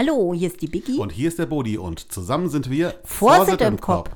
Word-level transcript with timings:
Hallo, 0.00 0.32
hier 0.32 0.48
ist 0.48 0.62
die 0.62 0.66
Biggie. 0.66 0.96
Und 0.96 1.12
hier 1.12 1.28
ist 1.28 1.38
der 1.38 1.44
Bodi 1.44 1.76
und 1.76 2.10
zusammen 2.10 2.48
sind 2.48 2.70
wir 2.70 2.94
Vorsitt 3.04 3.60
im 3.60 3.78
Kopf. 3.78 4.08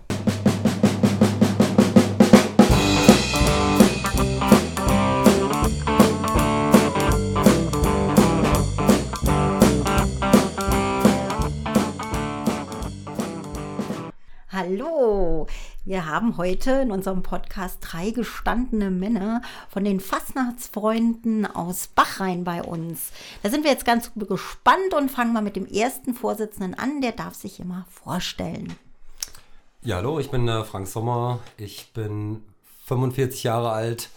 Wir 15.94 16.06
haben 16.06 16.38
heute 16.38 16.72
in 16.72 16.90
unserem 16.90 17.22
Podcast 17.22 17.78
drei 17.80 18.10
gestandene 18.10 18.90
Männer 18.90 19.42
von 19.68 19.84
den 19.84 20.00
Fastnachtsfreunden 20.00 21.46
aus 21.46 21.86
Bachrhein 21.86 22.42
bei 22.42 22.64
uns. 22.64 23.12
Da 23.44 23.48
sind 23.48 23.62
wir 23.62 23.70
jetzt 23.70 23.84
ganz 23.84 24.10
gespannt 24.16 24.92
und 24.92 25.08
fangen 25.08 25.32
mal 25.32 25.40
mit 25.40 25.54
dem 25.54 25.66
ersten 25.66 26.12
Vorsitzenden 26.12 26.74
an. 26.74 27.00
Der 27.00 27.12
darf 27.12 27.34
sich 27.34 27.60
immer 27.60 27.86
vorstellen. 27.88 28.74
Ja, 29.82 29.98
hallo, 29.98 30.18
ich 30.18 30.32
bin 30.32 30.48
äh, 30.48 30.64
Frank 30.64 30.88
Sommer. 30.88 31.38
Ich 31.58 31.92
bin 31.92 32.42
45 32.86 33.44
Jahre 33.44 33.70
alt, 33.70 34.10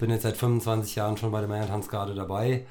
bin 0.00 0.10
jetzt 0.10 0.24
seit 0.24 0.36
25 0.36 0.96
Jahren 0.96 1.16
schon 1.16 1.32
bei 1.32 1.40
der 1.40 1.48
Männertanzgarde 1.48 2.14
dabei. 2.14 2.66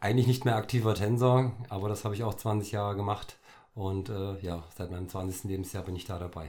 Eigentlich 0.00 0.26
nicht 0.26 0.44
mehr 0.44 0.56
aktiver 0.56 0.96
Tänzer, 0.96 1.52
aber 1.68 1.88
das 1.88 2.04
habe 2.04 2.16
ich 2.16 2.24
auch 2.24 2.34
20 2.34 2.72
Jahre 2.72 2.96
gemacht. 2.96 3.36
Und 3.76 4.08
äh, 4.08 4.40
ja, 4.40 4.64
seit 4.76 4.90
meinem 4.90 5.08
20. 5.08 5.44
Lebensjahr 5.44 5.84
bin 5.84 5.94
ich 5.94 6.04
da 6.04 6.18
dabei. 6.18 6.48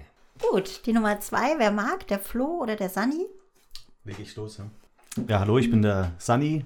Gut, 0.52 0.86
die 0.86 0.94
Nummer 0.94 1.20
zwei, 1.20 1.58
wer 1.58 1.72
mag, 1.72 2.08
der 2.08 2.20
Flo 2.20 2.60
oder 2.62 2.76
der 2.76 2.90
Sani? 2.90 3.26
Leg 4.04 4.20
ich 4.20 4.36
los, 4.36 4.58
ja. 4.58 4.66
Ja, 5.28 5.40
hallo, 5.40 5.58
ich 5.58 5.70
bin 5.70 5.82
der 5.82 6.12
Sani. 6.18 6.66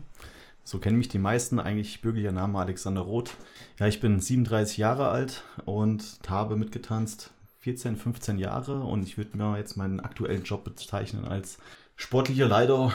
So 0.64 0.80
kennen 0.80 0.98
mich 0.98 1.10
die 1.10 1.20
meisten. 1.20 1.60
Eigentlich 1.60 2.02
bürgerlicher 2.02 2.32
Name 2.32 2.60
Alexander 2.60 3.02
Roth. 3.02 3.36
Ja, 3.80 3.88
ich 3.88 4.00
bin 4.00 4.20
37 4.20 4.78
Jahre 4.78 5.10
alt 5.10 5.44
und 5.66 6.04
habe 6.28 6.56
mitgetanzt 6.56 7.32
14, 7.60 7.98
15 7.98 8.40
Jahre 8.40 8.82
und 8.82 9.04
ich 9.04 9.18
würde 9.18 9.38
mir 9.38 9.58
jetzt 9.58 9.78
meinen 9.78 10.00
aktuellen 10.00 10.44
Job 10.44 10.64
bezeichnen 10.64 11.26
als 11.26 11.58
sportlicher 11.96 12.48
Leiter, 12.48 12.92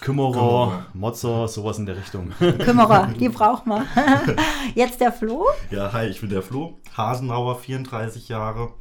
Kümmerer, 0.00 0.32
Kümmerer. 0.32 0.86
Motzer, 0.92 1.48
sowas 1.48 1.78
in 1.78 1.86
der 1.86 1.96
Richtung. 1.96 2.30
Kümmerer, 2.38 3.08
die 3.18 3.28
braucht 3.28 3.66
man. 3.66 3.86
Jetzt 4.74 5.00
der 5.00 5.12
Flo. 5.12 5.46
Ja, 5.70 5.92
hi, 5.92 6.06
ich 6.06 6.20
bin 6.20 6.28
der 6.30 6.42
Flo, 6.42 6.78
Hasenauer, 6.96 7.58
34 7.58 8.28
Jahre, 8.28 8.72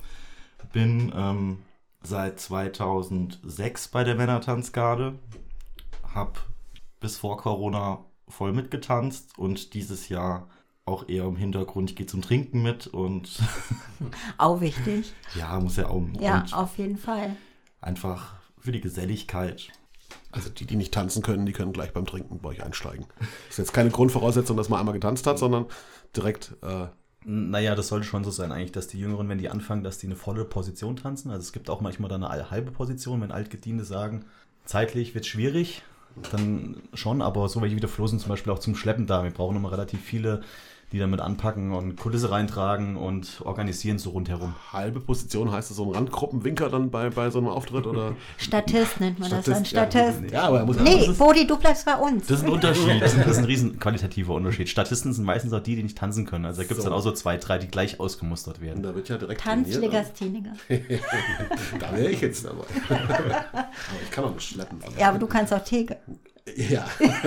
bin 0.74 1.12
ähm, 1.16 1.60
seit 2.04 2.40
2006 2.40 3.88
bei 3.90 4.04
der 4.04 4.16
Männertanzgarde, 4.16 5.18
hab 6.14 6.46
bis 7.00 7.18
vor 7.18 7.38
Corona 7.38 8.04
voll 8.28 8.54
mitgetanzt 8.54 9.38
und 9.38 9.74
dieses 9.74 10.10
Jahr 10.10 10.50
auch 10.86 11.10
eher 11.10 11.24
im 11.26 11.36
Hintergrund, 11.36 11.90
ich 11.92 11.96
gehe 11.96 12.06
zum 12.06 12.22
Trinken 12.22 12.62
mit 12.62 12.86
und 12.88 13.40
Auch 14.38 14.62
wichtig. 14.62 15.14
ja, 15.36 15.60
muss 15.60 15.78
ja 15.78 15.88
auch 15.90 16.04
Ja, 16.20 16.46
auf 16.52 16.78
jeden 16.78 16.98
Fall. 16.98 17.36
einfach 17.82 18.36
für 18.60 18.72
die 18.72 18.82
Geselligkeit. 18.82 19.70
Also 20.32 20.50
die, 20.50 20.66
die 20.66 20.76
nicht 20.76 20.94
tanzen 20.94 21.24
können, 21.24 21.46
die 21.46 21.54
können 21.54 21.74
gleich 21.74 21.94
beim 21.94 22.06
Trinken 22.06 22.40
bei 22.40 22.50
euch 22.50 22.64
einsteigen. 22.64 23.06
Das 23.20 23.52
ist 23.52 23.58
jetzt 23.58 23.74
keine 23.74 23.90
Grundvoraussetzung, 23.90 24.58
dass 24.58 24.70
man 24.70 24.80
einmal 24.80 24.94
getanzt 24.94 25.26
hat, 25.26 25.40
sondern 25.40 25.66
direkt 26.16 26.56
äh, 26.62 26.88
Naja, 27.28 27.74
das 27.74 27.88
sollte 27.88 28.06
schon 28.06 28.24
so 28.24 28.30
sein 28.30 28.52
eigentlich, 28.52 28.72
dass 28.72 28.88
die 28.88 29.00
Jüngeren, 29.00 29.28
wenn 29.30 29.40
die 29.40 29.50
anfangen, 29.50 29.84
dass 29.84 29.98
die 29.98 30.06
eine 30.06 30.16
volle 30.16 30.46
Position 30.46 30.96
tanzen. 30.96 31.32
Also 31.32 31.42
es 31.42 31.54
gibt 31.54 31.72
auch 31.72 31.82
manchmal 31.82 32.08
dann 32.08 32.24
eine 32.24 32.52
halbe 32.52 32.72
Position, 32.72 33.22
wenn 33.22 33.32
Altgediente 33.32 33.84
sagen, 33.84 34.26
zeitlich 34.64 35.16
wird 35.16 35.26
schwierig, 35.26 35.82
dann 36.32 36.84
schon, 36.94 37.24
aber 37.24 37.50
so 37.50 37.62
welche 37.64 37.76
wie 37.76 37.80
der 37.80 37.90
Flo 37.90 38.06
sind 38.06 38.20
zum 38.20 38.30
Beispiel 38.30 38.54
auch 38.54 38.60
zum 38.60 38.76
Schleppen 38.76 39.08
da. 39.08 39.24
Wir 39.24 39.32
brauchen 39.32 39.58
immer 39.58 39.72
relativ 39.72 40.02
viele, 40.02 40.42
die 40.96 41.00
damit 41.00 41.20
anpacken 41.20 41.74
und 41.74 41.98
Kulisse 41.98 42.32
reintragen 42.32 42.96
und 42.96 43.42
organisieren 43.44 44.00
so 44.00 44.12
rundherum. 44.12 44.56
halbe 44.72 45.02
Position 45.02 45.52
heißt 45.52 45.70
es 45.70 45.76
so 45.78 45.84
ein 45.84 45.92
Randgruppenwinker 45.94 46.70
dann 46.70 46.90
bei, 46.90 47.10
bei 47.10 47.30
so 47.30 47.40
einem 47.40 47.50
Auftritt 47.50 47.86
oder 47.86 48.14
Statist 48.38 49.02
nennt 49.02 49.20
man 49.20 49.30
das 49.30 49.44
dann. 49.46 49.66
Statist, 49.66 50.16
Statist. 50.22 50.32
Ja, 50.34 50.44
aber 50.44 50.60
er 50.60 50.66
muss 50.66 50.80
Nee, 50.80 51.10
Bodi, 51.18 51.46
du 51.46 51.58
bleibst 51.58 51.86
bei 51.86 51.96
uns. 51.96 52.28
Das 52.28 52.40
ist 52.40 52.46
ein 52.46 52.52
Unterschied. 52.52 52.86
Das 53.02 53.14
ist, 53.14 53.20
ein, 53.20 53.28
das 53.28 53.38
ist 53.40 53.48
riesen 53.48 53.78
qualitativer 53.80 54.34
Unterschied. 54.34 54.70
Statisten 54.70 55.12
sind 55.12 55.26
meistens 55.26 55.52
auch 55.52 55.60
die, 55.60 55.76
die 55.76 55.84
nicht 55.84 55.98
tanzen 55.98 56.26
können. 56.26 56.46
Also 56.46 56.62
da 56.62 56.68
gibt 56.68 56.78
es 56.78 56.84
So. 56.84 56.90
dann 56.90 56.98
auch 56.98 57.04
so 57.04 57.12
zwei, 57.12 57.36
drei, 57.38 57.58
die 57.58 57.68
gleich 57.68 58.00
ausgemustert 58.00 58.60
Und 58.60 58.64
werden. 58.66 58.84
da 58.84 58.96
wird 58.96 59.10
ja 59.10 59.18
direkt. 59.18 59.42
Tanzlegastheniker. 59.42 60.54
Da 61.80 61.92
wäre 61.96 62.10
ich 62.10 62.22
jetzt 62.22 62.46
dabei. 62.46 62.64
aber 62.90 63.68
ich 64.04 64.12
kann 64.12 64.24
auch 64.24 64.34
nicht 64.34 64.48
schleppen. 64.48 64.80
Ja, 64.98 65.10
aber 65.10 65.20
du 65.20 65.28
kannst 65.28 65.54
auch 65.54 65.64
Theke. 65.64 65.98
Ja. 66.56 66.86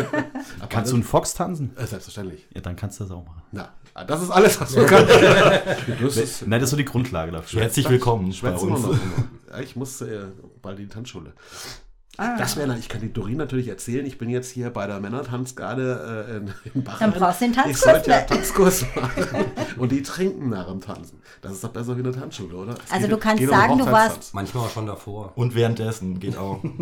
Kannst 0.68 0.92
du 0.92 0.96
einen 0.96 1.02
Fox 1.02 1.34
tanzen? 1.34 1.76
Äh, 1.76 1.86
Selbstverständlich. 1.86 2.46
Ja, 2.54 2.60
dann 2.60 2.76
kannst 2.76 3.00
du 3.00 3.04
das 3.04 3.12
auch 3.12 3.24
machen. 3.24 3.42
Na, 3.50 3.72
das 4.06 4.22
ist 4.22 4.30
alles, 4.30 4.60
was 4.60 4.72
du 4.74 4.86
kannst. 4.86 5.12
Das 6.00 6.42
Nein, 6.46 6.60
das 6.60 6.68
ist 6.68 6.70
so 6.70 6.76
die 6.76 6.84
Grundlage 6.84 7.32
dafür. 7.32 7.62
Herzlich 7.62 7.88
willkommen 7.90 8.32
bei 8.40 8.54
uns. 8.54 8.86
ich 9.62 9.74
muss 9.74 10.00
äh, 10.02 10.26
bald 10.62 10.78
in 10.78 10.84
die 10.84 10.90
Tanzschule. 10.94 11.32
Das 12.18 12.56
wäre, 12.56 12.76
ich 12.76 12.88
kann 12.88 13.00
die 13.00 13.12
Dorin 13.12 13.36
natürlich 13.36 13.68
erzählen. 13.68 14.04
Ich 14.04 14.18
bin 14.18 14.28
jetzt 14.28 14.50
hier 14.50 14.70
bei 14.70 14.88
der 14.88 14.98
Männertanzgarde 14.98 16.26
äh, 16.28 16.36
in, 16.38 16.52
in 16.74 16.82
Bachrhein. 16.84 17.12
Dann 17.12 17.20
brauchst 17.20 17.40
du 17.40 17.44
den 17.44 17.52
Ich 17.52 17.56
Tanzkurs 17.56 17.80
sollte 17.80 18.10
ja. 18.10 18.20
Tanzkurs 18.22 18.84
machen. 18.96 19.44
Und 19.78 19.92
die 19.92 20.02
trinken 20.02 20.48
nach 20.48 20.66
dem 20.66 20.80
Tanzen. 20.80 21.20
Das 21.42 21.52
ist 21.52 21.62
doch 21.62 21.68
besser 21.70 21.94
wie 21.96 22.00
eine 22.00 22.10
Tanzschule, 22.10 22.56
oder? 22.56 22.72
Es 22.84 22.90
Also 22.90 23.06
geht- 23.06 23.12
du 23.12 23.18
kannst 23.18 23.42
um 23.44 23.48
sagen, 23.48 23.78
du 23.78 23.86
warst- 23.86 24.34
Manchmal 24.34 24.64
auch 24.64 24.70
schon 24.70 24.86
davor. 24.86 25.30
Und 25.36 25.54
währenddessen 25.54 26.18
geht 26.18 26.36
auch. 26.36 26.60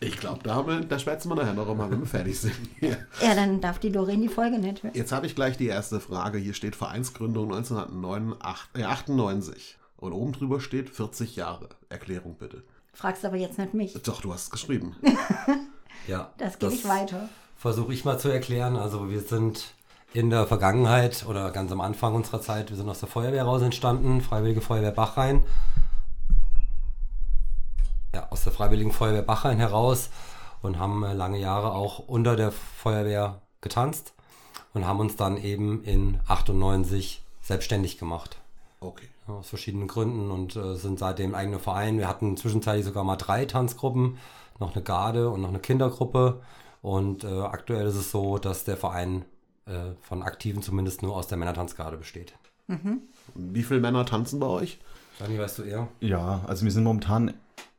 Ich 0.00 0.18
glaube, 0.18 0.40
da, 0.42 0.56
haben 0.56 0.68
wir- 0.68 0.80
da 0.84 0.98
schwätzen 0.98 1.30
wir 1.30 1.36
nachher 1.36 1.54
noch 1.54 1.74
mal, 1.74 1.90
wenn 1.90 2.00
wir 2.00 2.06
fertig 2.06 2.38
sind. 2.38 2.52
Ja, 2.82 2.96
dann 3.34 3.62
darf 3.62 3.78
die 3.78 3.90
Doreen 3.90 4.20
die 4.20 4.28
Folge 4.28 4.58
nicht 4.58 4.82
hören. 4.82 4.92
Jetzt 4.94 5.10
habe 5.12 5.24
ich 5.24 5.34
gleich 5.34 5.56
die 5.56 5.68
erste 5.68 6.00
Frage. 6.00 6.36
Hier 6.36 6.52
steht 6.52 6.76
Vereinsgründung 6.76 7.54
1998. 7.54 9.78
Und 9.96 10.12
oben 10.12 10.32
drüber 10.32 10.60
steht 10.60 10.90
40 10.90 11.36
Jahre. 11.36 11.70
Erklärung 11.88 12.36
bitte. 12.38 12.62
Fragst 12.96 13.26
aber 13.26 13.36
jetzt 13.36 13.58
nicht 13.58 13.74
mich. 13.74 13.92
Doch, 14.02 14.22
du 14.22 14.32
hast 14.32 14.44
es 14.44 14.50
geschrieben. 14.50 14.96
Ja, 16.06 16.30
Das 16.38 16.60
gebe 16.60 16.72
ich 16.72 16.86
weiter. 16.86 17.28
Versuche 17.56 17.92
ich 17.92 18.04
mal 18.04 18.16
zu 18.20 18.28
erklären. 18.28 18.76
Also 18.76 19.10
wir 19.10 19.20
sind 19.22 19.74
in 20.12 20.30
der 20.30 20.46
Vergangenheit 20.46 21.26
oder 21.28 21.50
ganz 21.50 21.72
am 21.72 21.80
Anfang 21.80 22.14
unserer 22.14 22.40
Zeit, 22.40 22.70
wir 22.70 22.76
sind 22.76 22.88
aus 22.88 23.00
der 23.00 23.08
Feuerwehr 23.08 23.42
raus 23.42 23.60
entstanden, 23.62 24.20
Freiwillige 24.20 24.60
Feuerwehr 24.60 24.92
Bachrhein. 24.92 25.42
Ja, 28.14 28.28
aus 28.30 28.44
der 28.44 28.52
Freiwilligen 28.52 28.92
Feuerwehr 28.92 29.22
Bachrhein 29.22 29.58
heraus 29.58 30.10
und 30.62 30.78
haben 30.78 31.02
äh, 31.02 31.12
lange 31.12 31.38
Jahre 31.38 31.72
auch 31.72 31.98
unter 31.98 32.36
der 32.36 32.52
Feuerwehr 32.52 33.42
getanzt 33.60 34.14
und 34.74 34.86
haben 34.86 35.00
uns 35.00 35.16
dann 35.16 35.36
eben 35.36 35.82
in 35.82 36.20
98 36.28 37.22
selbstständig 37.42 37.98
gemacht. 37.98 38.38
Okay. 38.78 39.08
Aus 39.26 39.48
verschiedenen 39.48 39.88
Gründen 39.88 40.30
und 40.30 40.54
äh, 40.56 40.76
sind 40.76 40.98
seitdem 40.98 41.34
eigene 41.34 41.58
Verein. 41.58 41.98
Wir 41.98 42.08
hatten 42.08 42.36
zwischenzeitlich 42.36 42.84
sogar 42.84 43.04
mal 43.04 43.16
drei 43.16 43.44
Tanzgruppen, 43.44 44.18
noch 44.60 44.74
eine 44.74 44.84
Garde 44.84 45.30
und 45.30 45.40
noch 45.40 45.48
eine 45.48 45.58
Kindergruppe. 45.58 46.40
Und 46.80 47.24
äh, 47.24 47.40
aktuell 47.40 47.86
ist 47.86 47.96
es 47.96 48.10
so, 48.10 48.38
dass 48.38 48.64
der 48.64 48.76
Verein 48.76 49.24
äh, 49.66 49.92
von 50.00 50.22
Aktiven 50.22 50.62
zumindest 50.62 51.02
nur 51.02 51.16
aus 51.16 51.26
der 51.26 51.38
Männertanzgarde 51.38 51.96
besteht. 51.96 52.34
Wie 53.34 53.62
viele 53.62 53.80
Männer 53.80 54.06
tanzen 54.06 54.38
bei 54.40 54.46
euch? 54.46 54.78
Dani, 55.18 55.38
weißt 55.38 55.58
du 55.58 55.62
eher? 55.62 55.88
Ja, 56.00 56.42
also 56.46 56.64
wir 56.64 56.72
sind 56.72 56.84
momentan 56.84 57.34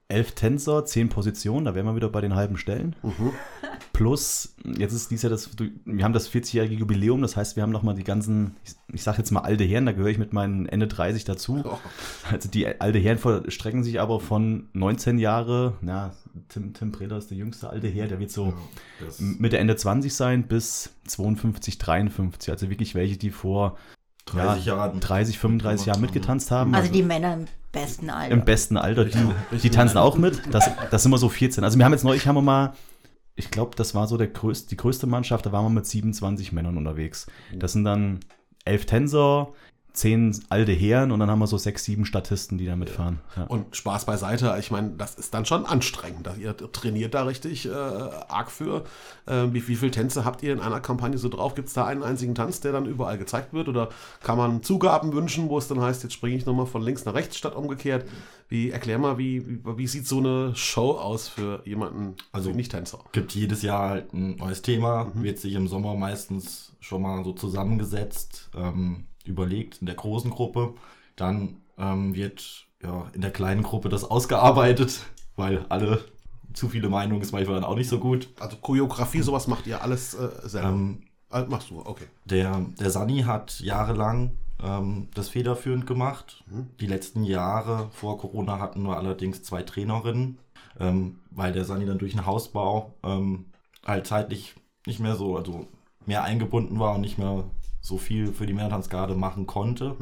elf 0.09 0.33
Tänzer, 0.33 0.85
zehn 0.85 1.09
Positionen, 1.09 1.65
da 1.65 1.75
wären 1.75 1.85
wir 1.85 1.95
wieder 1.95 2.09
bei 2.09 2.21
den 2.21 2.35
halben 2.35 2.57
Stellen. 2.57 2.95
Plus, 3.93 4.55
jetzt 4.77 4.93
ist 4.93 5.11
dies 5.11 5.21
Jahr 5.23 5.29
das, 5.29 5.49
wir 5.85 6.03
haben 6.03 6.13
das 6.13 6.31
40-jährige 6.31 6.75
Jubiläum, 6.75 7.21
das 7.21 7.35
heißt, 7.35 7.55
wir 7.55 7.63
haben 7.63 7.71
nochmal 7.71 7.95
die 7.95 8.03
ganzen, 8.03 8.55
ich, 8.63 8.73
ich 8.93 9.03
sag 9.03 9.17
jetzt 9.17 9.31
mal 9.31 9.41
alte 9.41 9.63
Herren, 9.63 9.85
da 9.85 9.91
gehöre 9.91 10.09
ich 10.09 10.17
mit 10.17 10.33
meinen 10.33 10.67
Ende 10.67 10.87
30 10.87 11.25
dazu. 11.25 11.63
Oh. 11.65 11.77
Also 12.31 12.49
die 12.49 12.67
alte 12.79 12.99
Herren 12.99 13.17
verstrecken 13.17 13.83
sich 13.83 13.99
aber 13.99 14.19
von 14.19 14.69
19 14.73 15.17
Jahre, 15.17 15.73
na, 15.81 16.13
Tim, 16.49 16.73
Tim 16.73 16.91
Preder 16.91 17.17
ist 17.17 17.29
der 17.31 17.37
jüngste 17.37 17.69
alte 17.69 17.87
Herr, 17.87 18.07
der 18.07 18.19
wird 18.19 18.31
so 18.31 18.53
Das, 18.99 19.19
Mitte 19.19 19.57
Ende 19.57 19.75
20 19.75 20.13
sein 20.13 20.47
bis 20.47 20.91
52, 21.07 21.77
53. 21.77 22.51
Also 22.51 22.69
wirklich 22.69 22.95
welche, 22.95 23.17
die 23.17 23.31
vor 23.31 23.77
30 24.27 24.65
ja, 24.65 24.75
Jahren. 24.75 24.99
30, 24.99 25.39
35 25.39 25.87
Jahren 25.87 26.01
mitgetanzt 26.01 26.51
haben. 26.51 26.75
Also 26.75 26.91
die 26.91 27.03
Männer 27.03 27.33
im 27.33 27.45
besten 27.71 28.09
Alter. 28.09 28.33
Im 28.33 28.45
besten 28.45 28.77
Alter, 28.77 29.05
die, 29.05 29.17
die 29.61 29.69
tanzen 29.69 29.97
auch 29.97 30.17
mit. 30.17 30.41
Das, 30.51 30.69
das 30.91 31.03
sind 31.03 31.11
wir 31.11 31.17
so 31.17 31.29
14. 31.29 31.63
Also 31.63 31.77
wir 31.77 31.85
haben 31.85 31.93
jetzt 31.93 32.03
neulich, 32.03 32.27
haben 32.27 32.35
wir 32.35 32.41
mal, 32.41 32.73
ich 33.37 33.51
glaube, 33.51 33.75
das 33.75 33.95
war 33.95 34.07
so 34.07 34.17
der 34.17 34.27
größte, 34.27 34.67
die 34.69 34.77
größte 34.77 35.07
Mannschaft, 35.07 35.45
da 35.45 35.51
waren 35.51 35.65
wir 35.65 35.69
mit 35.69 35.85
27 35.85 36.51
Männern 36.51 36.75
unterwegs. 36.75 37.27
Das 37.53 37.71
sind 37.71 37.83
dann 37.83 38.19
elf 38.65 38.85
Tänzer, 38.85 39.53
zehn 39.97 40.37
alte 40.49 40.71
Herren 40.71 41.11
und 41.11 41.19
dann 41.19 41.29
haben 41.31 41.39
wir 41.39 41.47
so 41.47 41.57
sechs, 41.57 41.83
sieben 41.83 42.05
Statisten, 42.05 42.57
die 42.59 42.65
da 42.67 42.75
mitfahren. 42.75 43.19
Ja. 43.35 43.43
Und 43.45 43.75
Spaß 43.75 44.05
beiseite, 44.05 44.55
ich 44.59 44.69
meine, 44.69 44.91
das 44.91 45.15
ist 45.15 45.33
dann 45.33 45.45
schon 45.45 45.65
anstrengend. 45.65 46.29
Ihr 46.39 46.55
trainiert 46.71 47.15
da 47.15 47.23
richtig 47.23 47.65
äh, 47.65 47.71
arg 47.71 48.51
für. 48.51 48.83
Äh, 49.25 49.47
wie, 49.51 49.67
wie 49.67 49.75
viele 49.75 49.89
Tänze 49.91 50.23
habt 50.23 50.43
ihr 50.43 50.53
in 50.53 50.59
einer 50.59 50.79
Kampagne 50.81 51.17
so 51.17 51.29
drauf? 51.29 51.55
Gibt 51.55 51.69
es 51.69 51.73
da 51.73 51.85
einen 51.85 52.03
einzigen 52.03 52.35
Tanz, 52.35 52.59
der 52.59 52.73
dann 52.73 52.85
überall 52.85 53.17
gezeigt 53.17 53.53
wird? 53.53 53.67
Oder 53.69 53.89
kann 54.21 54.37
man 54.37 54.61
Zugaben 54.61 55.13
wünschen, 55.13 55.49
wo 55.49 55.57
es 55.57 55.67
dann 55.67 55.81
heißt, 55.81 56.03
jetzt 56.03 56.13
springe 56.13 56.37
ich 56.37 56.45
nochmal 56.45 56.67
von 56.67 56.83
links 56.83 57.03
nach 57.05 57.15
rechts 57.15 57.35
statt 57.35 57.55
umgekehrt? 57.55 58.05
Wie, 58.49 58.69
erklär 58.69 58.99
mal, 58.99 59.17
wie, 59.17 59.45
wie, 59.47 59.77
wie 59.77 59.87
sieht 59.87 60.07
so 60.07 60.19
eine 60.19 60.55
Show 60.55 60.91
aus 60.91 61.27
für 61.27 61.61
jemanden, 61.65 62.15
also 62.31 62.49
Also- 62.49 62.51
Nicht-Tänzer? 62.55 62.99
gibt 63.11 63.33
jedes 63.33 63.61
Jahr 63.63 63.89
halt 63.89 64.13
ein 64.13 64.35
neues 64.35 64.61
Thema, 64.61 65.11
wird 65.15 65.39
sich 65.39 65.55
im 65.55 65.67
Sommer 65.67 65.95
meistens 65.95 66.71
schon 66.79 67.01
mal 67.01 67.23
so 67.25 67.33
zusammengesetzt, 67.33 68.49
ähm, 68.55 69.06
überlegt 69.27 69.79
in 69.79 69.85
der 69.85 69.95
großen 69.95 70.31
Gruppe. 70.31 70.73
Dann 71.15 71.57
ähm, 71.77 72.15
wird 72.15 72.67
ja, 72.81 73.09
in 73.13 73.21
der 73.21 73.31
kleinen 73.31 73.63
Gruppe 73.63 73.89
das 73.89 74.03
ausgearbeitet, 74.03 75.01
weil 75.35 75.65
alle 75.69 76.03
zu 76.53 76.69
viele 76.69 76.89
Meinungen 76.89 77.21
ist 77.21 77.31
manchmal 77.31 77.55
dann 77.55 77.63
auch 77.63 77.75
nicht 77.75 77.89
so 77.89 77.99
gut. 77.99 78.29
Also 78.39 78.57
Choreografie, 78.57 79.21
sowas 79.21 79.47
macht 79.47 79.67
ihr 79.67 79.81
alles 79.81 80.13
äh, 80.13 80.29
selber. 80.43 80.69
Ähm, 80.69 81.03
Ah, 81.29 81.45
machst 81.47 81.69
du, 81.69 81.81
okay. 81.85 82.05
Der, 82.25 82.65
der 82.79 82.89
Sani 82.89 83.23
hat 83.23 83.59
jahrelang 83.59 84.37
ähm, 84.63 85.09
das 85.13 85.29
federführend 85.29 85.85
gemacht. 85.85 86.43
Die 86.79 86.87
letzten 86.87 87.23
Jahre 87.23 87.89
vor 87.91 88.17
Corona 88.17 88.59
hatten 88.59 88.83
wir 88.83 88.97
allerdings 88.97 89.43
zwei 89.43 89.63
Trainerinnen, 89.63 90.39
ähm, 90.79 91.19
weil 91.31 91.51
der 91.51 91.65
Sani 91.65 91.85
dann 91.85 91.97
durch 91.97 92.13
den 92.13 92.25
Hausbau 92.25 92.93
ähm, 93.03 93.47
halt 93.85 94.07
zeitlich 94.07 94.55
nicht 94.85 94.99
mehr 95.01 95.15
so, 95.15 95.35
also 95.35 95.67
mehr 96.05 96.23
eingebunden 96.23 96.79
war 96.79 96.95
und 96.95 97.01
nicht 97.01 97.17
mehr 97.17 97.43
so 97.87 97.97
viel 97.97 98.33
für 98.33 98.45
die 98.45 98.53
Männertanzgarde 98.53 99.15
machen 99.15 99.47
konnte. 99.47 99.95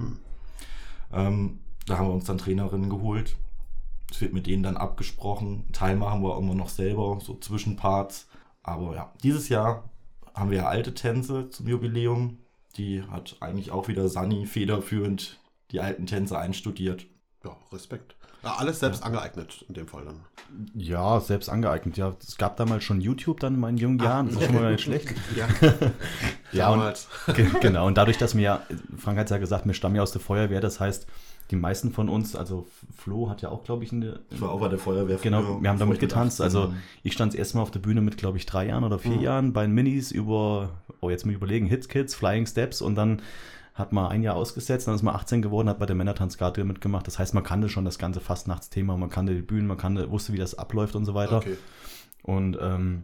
Ähm, 1.14 1.60
da 1.86 1.98
haben 1.98 2.08
wir 2.08 2.14
uns 2.14 2.26
dann 2.26 2.38
Trainerinnen 2.38 2.90
geholt. 2.90 3.38
Es 4.12 4.22
wird 4.22 4.34
mit 4.34 4.48
denen 4.48 4.64
dann 4.64 4.78
abgesprochen. 4.78 5.48
Einen 5.48 5.72
Teil 5.72 5.96
machen 5.96 6.24
wir 6.24 6.38
immer 6.38 6.56
noch 6.56 6.70
selber, 6.70 7.20
so 7.22 7.36
Zwischenparts. 7.36 8.28
Aber 8.64 8.96
ja, 8.96 9.14
dieses 9.24 9.50
Jahr 9.50 9.90
haben 10.34 10.50
wir 10.50 10.58
ja 10.58 10.68
alte 10.68 10.94
Tänze 10.94 11.50
zum 11.50 11.68
Jubiläum. 11.68 12.38
Die 12.78 13.04
hat 13.04 13.38
eigentlich 13.40 13.72
auch 13.72 13.88
wieder 13.88 14.10
Sani 14.10 14.46
federführend 14.46 15.40
die 15.72 15.80
alten 15.80 16.08
Tänze 16.08 16.38
einstudiert. 16.38 17.06
Ja, 17.44 17.56
Respekt. 17.72 18.16
Ja, 18.46 18.56
alles 18.58 18.80
selbst 18.80 19.04
angeeignet 19.04 19.66
in 19.68 19.74
dem 19.74 19.88
Fall 19.88 20.06
dann. 20.06 20.20
Ja, 20.76 21.20
selbst 21.20 21.50
angeeignet. 21.50 21.98
Ja, 21.98 22.14
es 22.22 22.38
gab 22.38 22.58
damals 22.58 22.84
schon 22.84 23.02
YouTube 23.02 23.40
dann 23.40 23.56
in 23.56 23.60
meinen 23.60 23.78
jungen 23.78 23.98
Jahren. 24.00 24.28
Das 24.28 24.36
ist 24.38 24.46
schon 24.46 24.56
mal 24.56 24.72
nicht 24.72 24.84
schlecht. 24.84 25.14
Ja, 25.36 25.48
Ja, 26.52 26.70
und, 26.70 26.80
damals. 26.80 27.08
ge- 27.36 27.50
genau. 27.60 27.88
Und 27.88 27.98
dadurch, 27.98 28.18
dass 28.20 28.34
mir, 28.36 28.42
ja- 28.44 28.62
Frank 28.98 29.18
hat 29.18 29.26
es 29.26 29.32
ja 29.32 29.38
gesagt, 29.40 29.66
wir 29.66 29.74
stammen 29.74 29.96
ja 29.96 30.04
aus 30.04 30.12
der 30.12 30.22
Feuerwehr. 30.22 30.62
Das 30.62 30.80
heißt, 30.80 31.08
die 31.52 31.56
meisten 31.56 31.92
von 31.92 32.08
uns, 32.08 32.36
also 32.36 32.68
Flo 32.96 33.30
hat 33.30 33.42
ja 33.42 33.50
auch, 33.50 33.64
glaube 33.64 33.84
ich, 33.84 33.92
eine. 33.92 34.20
Ich 34.30 34.40
war 34.42 34.52
auch 34.52 34.60
bei 34.60 34.70
der 34.70 34.80
Feuerwehr. 34.80 35.18
Genau, 35.22 35.42
früher, 35.42 35.62
wir 35.64 35.70
haben 35.70 35.80
damit 35.80 35.96
ich 35.96 36.00
getanzt. 36.00 36.40
Also 36.42 36.74
ich 37.04 37.14
stand 37.14 37.34
das 37.34 37.40
erste 37.40 37.58
Mal 37.58 37.64
auf 37.64 37.72
der 37.72 37.80
Bühne 37.80 38.02
mit, 38.02 38.18
glaube 38.18 38.38
ich, 38.38 38.46
drei 38.46 38.68
Jahren 38.68 38.84
oder 38.84 39.00
vier 39.00 39.18
Jahren 39.18 39.54
bei 39.54 39.64
den 39.64 39.74
Minis 39.74 40.12
über, 40.12 40.70
oh, 41.02 41.10
jetzt 41.10 41.26
mal 41.26 41.34
überlegen, 41.34 41.66
Hits 41.66 41.88
Kids, 41.88 42.14
Flying 42.16 42.46
Steps 42.46 42.82
und 42.82 42.96
dann 42.96 43.22
hat 43.76 43.92
man 43.94 44.08
ein 44.10 44.24
Jahr 44.24 44.36
ausgesetzt, 44.36 44.88
dann 44.88 44.96
ist 44.96 45.04
man 45.04 45.14
18 45.16 45.42
geworden, 45.42 45.70
hat 45.70 45.78
bei 45.80 45.86
der 45.86 45.96
Männertanzgarde 45.96 46.64
mitgemacht. 46.64 47.06
Das 47.08 47.20
heißt, 47.20 47.34
man 47.34 47.44
kannte 47.44 47.70
schon 47.70 47.86
das 47.86 48.00
ganze 48.00 48.22
Fastnachtsthema, 48.22 48.96
man 48.98 49.10
kannte 49.10 49.36
die 49.36 49.42
Bühnen, 49.42 49.68
man 49.68 49.78
kannte, 49.78 50.10
wusste, 50.10 50.32
wie 50.34 50.38
das 50.38 50.58
abläuft 50.58 50.96
und 50.96 51.06
so 51.06 51.14
weiter. 51.14 51.38
Okay. 51.38 51.58
Und 52.24 52.58
ähm, 52.62 53.04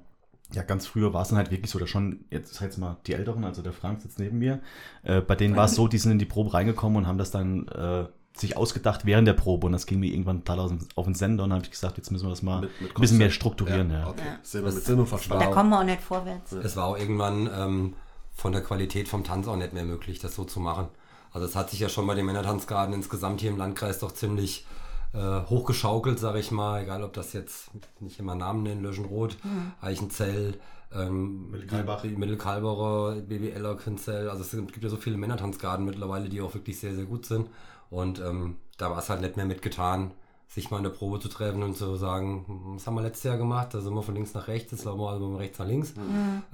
ja, 0.53 0.63
ganz 0.63 0.87
früher 0.87 1.13
war 1.13 1.21
es 1.21 1.27
dann 1.29 1.37
halt 1.37 1.51
wirklich 1.51 1.69
so, 1.69 1.77
dass 1.77 1.89
schon, 1.89 2.25
jetzt 2.29 2.51
ist 2.51 2.61
jetzt 2.61 2.77
mal 2.77 2.97
die 3.05 3.13
Älteren, 3.13 3.43
also 3.45 3.61
der 3.61 3.73
Frank 3.73 4.01
sitzt 4.01 4.17
neben 4.19 4.39
mir, 4.39 4.59
äh, 5.03 5.21
bei 5.21 5.35
denen 5.35 5.55
war 5.55 5.65
es 5.65 5.75
so, 5.75 5.87
die 5.87 5.97
sind 5.97 6.11
in 6.11 6.19
die 6.19 6.25
Probe 6.25 6.53
reingekommen 6.53 6.97
und 6.97 7.07
haben 7.07 7.17
das 7.17 7.31
dann 7.31 7.67
äh, 7.67 8.05
sich 8.33 8.55
ausgedacht 8.57 9.05
während 9.05 9.27
der 9.27 9.33
Probe 9.33 9.67
und 9.67 9.73
das 9.73 9.85
ging 9.85 9.99
mir 9.99 10.09
irgendwann 10.11 10.39
total 10.45 10.59
aus 10.61 10.69
dem- 10.69 10.79
auf 10.95 11.03
den 11.05 11.15
Sender 11.15 11.43
und 11.43 11.49
dann 11.49 11.57
habe 11.57 11.65
ich 11.65 11.71
gesagt, 11.71 11.97
jetzt 11.97 12.11
müssen 12.11 12.25
wir 12.25 12.29
das 12.29 12.41
mal 12.41 12.61
Mit- 12.61 12.81
mit 12.81 12.95
ein 12.95 13.01
bisschen 13.01 13.17
mehr 13.17 13.29
strukturieren. 13.29 13.91
Ja. 13.91 14.07
Okay. 14.07 14.21
Ja. 14.25 14.39
Sinn, 14.41 14.63
mit 14.97 15.07
Verstand. 15.09 15.41
Da 15.41 15.47
kommen 15.47 15.69
wir 15.69 15.79
auch 15.79 15.83
nicht 15.83 16.01
vorwärts. 16.01 16.53
Es 16.53 16.75
war 16.77 16.85
auch 16.85 16.97
irgendwann 16.97 17.49
ähm, 17.53 17.93
von 18.41 18.51
der 18.51 18.61
Qualität 18.63 19.07
vom 19.07 19.23
Tanz 19.23 19.47
auch 19.47 19.55
nicht 19.55 19.73
mehr 19.73 19.85
möglich, 19.85 20.17
das 20.19 20.35
so 20.35 20.43
zu 20.45 20.59
machen. 20.59 20.87
Also 21.31 21.45
es 21.47 21.55
hat 21.55 21.69
sich 21.69 21.79
ja 21.79 21.89
schon 21.89 22.07
bei 22.07 22.15
den 22.15 22.25
Männertanzgarden 22.25 22.93
insgesamt 22.95 23.39
hier 23.41 23.51
im 23.51 23.57
Landkreis 23.57 23.99
doch 23.99 24.11
ziemlich 24.13 24.65
äh, 25.13 25.41
hochgeschaukelt, 25.49 26.17
sage 26.19 26.39
ich 26.39 26.51
mal. 26.51 26.81
Egal, 26.83 27.03
ob 27.03 27.13
das 27.13 27.33
jetzt 27.33 27.69
nicht 27.99 28.19
immer 28.19 28.33
Namen 28.35 28.63
nennen, 28.63 28.81
Löschenrot, 28.81 29.37
Eichenzell, 29.81 30.55
ähm, 30.93 31.51
Mittelkalbach. 31.51 32.01
die- 32.01 32.09
die 32.09 32.15
Mittelkalberer, 32.15 33.15
BBLer, 33.21 33.75
Quinzell. 33.77 34.29
Also 34.29 34.41
es 34.43 34.51
gibt 34.51 34.83
ja 34.83 34.89
so 34.89 34.97
viele 34.97 35.17
Männertanzgarden 35.17 35.85
mittlerweile, 35.85 36.27
die 36.29 36.41
auch 36.41 36.53
wirklich 36.53 36.79
sehr, 36.79 36.95
sehr 36.95 37.05
gut 37.05 37.25
sind. 37.25 37.49
Und 37.89 38.19
ähm, 38.19 38.57
da 38.77 38.89
war 38.89 38.97
es 38.99 39.09
halt 39.09 39.21
nicht 39.21 39.37
mehr 39.37 39.45
mitgetan, 39.45 40.11
sich 40.47 40.71
mal 40.71 40.77
in 40.77 40.83
der 40.83 40.89
Probe 40.91 41.19
zu 41.19 41.29
treffen 41.29 41.61
und 41.63 41.77
zu 41.77 41.95
sagen, 41.95 42.45
hm, 42.47 42.75
was 42.75 42.87
haben 42.87 42.95
wir 42.95 43.01
letztes 43.03 43.23
Jahr 43.23 43.37
gemacht? 43.37 43.73
Da 43.73 43.81
sind 43.81 43.93
wir 43.93 44.01
von 44.03 44.15
links 44.15 44.33
nach 44.33 44.47
rechts, 44.47 44.71
jetzt 44.71 44.83
laufen 44.85 44.99
wir 44.99 45.09
also 45.09 45.25
von 45.27 45.35
rechts 45.37 45.59
nach 45.59 45.67
links. 45.67 45.93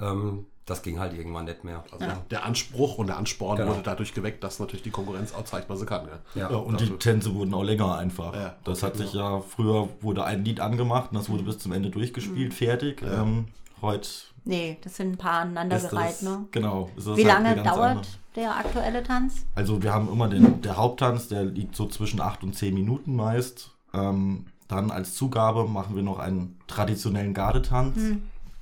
Ähm, 0.02 0.46
das 0.68 0.84
ging 0.84 1.00
halt 1.00 1.14
irgendwann 1.18 1.46
nicht 1.46 1.64
mehr. 1.64 1.84
Also 1.92 2.06
der 2.30 2.46
Anspruch 2.46 3.00
und 3.00 3.08
der 3.08 3.18
Ansporn 3.18 3.58
Genau. 3.58 3.72
wurde 3.72 3.82
dadurch 3.84 4.14
geweckt, 4.14 4.44
dass 4.44 4.60
natürlich 4.60 4.84
die 4.84 4.92
Konkurrenz 4.92 5.34
auch 5.34 5.46
zeigt, 5.46 5.70
was 5.70 5.80
sie 5.80 5.86
kann. 5.88 6.06
Ja, 6.36 6.42
Ja. 6.42 6.52
Ja, 6.52 6.58
und 6.58 6.80
die 6.80 6.90
Tänze 6.98 7.34
wurden 7.34 7.54
auch 7.56 7.64
länger 7.64 7.98
einfach. 7.98 8.36
Ja, 8.36 8.56
das 8.64 8.80
okay, 8.84 8.86
hat 8.88 8.98
sich 8.98 9.14
ja, 9.14 9.40
früher 9.40 9.90
wurde 10.02 10.24
ein 10.26 10.46
Lied 10.46 10.60
angemacht 10.60 11.12
und 11.12 11.18
das 11.18 11.30
wurde 11.30 11.42
bis 11.44 11.58
zum 11.58 11.72
Ende 11.72 11.90
durchgespielt, 11.90 12.54
fertig. 12.54 13.02
Ähm, 13.02 13.48
heute 13.82 14.08
Nee, 14.46 14.78
das 14.82 14.96
sind 14.96 15.14
ein 15.14 15.18
paar 15.18 15.42
aneinandergereiht, 15.42 16.22
ne? 16.22 16.46
genau. 16.52 16.90
ist 16.96 17.06
das 17.08 17.18
Wie 17.18 17.26
halt 17.30 17.44
lange 17.44 17.56
ganz 17.56 17.68
dauert 17.76 17.90
andere- 17.90 18.06
der 18.38 18.56
aktuelle 18.56 19.04
Tanz? 19.04 19.46
Also 19.56 19.82
wir 19.84 19.94
haben 19.94 20.10
immer 20.10 20.30
den, 20.30 20.62
der 20.62 20.78
Haupttanz, 20.78 21.28
der 21.28 21.44
liegt 21.44 21.76
so 21.76 21.88
zwischen 21.88 22.22
8 22.22 22.44
und 22.44 22.54
10 22.56 22.74
Minuten 22.74 23.16
meist. 23.16 23.72
Ähm, 23.94 24.46
dann 24.70 24.92
als 24.92 25.16
Zugabe 25.16 25.66
machen 25.68 25.96
wir 25.96 26.04
noch 26.04 26.20
einen 26.20 26.60
traditionellen 26.68 27.34
Gardetanz. 27.34 27.98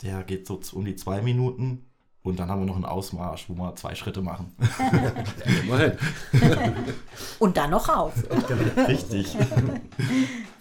Der 0.02 0.24
geht 0.24 0.48
so 0.48 0.60
um 0.74 0.86
die 0.86 0.96
zwei 0.96 1.22
Minuten. 1.22 1.86
Und 2.26 2.40
dann 2.40 2.50
haben 2.50 2.62
wir 2.62 2.66
noch 2.66 2.76
einen 2.76 2.86
Ausmarsch, 2.86 3.46
wo 3.48 3.54
wir 3.54 3.76
zwei 3.76 3.94
Schritte 3.94 4.24
machen. 4.24 4.52
Immerhin. 5.64 5.92
Und 7.40 7.56
dann 7.56 7.70
noch 7.70 7.88
raus. 7.88 8.14
Richtig. 8.88 9.28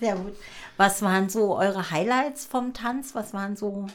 Sehr 0.00 0.14
gut. 0.14 0.34
Was 0.76 1.00
waren 1.00 1.31
so 1.31 1.56
eure 1.56 1.90
Highlights 1.90 2.44
vom 2.44 2.75
Tanz? 2.75 3.14
Was 3.14 3.32
waren 3.32 3.56
so. 3.56 3.87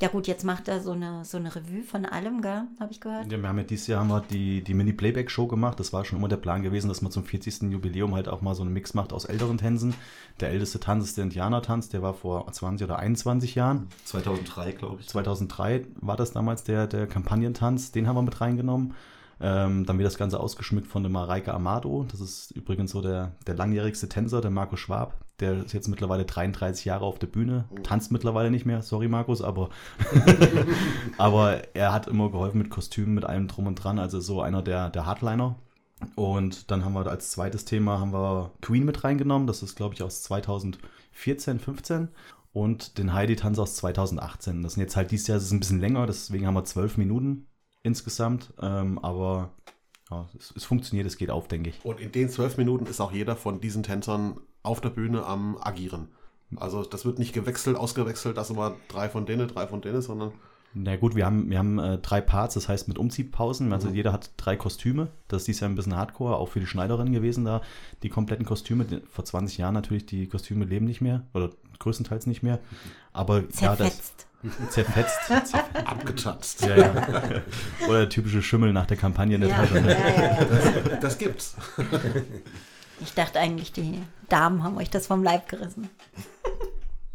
Ja, 0.00 0.08
gut, 0.08 0.26
jetzt 0.26 0.44
macht 0.44 0.66
er 0.66 0.80
so 0.80 0.90
eine, 0.90 1.24
so 1.24 1.36
eine 1.38 1.54
Revue 1.54 1.84
von 1.84 2.04
allem, 2.04 2.42
gell? 2.42 2.62
Habe 2.80 2.90
ich 2.90 3.00
gehört. 3.00 3.30
Ja, 3.30 3.40
wir 3.40 3.48
haben 3.48 3.58
ja 3.58 3.64
dieses 3.64 3.86
Jahr 3.86 4.00
haben 4.00 4.08
wir 4.08 4.22
die, 4.22 4.60
die 4.62 4.74
Mini-Playback-Show 4.74 5.46
gemacht. 5.46 5.78
Das 5.78 5.92
war 5.92 6.04
schon 6.04 6.18
immer 6.18 6.26
der 6.26 6.36
Plan 6.36 6.64
gewesen, 6.64 6.88
dass 6.88 7.00
man 7.00 7.12
zum 7.12 7.24
40. 7.24 7.70
Jubiläum 7.70 8.12
halt 8.12 8.28
auch 8.28 8.40
mal 8.40 8.56
so 8.56 8.62
einen 8.62 8.72
Mix 8.72 8.94
macht 8.94 9.12
aus 9.12 9.24
älteren 9.24 9.56
Tänzen. 9.56 9.94
Der 10.40 10.50
älteste 10.50 10.80
Tanz 10.80 11.04
ist 11.04 11.16
der 11.16 11.24
Indianertanz, 11.24 11.90
der 11.90 12.02
war 12.02 12.12
vor 12.12 12.50
20 12.50 12.84
oder 12.84 12.98
21 12.98 13.54
Jahren. 13.54 13.86
2003, 14.04 14.72
glaube 14.72 15.00
ich. 15.00 15.08
2003 15.08 15.86
war 16.00 16.16
das 16.16 16.32
damals 16.32 16.64
der, 16.64 16.88
der 16.88 17.06
Kampagnentanz, 17.06 17.92
den 17.92 18.08
haben 18.08 18.16
wir 18.16 18.22
mit 18.22 18.40
reingenommen. 18.40 18.94
Ähm, 19.40 19.86
dann 19.86 19.98
wird 19.98 20.06
das 20.06 20.18
Ganze 20.18 20.40
ausgeschmückt 20.40 20.88
von 20.88 21.04
der 21.04 21.12
Mareike 21.12 21.54
Amado. 21.54 22.04
Das 22.10 22.20
ist 22.20 22.50
übrigens 22.50 22.90
so 22.90 23.00
der, 23.00 23.32
der 23.46 23.54
langjährigste 23.54 24.08
Tänzer, 24.08 24.40
der 24.40 24.50
Marco 24.50 24.76
Schwab. 24.76 25.23
Der 25.40 25.64
ist 25.64 25.72
jetzt 25.72 25.88
mittlerweile 25.88 26.24
33 26.24 26.84
Jahre 26.84 27.04
auf 27.04 27.18
der 27.18 27.26
Bühne, 27.26 27.64
tanzt 27.82 28.12
mittlerweile 28.12 28.50
nicht 28.50 28.66
mehr, 28.66 28.82
sorry 28.82 29.08
Markus, 29.08 29.42
aber, 29.42 29.70
aber 31.18 31.74
er 31.74 31.92
hat 31.92 32.06
immer 32.06 32.30
geholfen 32.30 32.58
mit 32.58 32.70
Kostümen, 32.70 33.14
mit 33.14 33.24
allem 33.24 33.48
drum 33.48 33.66
und 33.66 33.74
dran, 33.76 33.98
also 33.98 34.20
so 34.20 34.40
einer 34.42 34.62
der, 34.62 34.90
der 34.90 35.06
Hardliner. 35.06 35.56
Und 36.14 36.70
dann 36.70 36.84
haben 36.84 36.92
wir 36.92 37.06
als 37.06 37.30
zweites 37.30 37.64
Thema 37.64 37.98
haben 37.98 38.12
wir 38.12 38.52
Queen 38.60 38.84
mit 38.84 39.02
reingenommen, 39.04 39.46
das 39.46 39.62
ist 39.62 39.74
glaube 39.74 39.94
ich 39.94 40.02
aus 40.02 40.22
2014, 40.22 41.58
15 41.58 42.08
und 42.52 42.98
den 42.98 43.12
Heidi-Tanz 43.12 43.58
aus 43.58 43.76
2018. 43.76 44.62
Das 44.62 44.74
sind 44.74 44.82
jetzt 44.82 44.96
halt 44.96 45.10
dieses 45.10 45.26
Jahr, 45.26 45.36
das 45.36 45.44
ist 45.44 45.52
ein 45.52 45.60
bisschen 45.60 45.80
länger, 45.80 46.06
deswegen 46.06 46.46
haben 46.46 46.54
wir 46.54 46.64
zwölf 46.64 46.96
Minuten 46.96 47.48
insgesamt, 47.82 48.52
ähm, 48.62 48.98
aber 49.00 49.50
ja, 50.10 50.28
es, 50.38 50.52
es 50.56 50.64
funktioniert, 50.64 51.06
es 51.06 51.16
geht 51.16 51.30
auf, 51.30 51.48
denke 51.48 51.70
ich. 51.70 51.84
Und 51.84 52.00
in 52.00 52.12
den 52.12 52.28
zwölf 52.28 52.56
Minuten 52.56 52.86
ist 52.86 53.00
auch 53.00 53.12
jeder 53.12 53.36
von 53.36 53.60
diesen 53.60 53.82
Tänzern 53.82 54.38
auf 54.64 54.80
der 54.80 54.90
Bühne 54.90 55.24
am 55.24 55.56
Agieren. 55.60 56.08
Also 56.56 56.82
das 56.82 57.04
wird 57.04 57.18
nicht 57.18 57.32
gewechselt, 57.32 57.76
ausgewechselt, 57.76 58.36
dass 58.36 58.50
immer 58.50 58.74
drei 58.88 59.08
von 59.08 59.26
denen, 59.26 59.48
drei 59.48 59.66
von 59.66 59.80
denen, 59.80 60.02
sondern 60.02 60.32
Na 60.72 60.96
gut, 60.96 61.14
wir 61.14 61.26
haben, 61.26 61.50
wir 61.50 61.58
haben 61.58 61.78
äh, 61.78 61.98
drei 61.98 62.20
Parts, 62.20 62.54
das 62.54 62.68
heißt 62.68 62.88
mit 62.88 62.98
Umziehpausen. 62.98 63.72
Also 63.72 63.88
jeder 63.88 64.12
hat 64.12 64.30
drei 64.36 64.56
Kostüme. 64.56 65.08
Das 65.28 65.42
ist 65.42 65.48
dieses 65.48 65.60
Jahr 65.60 65.70
ein 65.70 65.74
bisschen 65.76 65.96
Hardcore, 65.96 66.36
auch 66.36 66.48
für 66.48 66.60
die 66.60 66.66
Schneiderin 66.66 67.12
gewesen 67.12 67.44
da. 67.44 67.60
Die 68.02 68.08
kompletten 68.08 68.44
Kostüme, 68.44 68.84
die, 68.84 69.00
vor 69.08 69.24
20 69.24 69.58
Jahren 69.58 69.74
natürlich, 69.74 70.06
die 70.06 70.26
Kostüme 70.28 70.64
leben 70.64 70.86
nicht 70.86 71.00
mehr 71.00 71.22
oder 71.34 71.50
größtenteils 71.78 72.26
nicht 72.26 72.42
mehr. 72.42 72.60
Aber 73.12 73.40
ja, 73.60 73.76
das 73.76 73.76
Zerfetzt. 73.76 74.26
zerfetzt. 74.70 75.26
zerfetzt. 75.26 75.54
abgetanzt. 75.84 76.66
ja, 76.66 76.76
ja. 76.76 76.92
Oder 77.88 77.98
der 78.00 78.08
typische 78.08 78.42
Schimmel 78.42 78.72
nach 78.72 78.86
der 78.86 78.96
Kampagne. 78.96 79.38
Der 79.38 79.48
Ja, 79.48 79.56
Tasche, 79.56 79.78
ja, 79.78 79.88
ja, 79.88 80.88
ja. 80.90 80.96
Das 81.00 81.18
gibt's. 81.18 81.56
Ich 83.00 83.14
dachte 83.14 83.38
eigentlich, 83.40 83.72
die 83.72 84.00
Damen 84.28 84.62
haben 84.62 84.76
euch 84.76 84.90
das 84.90 85.06
vom 85.06 85.22
Leib 85.22 85.48
gerissen. 85.48 85.88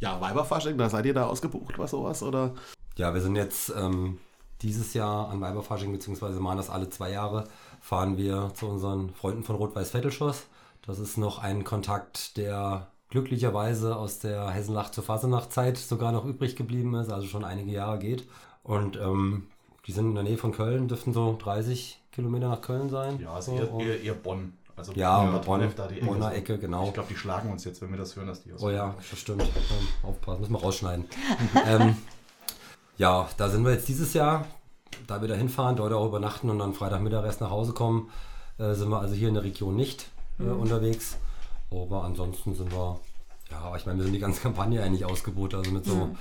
Ja, 0.01 0.21
Weiberfasching, 0.21 0.77
da 0.77 0.87
seid 0.87 1.05
ihr 1.07 1.13
da 1.13 1.25
ausgebucht, 1.25 1.77
was 1.77 1.91
sowas? 1.91 2.23
Oder? 2.23 2.53
Ja, 2.95 3.13
wir 3.13 3.19
sind 3.19 3.35
jetzt 3.35 3.73
ähm, 3.77 4.17
dieses 4.61 4.93
Jahr 4.93 5.27
an 5.27 5.41
Weiberfasching, 5.41 5.91
beziehungsweise 5.91 6.39
machen 6.39 6.55
das 6.55 6.69
alle 6.69 6.89
zwei 6.89 7.11
Jahre, 7.11 7.49
fahren 7.81 8.15
wir 8.15 8.53
zu 8.55 8.67
unseren 8.67 9.09
Freunden 9.13 9.43
von 9.43 9.57
Rot-Weiß-Vettelschoss. 9.57 10.43
Das 10.87 10.99
ist 10.99 11.17
noch 11.17 11.39
ein 11.39 11.65
Kontakt, 11.65 12.37
der 12.37 12.87
glücklicherweise 13.09 13.97
aus 13.97 14.19
der 14.19 14.49
Hessenlach 14.51 14.91
zur 14.91 15.03
Fasenachtzeit 15.03 15.75
sogar 15.77 16.13
noch 16.13 16.23
übrig 16.23 16.55
geblieben 16.55 16.93
ist, 16.95 17.11
also 17.11 17.27
schon 17.27 17.43
einige 17.43 17.71
Jahre 17.73 17.99
geht. 17.99 18.25
Und 18.63 18.95
ähm, 18.95 19.47
die 19.85 19.91
sind 19.91 20.05
in 20.05 20.15
der 20.15 20.23
Nähe 20.23 20.37
von 20.37 20.53
Köln, 20.53 20.87
dürften 20.87 21.11
so 21.11 21.37
30 21.37 21.99
Kilometer 22.13 22.47
nach 22.47 22.61
Köln 22.61 22.87
sein. 22.89 23.19
Ja, 23.19 23.41
so, 23.41 23.51
also 23.51 23.55
eher, 23.65 23.73
und- 23.73 23.81
eher, 23.85 24.01
eher 24.01 24.13
Bonn. 24.13 24.53
Also 24.79 24.93
Ja, 24.93 25.23
Bad 25.25 25.45
Bonn, 25.45 25.71
da 25.75 25.87
die 25.87 25.99
Bonner 25.99 26.29
so. 26.29 26.35
Ecke, 26.35 26.57
genau. 26.57 26.87
Ich 26.87 26.93
glaube, 26.93 27.09
die 27.09 27.17
schlagen 27.17 27.51
uns 27.51 27.65
jetzt, 27.65 27.81
wenn 27.81 27.91
wir 27.91 27.97
das 27.97 28.15
hören, 28.15 28.27
dass 28.27 28.43
die 28.43 28.53
aus 28.53 28.63
Oh 28.63 28.69
ja, 28.69 28.95
das 28.97 29.19
stimmt. 29.19 29.43
Aufpassen, 30.03 30.39
müssen 30.39 30.53
wir 30.53 30.61
rausschneiden. 30.61 31.05
ähm, 31.67 31.97
ja, 32.97 33.27
da 33.37 33.49
sind 33.49 33.65
wir 33.65 33.73
jetzt 33.73 33.87
dieses 33.89 34.13
Jahr, 34.13 34.45
da 35.05 35.21
wir 35.21 35.27
da 35.27 35.35
hinfahren, 35.35 35.75
dort 35.75 35.91
auch 35.91 36.05
übernachten 36.05 36.49
und 36.49 36.59
dann 36.59 36.73
Freitagmittag 36.73 37.25
erst 37.25 37.41
nach 37.41 37.49
Hause 37.49 37.73
kommen, 37.73 38.09
äh, 38.57 38.73
sind 38.73 38.89
wir 38.89 38.99
also 38.99 39.13
hier 39.13 39.27
in 39.27 39.33
der 39.33 39.43
Region 39.43 39.75
nicht 39.75 40.09
äh, 40.39 40.43
unterwegs. 40.43 41.17
Aber 41.71 42.03
ansonsten 42.03 42.55
sind 42.55 42.71
wir, 42.71 42.99
ja, 43.51 43.75
ich 43.75 43.85
meine, 43.85 43.99
wir 43.99 44.05
sind 44.05 44.13
die 44.13 44.19
ganze 44.19 44.41
Kampagne 44.41 44.81
eigentlich 44.81 45.05
ausgebucht, 45.05 45.53
also 45.53 45.71
mit 45.71 45.85
so 45.85 46.15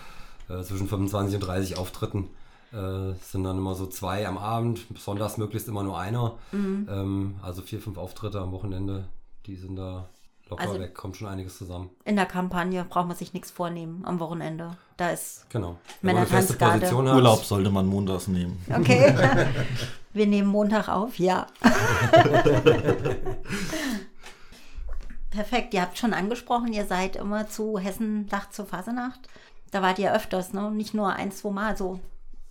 äh, 0.49 0.63
zwischen 0.63 0.89
25 0.89 1.37
und 1.37 1.41
30 1.41 1.79
Auftritten. 1.79 2.29
Äh, 2.73 3.15
sind 3.23 3.45
dann 3.45 3.57
immer 3.59 3.75
so 3.75 3.87
zwei 3.87 4.27
am 4.29 4.37
Abend, 4.39 4.81
sonntags 4.99 5.39
möglichst 5.39 5.69
immer 5.69 5.83
nur 5.83 5.99
einer. 5.99 6.35
Ähm, 6.53 7.37
also 7.43 7.63
vier, 7.63 7.81
fünf 7.81 7.97
Auftritte 7.97 8.41
am 8.41 8.53
Wochenende, 8.53 9.05
die 9.47 9.57
sind 9.57 9.77
da 9.77 10.07
locker 10.51 10.65
Also- 10.69 10.79
weg, 10.81 10.95
kommt 10.95 11.17
schon 11.17 11.29
einiges 11.29 11.57
zusammen. 11.59 11.89
In 12.05 12.17
der 12.17 12.27
Kampagne 12.27 12.85
braucht 12.85 13.09
man 13.09 13.17
sich 13.17 13.33
nichts 13.33 13.51
vornehmen 13.51 14.05
am 14.05 14.21
Wochenende. 14.21 14.77
Da 14.99 15.11
ist 15.11 15.47
Genau. 15.51 15.69
Männer- 15.71 15.79
Wenn 16.03 16.15
man 16.15 16.17
eine 16.17 16.27
feste 16.27 16.53
Tanzgarde. 16.59 16.81
Position 16.81 17.09
hat, 17.09 17.15
Urlaub 17.17 17.45
sollte 17.45 17.71
man 17.71 17.87
montags 17.87 18.29
nehmen. 18.29 18.63
Okay. 18.75 19.15
Wir 20.15 20.27
nehmen 20.27 20.49
Montag 20.49 20.89
auf, 20.89 21.19
ja. 21.19 21.47
Perfekt, 25.31 25.75
ihr 25.75 25.83
habt 25.83 25.99
schon 25.99 26.15
angesprochen, 26.15 26.73
ihr 26.73 26.87
seid 26.87 27.17
immer 27.17 27.49
zu 27.49 27.79
Hessen-Dach 27.79 28.51
zur 28.51 28.65
Fasenacht. 28.67 29.21
Da 29.71 29.83
wart 29.83 29.99
ihr 29.99 30.13
öfters, 30.15 30.55
ne? 30.55 30.71
Nicht 30.71 30.95
nur 30.95 31.13
ein, 31.13 31.31
zwei 31.31 31.51
Mal. 31.51 31.77
So 31.77 32.01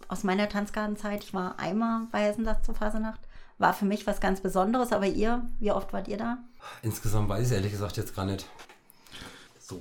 aus 0.07 0.23
meiner 0.23 0.49
Tanzgartenzeit, 0.49 1.23
ich 1.23 1.33
war 1.33 1.59
einmal 1.59 2.07
bei 2.11 2.19
Hessen-Dach 2.19 2.61
zur 2.61 2.75
Fasenacht. 2.75 3.19
War 3.57 3.73
für 3.73 3.85
mich 3.85 4.05
was 4.05 4.19
ganz 4.19 4.41
Besonderes, 4.41 4.91
aber 4.91 5.07
ihr, 5.07 5.43
wie 5.59 5.71
oft 5.71 5.91
wart 5.91 6.07
ihr 6.07 6.17
da? 6.17 6.37
Insgesamt 6.83 7.27
weiß 7.29 7.39
ich 7.39 7.45
es 7.47 7.51
ehrlich 7.51 7.71
gesagt 7.71 7.97
jetzt 7.97 8.15
gar 8.15 8.25
nicht. 8.25 8.45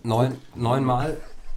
Neun, 0.02 0.36
neunmal, 0.54 1.16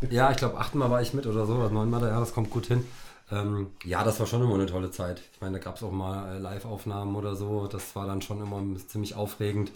ja, 0.09 0.29
ich 0.31 0.37
glaube 0.37 0.57
achtmal 0.57 0.91
war 0.91 1.01
ich 1.01 1.13
mit 1.13 1.25
oder 1.25 1.45
so, 1.45 1.55
also 1.55 1.73
neunmal, 1.73 2.01
ja, 2.03 2.19
das 2.19 2.33
kommt 2.33 2.49
gut 2.49 2.67
hin. 2.67 2.85
Ähm, 3.31 3.67
ja, 3.83 4.03
das 4.03 4.19
war 4.19 4.27
schon 4.27 4.41
immer 4.41 4.55
eine 4.55 4.65
tolle 4.65 4.91
Zeit. 4.91 5.21
Ich 5.33 5.41
meine, 5.41 5.59
da 5.59 5.63
gab 5.63 5.75
es 5.75 5.83
auch 5.83 5.91
mal 5.91 6.35
äh, 6.35 6.39
Live-Aufnahmen 6.39 7.15
oder 7.15 7.35
so, 7.35 7.67
das 7.67 7.95
war 7.95 8.07
dann 8.07 8.21
schon 8.21 8.41
immer 8.41 8.61
ziemlich 8.87 9.15
aufregend. 9.15 9.71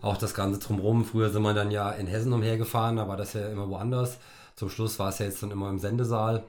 Auch 0.00 0.16
das 0.16 0.34
Ganze 0.34 0.60
drumherum. 0.60 1.04
Früher 1.04 1.30
sind 1.30 1.42
wir 1.42 1.54
dann 1.54 1.70
ja 1.70 1.90
in 1.90 2.06
Hessen 2.06 2.32
umhergefahren, 2.32 2.96
da 2.96 3.08
war 3.08 3.16
das 3.16 3.32
ja 3.32 3.48
immer 3.48 3.68
woanders. 3.68 4.18
Zum 4.54 4.70
Schluss 4.70 4.98
war 4.98 5.08
es 5.08 5.18
ja 5.18 5.26
jetzt 5.26 5.42
dann 5.42 5.50
immer 5.50 5.68
im 5.68 5.78
Sendesaal 5.78 6.44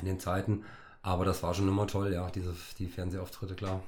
in 0.00 0.06
den 0.06 0.20
Zeiten. 0.20 0.64
Aber 1.06 1.24
das 1.24 1.40
war 1.44 1.54
schon 1.54 1.68
immer 1.68 1.86
toll, 1.86 2.12
ja, 2.12 2.28
diese, 2.30 2.52
die 2.80 2.88
Fernsehauftritte, 2.88 3.54
klar. 3.54 3.80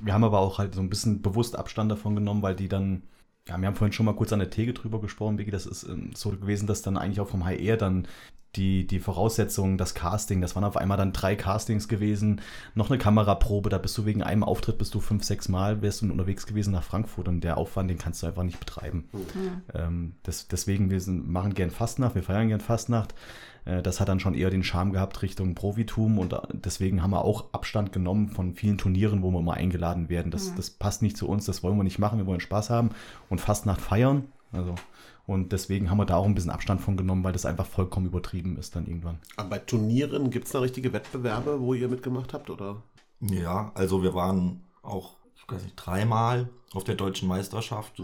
Wir 0.00 0.12
haben 0.12 0.24
aber 0.24 0.40
auch 0.40 0.58
halt 0.58 0.74
so 0.74 0.80
ein 0.80 0.90
bisschen 0.90 1.22
bewusst 1.22 1.56
Abstand 1.56 1.88
davon 1.88 2.16
genommen, 2.16 2.42
weil 2.42 2.56
die 2.56 2.68
dann, 2.68 3.04
ja, 3.46 3.56
wir 3.58 3.68
haben 3.68 3.76
vorhin 3.76 3.92
schon 3.92 4.06
mal 4.06 4.16
kurz 4.16 4.32
an 4.32 4.40
der 4.40 4.50
Theke 4.50 4.72
drüber 4.72 5.00
gesprochen, 5.00 5.38
Vicky, 5.38 5.52
das 5.52 5.66
ist 5.66 5.84
ähm, 5.84 6.10
so 6.16 6.30
gewesen, 6.30 6.66
dass 6.66 6.82
dann 6.82 6.96
eigentlich 6.96 7.20
auch 7.20 7.28
vom 7.28 7.46
HR 7.46 7.76
dann 7.76 8.08
die, 8.56 8.86
die 8.86 8.98
Voraussetzungen, 8.98 9.76
das 9.78 9.94
Casting, 9.94 10.40
das 10.40 10.54
waren 10.54 10.64
auf 10.64 10.76
einmal 10.76 10.96
dann 10.96 11.12
drei 11.12 11.36
Castings 11.36 11.86
gewesen, 11.86 12.40
noch 12.74 12.88
eine 12.90 12.98
Kameraprobe, 12.98 13.68
da 13.68 13.78
bist 13.78 13.96
du 13.98 14.06
wegen 14.06 14.22
einem 14.22 14.42
Auftritt, 14.42 14.78
bist 14.78 14.94
du 14.94 15.00
fünf, 15.00 15.22
sechs 15.24 15.48
Mal, 15.48 15.82
wärst 15.82 16.02
du 16.02 16.10
unterwegs 16.10 16.46
gewesen 16.46 16.72
nach 16.72 16.82
Frankfurt 16.82 17.28
und 17.28 17.42
der 17.42 17.58
Aufwand, 17.58 17.90
den 17.90 17.98
kannst 17.98 18.22
du 18.22 18.26
einfach 18.26 18.42
nicht 18.42 18.58
betreiben. 18.58 19.08
Ähm, 19.74 20.14
das, 20.22 20.48
deswegen, 20.48 20.90
wir 20.90 21.00
sind, 21.00 21.28
machen 21.28 21.54
gern 21.54 21.70
Fastnacht, 21.70 22.14
wir 22.14 22.22
feiern 22.22 22.48
gern 22.48 22.60
Fastnacht. 22.60 23.14
Äh, 23.66 23.82
Das 23.82 24.00
hat 24.00 24.08
dann 24.08 24.18
schon 24.18 24.34
eher 24.34 24.50
den 24.50 24.64
Charme 24.64 24.92
gehabt 24.92 25.20
Richtung 25.22 25.54
Profitum 25.54 26.18
und 26.18 26.32
äh, 26.32 26.38
deswegen 26.52 27.02
haben 27.02 27.10
wir 27.10 27.24
auch 27.24 27.52
Abstand 27.52 27.92
genommen 27.92 28.30
von 28.30 28.54
vielen 28.54 28.78
Turnieren, 28.78 29.22
wo 29.22 29.30
wir 29.30 29.40
immer 29.40 29.54
eingeladen 29.54 30.08
werden. 30.08 30.30
Das, 30.30 30.54
das 30.54 30.70
passt 30.70 31.02
nicht 31.02 31.16
zu 31.18 31.28
uns, 31.28 31.44
das 31.44 31.62
wollen 31.62 31.76
wir 31.76 31.84
nicht 31.84 31.98
machen, 31.98 32.18
wir 32.18 32.26
wollen 32.26 32.40
Spaß 32.40 32.70
haben 32.70 32.90
und 33.28 33.40
Fastnacht 33.40 33.80
feiern. 33.82 34.24
Also, 34.52 34.74
und 35.28 35.52
deswegen 35.52 35.90
haben 35.90 35.98
wir 35.98 36.06
da 36.06 36.16
auch 36.16 36.24
ein 36.24 36.34
bisschen 36.34 36.50
Abstand 36.50 36.80
von 36.80 36.96
genommen, 36.96 37.22
weil 37.22 37.34
das 37.34 37.44
einfach 37.44 37.66
vollkommen 37.66 38.06
übertrieben 38.06 38.56
ist 38.56 38.74
dann 38.74 38.86
irgendwann. 38.86 39.18
Aber 39.36 39.50
bei 39.50 39.58
Turnieren 39.58 40.30
gibt 40.30 40.46
es 40.46 40.52
da 40.52 40.60
richtige 40.60 40.94
Wettbewerbe, 40.94 41.60
wo 41.60 41.74
ihr 41.74 41.88
mitgemacht 41.88 42.32
habt? 42.32 42.48
Oder? 42.48 42.76
Ja, 43.20 43.70
also 43.74 44.02
wir 44.02 44.14
waren 44.14 44.62
auch, 44.80 45.16
ich 45.36 45.52
weiß 45.52 45.64
nicht, 45.64 45.76
dreimal 45.76 46.48
auf 46.72 46.84
der 46.84 46.94
deutschen 46.94 47.28
Meisterschaft. 47.28 48.02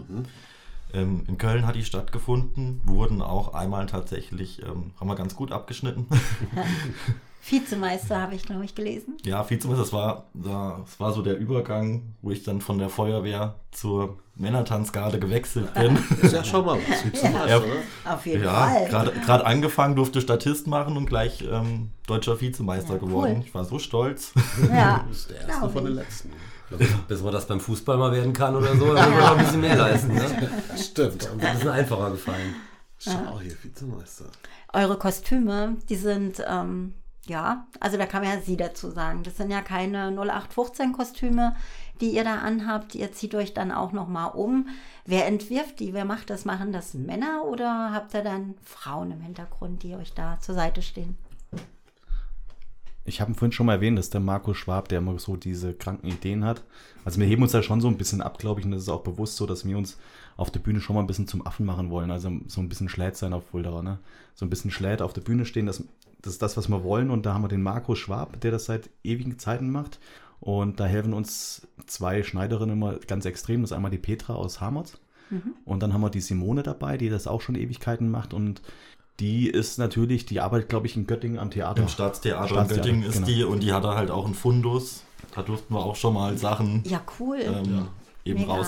Ähm, 0.93 1.23
in 1.27 1.39
Köln 1.39 1.65
hat 1.65 1.73
die 1.73 1.83
stattgefunden, 1.83 2.81
wurden 2.85 3.23
auch 3.23 3.55
einmal 3.55 3.87
tatsächlich, 3.87 4.61
ähm, 4.61 4.91
haben 4.99 5.07
wir 5.07 5.15
ganz 5.15 5.35
gut 5.35 5.51
abgeschnitten. 5.51 6.05
Vizemeister 7.47 8.21
habe 8.21 8.35
ich, 8.35 8.43
glaube 8.43 8.65
ich, 8.65 8.73
gelesen. 8.75 9.17
ja, 9.23 9.47
Vizemeister, 9.49 9.83
das 9.83 9.93
war, 9.93 10.25
das 10.33 10.99
war 10.99 11.13
so 11.13 11.21
der 11.21 11.37
Übergang, 11.37 12.15
wo 12.21 12.31
ich 12.31 12.43
dann 12.43 12.59
von 12.61 12.77
der 12.79 12.89
Feuerwehr 12.89 13.55
zur 13.71 14.17
Männertanzgarde 14.35 15.19
gewechselt 15.19 15.73
bin. 15.75 15.97
Ist 16.21 16.33
ja 16.33 16.43
schon 16.43 16.65
mal 16.65 16.77
was. 16.77 17.05
Vizemeister, 17.05 17.47
Ja. 17.49 17.57
oder? 17.57 18.13
Auf 18.15 18.25
jeden 18.25 18.43
ja, 18.43 18.53
Fall. 18.67 18.85
gerade 18.89 19.11
gerade 19.11 19.45
angefangen, 19.45 19.95
durfte 19.95 20.21
Statist 20.21 20.67
machen 20.67 20.97
und 20.97 21.05
gleich 21.05 21.43
ähm, 21.49 21.91
deutscher 22.07 22.39
Vizemeister 22.41 22.95
Ja, 22.95 22.99
cool. 23.01 23.07
geworden. 23.07 23.43
Ich 23.45 23.53
war 23.53 23.63
so 23.63 23.79
stolz. 23.79 24.33
Ja, 24.71 24.99
Du 25.03 25.09
bist 25.09 25.29
der 25.29 25.41
erste 25.47 25.69
von 25.69 25.85
den 25.85 25.93
letzten. 25.95 26.31
Bis 27.07 27.21
man 27.21 27.31
das 27.31 27.45
beim 27.45 27.59
Fußball 27.59 27.95
mal 27.97 28.11
werden 28.11 28.33
kann 28.33 28.55
oder 28.55 28.75
so, 28.75 28.91
dann 28.93 29.09
muss 29.11 29.19
man 29.19 29.19
noch 29.19 29.37
ein 29.37 29.45
bisschen 29.45 29.61
mehr 29.61 29.75
leisten. 29.75 30.15
Ne? 30.15 30.49
Stimmt. 30.75 31.29
Und 31.31 31.43
ein 31.43 31.53
bisschen 31.53 31.69
einfacher 31.69 32.09
gefallen. 32.09 32.55
Schau 32.97 33.39
hier, 33.39 33.55
Vizemeister. 33.61 34.25
Eure 34.73 34.97
Kostüme, 34.97 35.77
die 35.89 35.95
sind, 35.95 36.43
ähm, 36.49 36.95
ja, 37.27 37.67
also 37.79 37.97
da 37.97 38.05
kann 38.05 38.23
man 38.23 38.31
ja 38.31 38.41
Sie 38.41 38.57
dazu 38.57 38.89
sagen. 38.91 39.23
Das 39.23 39.37
sind 39.37 39.51
ja 39.51 39.61
keine 39.61 40.09
0815-Kostüme, 40.11 41.55
die 42.01 42.11
ihr 42.11 42.23
da 42.23 42.39
anhabt. 42.39 42.95
Ihr 42.95 43.11
zieht 43.11 43.35
euch 43.35 43.53
dann 43.53 43.71
auch 43.71 43.91
nochmal 43.91 44.31
um. 44.33 44.67
Wer 45.05 45.25
entwirft 45.25 45.79
die? 45.79 45.93
Wer 45.93 46.05
macht 46.05 46.29
das? 46.29 46.45
Machen 46.45 46.71
das 46.71 46.93
Männer 46.93 47.45
oder 47.45 47.91
habt 47.93 48.13
ihr 48.13 48.23
dann 48.23 48.55
Frauen 48.63 49.11
im 49.11 49.21
Hintergrund, 49.21 49.83
die 49.83 49.95
euch 49.95 50.13
da 50.13 50.39
zur 50.39 50.55
Seite 50.55 50.81
stehen? 50.81 51.17
Ich 53.07 53.21
habe 53.21 53.35
vorhin 53.35 53.51
schon 53.51 53.67
mal 53.67 53.73
erwähnt, 53.73 53.99
dass 53.99 54.09
der 54.09 54.19
Markus 54.19 54.57
Schwab, 54.57 54.89
der 54.89 54.97
immer 54.97 55.17
so 55.19 55.35
diese 55.35 55.75
kranken 55.75 56.07
Ideen 56.07 56.43
hat. 56.43 56.63
Also 57.05 57.19
wir 57.19 57.27
heben 57.27 57.43
uns 57.43 57.51
da 57.51 57.61
schon 57.61 57.79
so 57.79 57.87
ein 57.87 57.97
bisschen 57.97 58.21
ab, 58.21 58.39
glaube 58.39 58.59
ich, 58.59 58.65
und 58.65 58.71
das 58.71 58.81
ist 58.81 58.89
auch 58.89 59.03
bewusst 59.03 59.35
so, 59.35 59.45
dass 59.45 59.63
wir 59.63 59.77
uns 59.77 59.99
auf 60.37 60.51
der 60.51 60.59
Bühne 60.59 60.81
schon 60.81 60.95
mal 60.95 61.01
ein 61.01 61.07
bisschen 61.07 61.27
zum 61.27 61.45
Affen 61.45 61.65
machen 61.65 61.89
wollen. 61.89 62.11
Also 62.11 62.31
so 62.47 62.61
ein 62.61 62.69
bisschen 62.69 62.89
Schläd 62.89 63.15
sein 63.15 63.33
auf 63.33 63.45
Fulderer, 63.47 63.83
ne? 63.83 63.99
So 64.33 64.45
ein 64.45 64.49
bisschen 64.49 64.71
Schläd 64.71 65.01
auf 65.01 65.13
der 65.13 65.21
Bühne 65.21 65.45
stehen, 65.45 65.65
das, 65.65 65.83
das 66.21 66.33
ist 66.33 66.41
das, 66.41 66.57
was 66.57 66.69
wir 66.69 66.83
wollen. 66.83 67.09
Und 67.09 67.25
da 67.25 67.33
haben 67.33 67.43
wir 67.43 67.47
den 67.47 67.63
Markus 67.63 67.99
Schwab, 67.99 68.41
der 68.41 68.51
das 68.51 68.65
seit 68.65 68.89
ewigen 69.03 69.39
Zeiten 69.39 69.69
macht. 69.69 69.99
Und 70.41 70.79
da 70.79 70.85
helfen 70.85 71.13
uns 71.13 71.67
zwei 71.85 72.23
Schneiderinnen 72.23 72.75
immer 72.75 72.95
ganz 73.07 73.25
extrem. 73.25 73.61
Das 73.61 73.71
ist 73.71 73.75
einmal 73.75 73.91
die 73.91 73.97
Petra 73.97 74.33
aus 74.35 74.59
Hamerz. 74.59 74.97
Und 75.65 75.81
dann 75.81 75.93
haben 75.93 76.01
wir 76.01 76.09
die 76.09 76.21
Simone 76.21 76.63
dabei, 76.63 76.97
die 76.97 77.09
das 77.09 77.27
auch 77.27 77.41
schon 77.41 77.55
Ewigkeiten 77.55 78.11
macht. 78.11 78.33
Und 78.33 78.61
die 79.19 79.49
ist 79.49 79.77
natürlich, 79.77 80.25
die 80.25 80.41
arbeitet, 80.41 80.69
glaube 80.69 80.87
ich, 80.87 80.95
in 80.95 81.07
Göttingen 81.07 81.39
am 81.39 81.49
Theater. 81.49 81.81
Im 81.81 81.87
Staatstheater 81.87 82.61
in 82.61 82.67
Göttingen 82.67 83.03
ist 83.03 83.15
genau. 83.15 83.27
die 83.27 83.43
und 83.43 83.63
die 83.63 83.73
hatte 83.73 83.89
halt 83.95 84.11
auch 84.11 84.25
einen 84.25 84.35
Fundus. 84.35 85.03
Da 85.33 85.41
durften 85.41 85.73
wir 85.73 85.79
auch 85.79 85.95
schon 85.95 86.13
mal 86.13 86.37
Sachen 86.37 86.83
Ja, 86.85 87.01
cool. 87.19 87.39
ähm, 87.41 87.87
eben 88.23 88.41
Mega. 88.41 88.65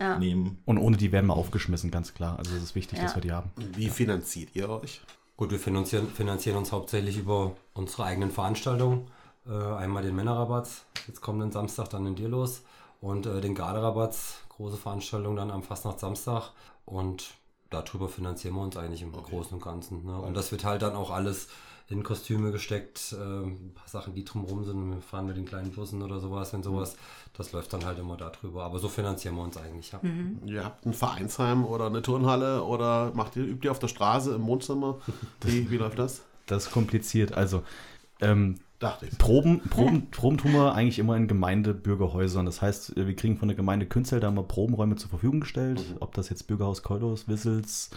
Rausnehmen. 0.00 0.58
Und 0.64 0.78
ohne 0.78 0.96
die 0.96 1.12
werden 1.12 1.26
wir 1.26 1.34
aufgeschmissen, 1.34 1.90
ganz 1.90 2.14
klar. 2.14 2.38
Also 2.38 2.54
es 2.56 2.62
ist 2.62 2.74
wichtig, 2.74 2.98
Ja. 2.98 3.04
dass 3.04 3.14
wir 3.14 3.22
die 3.22 3.32
haben. 3.32 3.50
Wie 3.56 3.88
finanziert 3.88 4.50
ihr 4.54 4.68
euch? 4.68 5.00
Gut, 5.36 5.50
wir 5.50 5.58
finanzieren, 5.58 6.08
finanzieren 6.08 6.56
uns 6.56 6.72
hauptsächlich 6.72 7.18
über 7.18 7.52
unsere 7.74 8.04
eigenen 8.04 8.30
Veranstaltungen. 8.30 9.06
Äh, 9.48 9.52
einmal 9.52 10.02
den 10.02 10.16
Männerrabatt, 10.16 10.68
jetzt 11.06 11.20
kommenden 11.20 11.52
Samstag 11.52 11.88
dann 11.90 12.06
in 12.06 12.14
dir 12.16 12.28
los. 12.28 12.62
Und 13.00 13.26
äh, 13.26 13.40
den 13.40 13.54
Garderabatt, 13.54 14.16
große 14.48 14.76
Veranstaltung 14.76 15.36
dann 15.36 15.50
am 15.50 15.62
Fastnacht 15.62 16.00
Samstag. 16.00 16.50
Und 16.86 17.34
darüber 17.70 18.08
finanzieren 18.08 18.54
wir 18.54 18.62
uns 18.62 18.76
eigentlich 18.76 19.02
im 19.02 19.12
Großen 19.12 19.52
und 19.54 19.62
Ganzen. 19.62 20.04
Ne? 20.06 20.16
Und 20.18 20.34
das 20.34 20.50
wird 20.52 20.64
halt 20.64 20.82
dann 20.82 20.94
auch 20.94 21.10
alles 21.10 21.48
in 21.88 22.02
Kostüme 22.02 22.50
gesteckt, 22.50 23.12
äh, 23.12 23.44
ein 23.46 23.72
paar 23.74 23.88
Sachen, 23.88 24.14
die 24.14 24.24
drumherum 24.24 24.64
sind. 24.64 24.90
Wir 24.90 25.00
fahren 25.00 25.26
mit 25.26 25.36
den 25.36 25.44
kleinen 25.44 25.70
Bussen 25.70 26.02
oder 26.02 26.18
sowas 26.18 26.52
und 26.52 26.64
sowas. 26.64 26.96
Das 27.34 27.52
läuft 27.52 27.72
dann 27.72 27.84
halt 27.84 27.98
immer 27.98 28.16
darüber. 28.16 28.64
Aber 28.64 28.78
so 28.78 28.88
finanzieren 28.88 29.36
wir 29.36 29.42
uns 29.42 29.56
eigentlich. 29.56 29.92
Ja. 29.92 30.00
Ihr 30.44 30.64
habt 30.64 30.84
ein 30.84 30.94
Vereinsheim 30.94 31.64
oder 31.64 31.86
eine 31.86 32.02
Turnhalle 32.02 32.64
oder 32.64 33.12
macht 33.14 33.36
ihr, 33.36 33.44
übt 33.44 33.66
ihr 33.66 33.70
auf 33.70 33.78
der 33.78 33.88
Straße 33.88 34.34
im 34.34 34.46
Wohnzimmer? 34.46 34.98
Wie, 35.42 35.70
wie 35.70 35.76
läuft 35.76 35.98
das? 35.98 36.22
Das 36.46 36.66
ist 36.66 36.72
kompliziert. 36.72 37.32
Also 37.32 37.62
ähm, 38.20 38.56
Dachte 38.78 39.06
ich. 39.06 39.16
Proben, 39.16 39.60
Proben, 39.70 40.10
Proben 40.10 40.36
tun 40.36 40.52
wir 40.52 40.74
eigentlich 40.74 40.98
immer 40.98 41.16
in 41.16 41.28
Gemeindebürgerhäusern. 41.28 42.44
Das 42.44 42.60
heißt, 42.60 42.94
wir 42.96 43.16
kriegen 43.16 43.38
von 43.38 43.48
der 43.48 43.56
Gemeinde 43.56 43.86
Künzel 43.86 44.20
da 44.20 44.30
mal 44.30 44.42
Probenräume 44.42 44.96
zur 44.96 45.08
Verfügung 45.08 45.40
gestellt. 45.40 45.82
Ob 46.00 46.14
das 46.14 46.28
jetzt 46.28 46.46
Bürgerhaus 46.46 46.82
Keulos, 46.82 47.26
Wissels, 47.26 47.90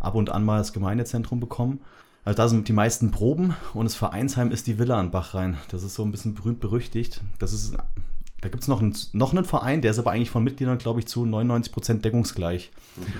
ab 0.00 0.16
und 0.16 0.30
an 0.30 0.44
mal 0.44 0.58
das 0.58 0.72
Gemeindezentrum 0.72 1.38
bekommen. 1.38 1.80
Also 2.26 2.36
da 2.38 2.48
sind 2.48 2.66
die 2.66 2.72
meisten 2.72 3.12
Proben 3.12 3.54
und 3.72 3.84
das 3.84 3.94
Vereinsheim 3.94 4.50
ist 4.50 4.66
die 4.66 4.78
Villa 4.80 4.98
an 4.98 5.12
Bachrhein. 5.12 5.56
Das 5.70 5.82
ist 5.84 5.94
so 5.94 6.02
ein 6.04 6.10
bisschen 6.10 6.34
berühmt 6.34 6.58
berüchtigt. 6.58 7.20
Das 7.38 7.52
ist, 7.52 7.74
da 8.40 8.48
gibt 8.48 8.62
es 8.64 8.68
noch, 8.68 8.82
einen- 8.82 8.96
noch 9.12 9.32
einen 9.32 9.44
Verein, 9.44 9.80
der 9.80 9.92
ist 9.92 9.98
aber 10.00 10.10
eigentlich 10.10 10.30
von 10.30 10.42
Mitgliedern, 10.42 10.76
glaube 10.78 10.98
ich, 10.98 11.06
zu 11.06 11.24
99% 11.24 12.04
deckungsgleich. 12.04 12.72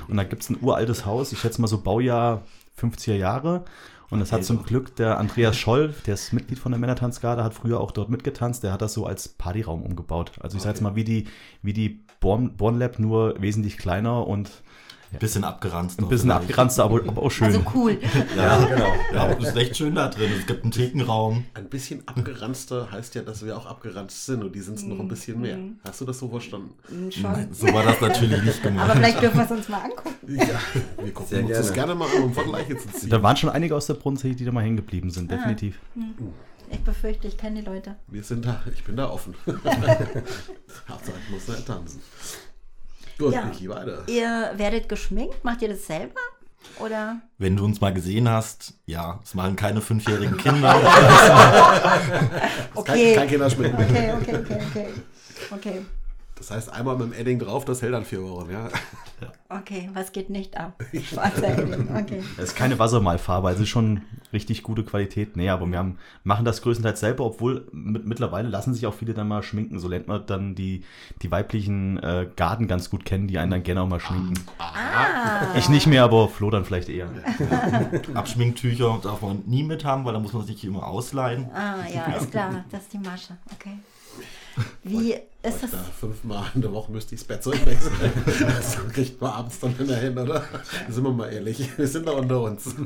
Und 0.09 0.17
da 0.17 0.25
gibt 0.25 0.43
es 0.43 0.51
ein 0.51 0.59
uraltes 0.61 1.07
Haus, 1.07 1.31
ich 1.31 1.39
schätze 1.39 1.61
mal 1.61 1.69
so 1.69 1.81
Baujahr 1.83 2.43
50er 2.77 3.15
Jahre. 3.15 3.65
Und 4.11 4.19
das 4.21 4.33
hat 4.33 4.45
zum 4.45 4.63
Glück 4.65 4.95
der 4.97 5.19
Andreas 5.19 5.57
Scholl, 5.57 5.95
der 6.07 6.15
ist 6.15 6.33
Mitglied 6.33 6.59
von 6.59 6.71
der 6.73 6.79
Männertanzgarde, 6.81 7.43
hat 7.45 7.55
früher 7.55 7.81
auch 7.81 7.91
dort 7.93 8.09
mitgetanzt, 8.11 8.63
der 8.65 8.73
hat 8.73 8.83
das 8.83 8.93
so 8.93 9.07
als 9.07 9.29
Partyraum 9.29 9.83
umgebaut. 9.83 10.33
Also 10.41 10.57
ich 10.57 10.63
sage 10.65 10.75
jetzt 10.75 10.83
mal 10.83 10.95
wie 10.97 11.05
die, 11.05 11.27
wie 11.63 11.73
die 11.73 12.01
Born, 12.21 12.57
Born 12.57 12.79
Lab, 12.79 12.99
nur 12.99 13.41
wesentlich 13.41 13.79
kleiner 13.79 14.27
und 14.27 14.51
Ein 15.13 15.19
bisschen 15.21 15.45
abgeranzt. 15.45 16.01
Ein 16.01 16.09
bisschen 16.09 16.31
abgeranzt, 16.31 16.81
aber, 16.81 17.01
aber 17.07 17.23
auch 17.25 17.31
schön. 17.31 17.47
Also 17.47 17.63
cool. 17.75 17.99
Ja, 18.37 18.65
genau. 18.65 18.93
Ja, 19.15 19.35
das 19.35 19.49
ist 19.49 19.57
echt 19.57 19.77
schön 19.77 19.95
da 19.95 20.09
drin. 20.09 20.31
Es 20.39 20.47
gibt 20.47 20.63
einen 20.65 20.73
Thekenraum. 20.73 21.45
Ein 21.55 21.69
bisschen 21.69 22.07
abgeranzter 22.07 22.91
heißt 22.91 23.15
ja, 23.15 23.23
dass 23.23 23.45
wir 23.45 23.57
auch 23.57 23.67
abgeranzt 23.67 24.27
sind 24.27 24.43
und 24.43 24.53
die 24.55 24.61
sind 24.61 24.79
es 24.79 24.83
noch 24.85 24.99
ein 24.99 25.09
bisschen 25.09 25.41
mehr. 25.41 25.59
Hast 25.85 26.01
du 26.01 26.05
das 26.05 26.19
so 26.19 26.29
verstanden? 26.29 26.75
Mm, 26.89 27.11
Schon. 27.11 27.23
Nein, 27.33 27.49
so 27.53 27.73
war 27.73 27.85
das 27.85 28.01
natürlich 28.01 28.43
nicht 28.43 28.63
gemeint. 28.63 28.83
Aber 28.91 28.97
vielleicht 28.99 29.23
dürfen 29.23 29.39
wir 29.39 29.45
es 29.45 29.51
uns 29.51 29.69
mal 29.69 29.81
angucken. 29.83 30.15
Ja, 30.27 30.45
wir 31.03 31.13
gucken 31.15 31.29
Sehr 31.29 31.41
uns 31.45 31.51
das 31.57 31.73
gerne. 31.73 31.95
gerne 31.95 31.95
mal 31.95 32.09
an, 32.17 32.23
um 32.25 32.35
Vergleiche 32.35 32.77
zu 32.77 32.89
ziehen. 32.89 33.11
Da 33.11 33.23
waren 33.23 33.37
schon 33.37 33.51
einige 33.51 33.77
aus 33.77 33.87
der 33.87 33.95
Brunnenzeche, 33.95 34.35
die 34.35 34.45
da 34.45 34.51
mal 34.53 34.65
hängen 34.65 34.77
geblieben 34.77 35.11
sind, 35.11 35.33
Ah. 35.33 35.37
definitiv. 35.37 35.79
Ich 36.69 36.81
befürchte, 36.81 37.29
ich 37.29 37.37
kenne 37.37 37.61
die 37.61 37.65
Leute. 37.67 37.95
Wir 38.09 38.25
sind 38.25 38.45
da, 38.45 38.61
ich 38.75 38.83
bin 38.83 38.97
da 38.97 39.09
offen. 39.09 39.35
Hauptsache, 39.47 41.17
ich 41.25 41.31
muss 41.33 41.47
nicht 41.49 41.65
tanzen. 41.67 42.01
Gut, 43.19 43.33
Ja. 43.33 43.51
Weiter. 43.69 44.03
Ihr 44.07 44.53
werdet 44.57 44.89
geschminkt, 44.89 45.43
macht 45.45 45.63
ihr 45.63 45.69
das 45.71 45.87
selber? 45.87 46.21
Oder? 46.81 47.21
Wenn 47.39 47.57
du 47.57 47.65
uns 47.65 47.81
mal 47.81 47.93
gesehen 47.95 48.29
hast, 48.29 48.75
ja, 48.87 49.21
es 49.23 49.35
machen 49.35 49.57
keine 49.57 49.81
fünfjährigen 49.81 50.37
Kinder. 50.43 50.75
Okay. 52.75 53.15
Kein, 53.15 53.17
kein 53.21 53.29
Kinderschminken. 53.29 53.85
Okay, 53.85 54.13
okay, 54.13 54.35
okay, 54.37 54.61
okay. 54.71 54.87
Okay, 55.51 55.81
Das 56.39 56.51
heißt, 56.51 56.71
einmal 56.71 56.97
mit 56.99 57.07
dem 57.07 57.13
Edding 57.15 57.39
drauf, 57.39 57.65
das 57.65 57.81
hält 57.81 57.95
dann 57.95 58.05
vier 58.05 58.23
Wochen, 58.23 58.51
ja. 58.51 58.69
okay, 59.49 59.89
was 59.95 60.13
geht 60.13 60.29
nicht 60.29 60.57
ab? 60.59 60.75
Okay. 60.93 62.23
Es 62.37 62.51
ist 62.51 62.57
keine 62.57 62.79
Wassermalfarbe, 62.79 63.49
also 63.49 63.61
es 63.61 63.63
ist 63.65 63.71
schon 63.71 64.03
richtig 64.35 64.63
gute 64.63 64.85
Qualität. 64.85 65.35
Nee, 65.37 65.49
aber 65.49 65.67
wir 65.67 65.79
haben, 65.79 65.97
machen 66.25 66.45
das 66.45 66.61
größtenteils 66.61 67.01
selber, 67.01 67.25
obwohl 67.25 67.67
mit, 67.73 68.07
mittlerweile 68.07 68.49
lassen 68.49 68.75
sich 68.75 68.87
auch 68.87 68.93
viele 68.93 69.15
dann 69.15 69.29
mal 69.29 69.43
schminken. 69.43 69.79
So 69.79 69.89
lernt 69.89 70.09
man 70.09 70.27
dann 70.27 70.55
die, 70.55 70.85
die 71.23 71.31
weiblichen 71.31 71.99
äh, 72.03 72.29
Garden 72.37 72.69
ganz 72.69 72.91
gut 72.91 73.07
kennen, 73.07 73.29
die 73.29 73.39
einen 73.39 73.51
dann 73.51 73.63
gerne 73.63 73.81
auch 73.81 73.89
mal 73.89 74.01
schminken. 74.01 74.35
Ah, 74.59 75.57
Ich 75.57 75.71
nicht 75.71 75.87
mehr, 75.87 76.05
aber 76.05 76.29
Flo 76.29 76.51
dann 76.51 76.67
vielleicht 76.67 76.91
eher. 76.91 77.09
Abschminktücher 78.15 79.01
darf 79.03 79.23
man 79.23 79.43
nie 79.47 79.63
mit 79.63 79.87
haben, 79.87 80.05
weil 80.05 80.13
da 80.13 80.21
muss 80.21 80.35
man 80.35 80.45
sich 80.45 80.63
immer 80.65 80.87
ausleihen. 80.87 81.49
ah, 81.55 81.77
ja, 81.93 82.05
ist 82.17 82.31
klar, 82.31 82.65
das 82.71 82.83
ist 82.83 82.93
die 82.93 82.99
Masche, 82.99 83.37
okay. 83.55 83.79
Wie 84.83 85.13
ist 85.13 85.63
das? 85.63 85.71
Da 85.71 85.79
fünfmal 85.79 86.45
in 86.55 86.63
der 86.63 86.73
Woche 86.73 86.91
müsste 86.93 87.15
ich 87.15 87.21
das 87.21 87.29
Bettzeug 87.29 87.65
wechseln. 87.67 87.93
Das 88.47 88.77
kriegt 88.93 89.21
man 89.21 89.31
abends 89.33 89.61
dann 89.61 89.75
mehr 89.79 89.97
hin, 89.97 90.17
oder? 90.19 90.45
Sind 90.89 91.05
wir 91.05 91.13
mal 91.13 91.33
ehrlich. 91.33 91.77
Wir 91.79 91.87
sind 91.89 92.07
da 92.09 92.13
unter 92.13 92.41
uns. 92.43 92.75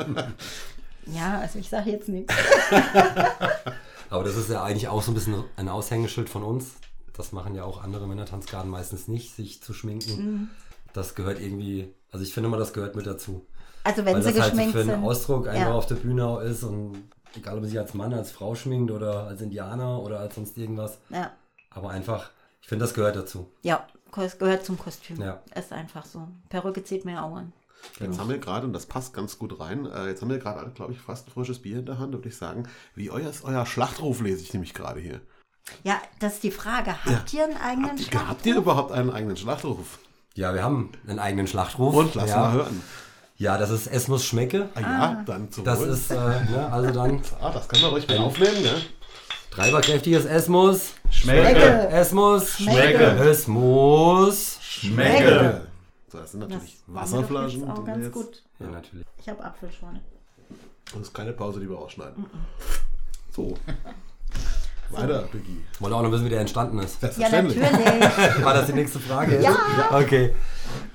Ja, 1.07 1.41
also 1.41 1.59
ich 1.59 1.69
sage 1.69 1.91
jetzt 1.91 2.09
nichts. 2.09 2.33
Aber 4.11 4.23
das 4.25 4.37
ist 4.37 4.51
ja 4.51 4.63
eigentlich 4.63 4.87
auch 4.89 5.03
so 5.03 5.11
ein 5.11 5.15
bisschen 5.15 5.43
ein 5.57 5.69
Aushängeschild 5.69 6.29
von 6.29 6.43
uns. 6.43 6.73
Das 7.17 7.33
machen 7.33 7.55
ja 7.55 7.65
auch 7.65 7.83
andere 7.83 8.07
Männertanzgarten 8.07 8.71
meistens 8.71 9.09
nicht, 9.09 9.35
sich 9.35 9.63
zu 9.63 9.73
schminken. 9.73 10.51
Das 10.93 11.15
gehört 11.15 11.41
irgendwie, 11.41 11.93
also 12.13 12.25
ich 12.25 12.33
finde 12.35 12.49
mal, 12.49 12.59
das 12.59 12.73
gehört 12.73 12.97
mit 12.97 13.07
dazu. 13.07 13.45
Also 13.83 14.05
wenn 14.05 14.15
Weil 14.17 14.23
sie 14.23 14.33
das 14.33 14.43
halt 14.43 14.45
so 14.53 14.57
geschminkt 14.57 14.73
für 14.73 14.81
einen 14.81 14.91
sind. 14.91 15.05
Ausdruck 15.05 15.49
einfach 15.49 15.69
Ja. 15.69 15.73
auf 15.75 15.87
der 15.87 15.95
Bühne 15.97 16.27
auch 16.27 16.41
ist 16.41 16.63
und 16.65 16.97
egal, 17.37 17.55
ob 17.55 17.61
man 17.63 17.71
sich 17.71 17.79
als 17.79 17.95
Mann, 17.95 18.13
als 18.13 18.31
Frau 18.31 18.55
schminkt 18.55 18.91
oder 18.91 19.27
als 19.27 19.41
Indianer 19.41 20.01
oder 20.03 20.21
als 20.21 20.35
sonst 20.35 20.57
irgendwas. 20.59 20.99
Ja, 21.09 21.31
Aber 21.71 21.91
einfach, 21.91 22.31
ich 22.63 22.69
finde, 22.69 22.85
das 22.85 22.95
gehört 22.95 23.17
dazu. 23.17 23.51
ja, 23.63 23.87
es 24.17 24.39
gehört 24.39 24.65
zum 24.65 24.77
Kostüm. 24.77 25.21
Ja. 25.21 25.41
Ist 25.55 25.73
einfach 25.73 26.05
so. 26.05 26.27
Perücke 26.49 26.83
zieht 26.83 27.05
mir 27.05 27.23
auch 27.23 27.37
an. 27.37 27.53
Jetzt 27.99 28.19
haben 28.19 28.29
wir 28.29 28.39
gerade, 28.39 28.67
und 28.67 28.73
das 28.73 28.85
passt 28.87 29.15
ganz 29.15 29.39
gut 29.39 29.59
rein, 29.61 29.87
äh, 29.87 30.09
jetzt 30.09 30.21
haben 30.21 30.29
wir 30.31 30.39
gerade, 30.39 30.59
alle, 30.61 30.71
glaube 30.71 30.93
ich, 30.93 30.99
fast 30.99 31.29
ein 31.29 31.31
frisches 31.31 31.61
Bier 31.63 31.79
in 31.79 31.87
der 31.87 31.99
Hand, 31.99 32.13
würde 32.13 32.29
ich 32.29 32.37
sagen. 32.37 32.69
Wie 32.95 33.11
euer 33.11 33.31
ist 33.31 33.45
euer 33.45 33.65
Schlachtruf, 33.65 34.21
lese 34.21 34.43
ich 34.43 34.53
nämlich 34.53 34.75
gerade 34.75 35.01
hier. 35.01 35.21
Ja, 35.85 36.01
das 36.19 36.35
ist 36.35 36.43
die 36.43 36.51
Frage. 36.51 36.93
Habt 37.05 37.33
ihr 37.33 37.45
einen 37.45 37.57
eigenen 37.57 37.91
Habt, 37.91 38.01
Schlachtruf? 38.01 38.29
habt 38.29 38.47
ihr 38.47 38.57
überhaupt 38.57 38.93
einen 38.93 39.11
eigenen 39.11 39.37
Schlachtruf? 39.37 39.99
Ja, 40.35 40.53
wir 40.55 40.63
haben 40.63 40.91
einen 41.07 41.19
eigenen 41.21 41.47
Schlachtruf. 41.47 41.95
Und 41.95 42.15
lass 42.17 42.31
ja. 42.31 42.39
mal 42.39 42.53
hören. 42.53 42.83
Ja, 43.37 43.57
das 43.57 43.71
ist 43.71 43.87
Es 43.87 44.09
muss 44.09 44.27
schmecke. 44.27 44.69
Ah, 44.75 44.81
ja, 44.81 45.23
dann 45.25 45.51
zum 45.51 45.65
Das 45.65 45.79
Wohl. 45.81 45.89
ist, 45.89 46.11
äh, 46.11 46.15
ne, 46.17 46.69
also 46.71 46.91
dann 46.93 47.23
ah, 47.41 47.51
das 47.51 47.69
können 47.69 47.83
wir 47.83 47.89
ruhig 47.89 48.07
mal 48.09 48.19
aufnehmen, 48.19 48.63
ne? 48.63 48.83
Treiberkräftiges 49.51 50.25
Es 50.25 50.49
muss. 50.49 50.93
Schmecke. 51.11 51.89
Es 51.91 52.13
muss. 52.13 52.57
Schmecke. 52.57 53.05
Es 53.05 53.47
muss. 53.49 54.59
Schmecke. 54.63 55.63
So, 56.09 56.19
das 56.19 56.33
sind 56.33 56.41
Das 56.41 56.51
natürlich 56.51 56.77
mir 56.87 56.95
Wasserflaschen. 56.95 57.71
auch 57.71 57.85
ganz 57.85 58.05
jetzt- 58.05 58.13
gut. 58.13 58.43
Ja, 58.59 58.67
natürlich. 58.67 59.07
Ich 59.19 59.29
habe 59.29 59.43
Apfelschorle. 59.45 60.01
Das 60.93 61.03
ist 61.03 61.15
keine 61.15 61.33
Pause, 61.33 61.61
die 61.61 61.69
wir 61.69 61.79
ausschneiden. 61.79 62.27
So. 63.33 63.57
Weiter, 64.91 65.23
Biggie. 65.31 65.63
Wollen 65.79 65.93
auch 65.93 66.03
noch 66.03 66.11
wissen, 66.11 66.25
wie 66.25 66.31
der 66.31 66.41
entstanden 66.41 66.81
ist. 66.81 67.01
Ja, 67.01 67.11
Selbstverständlich. 67.13 67.59
natürlich. 67.73 68.45
War 68.45 68.55
das 68.55 68.67
die 68.67 68.73
nächste 68.73 68.99
Frage? 68.99 69.41
Ja. 69.41 69.55
Okay. 69.93 70.35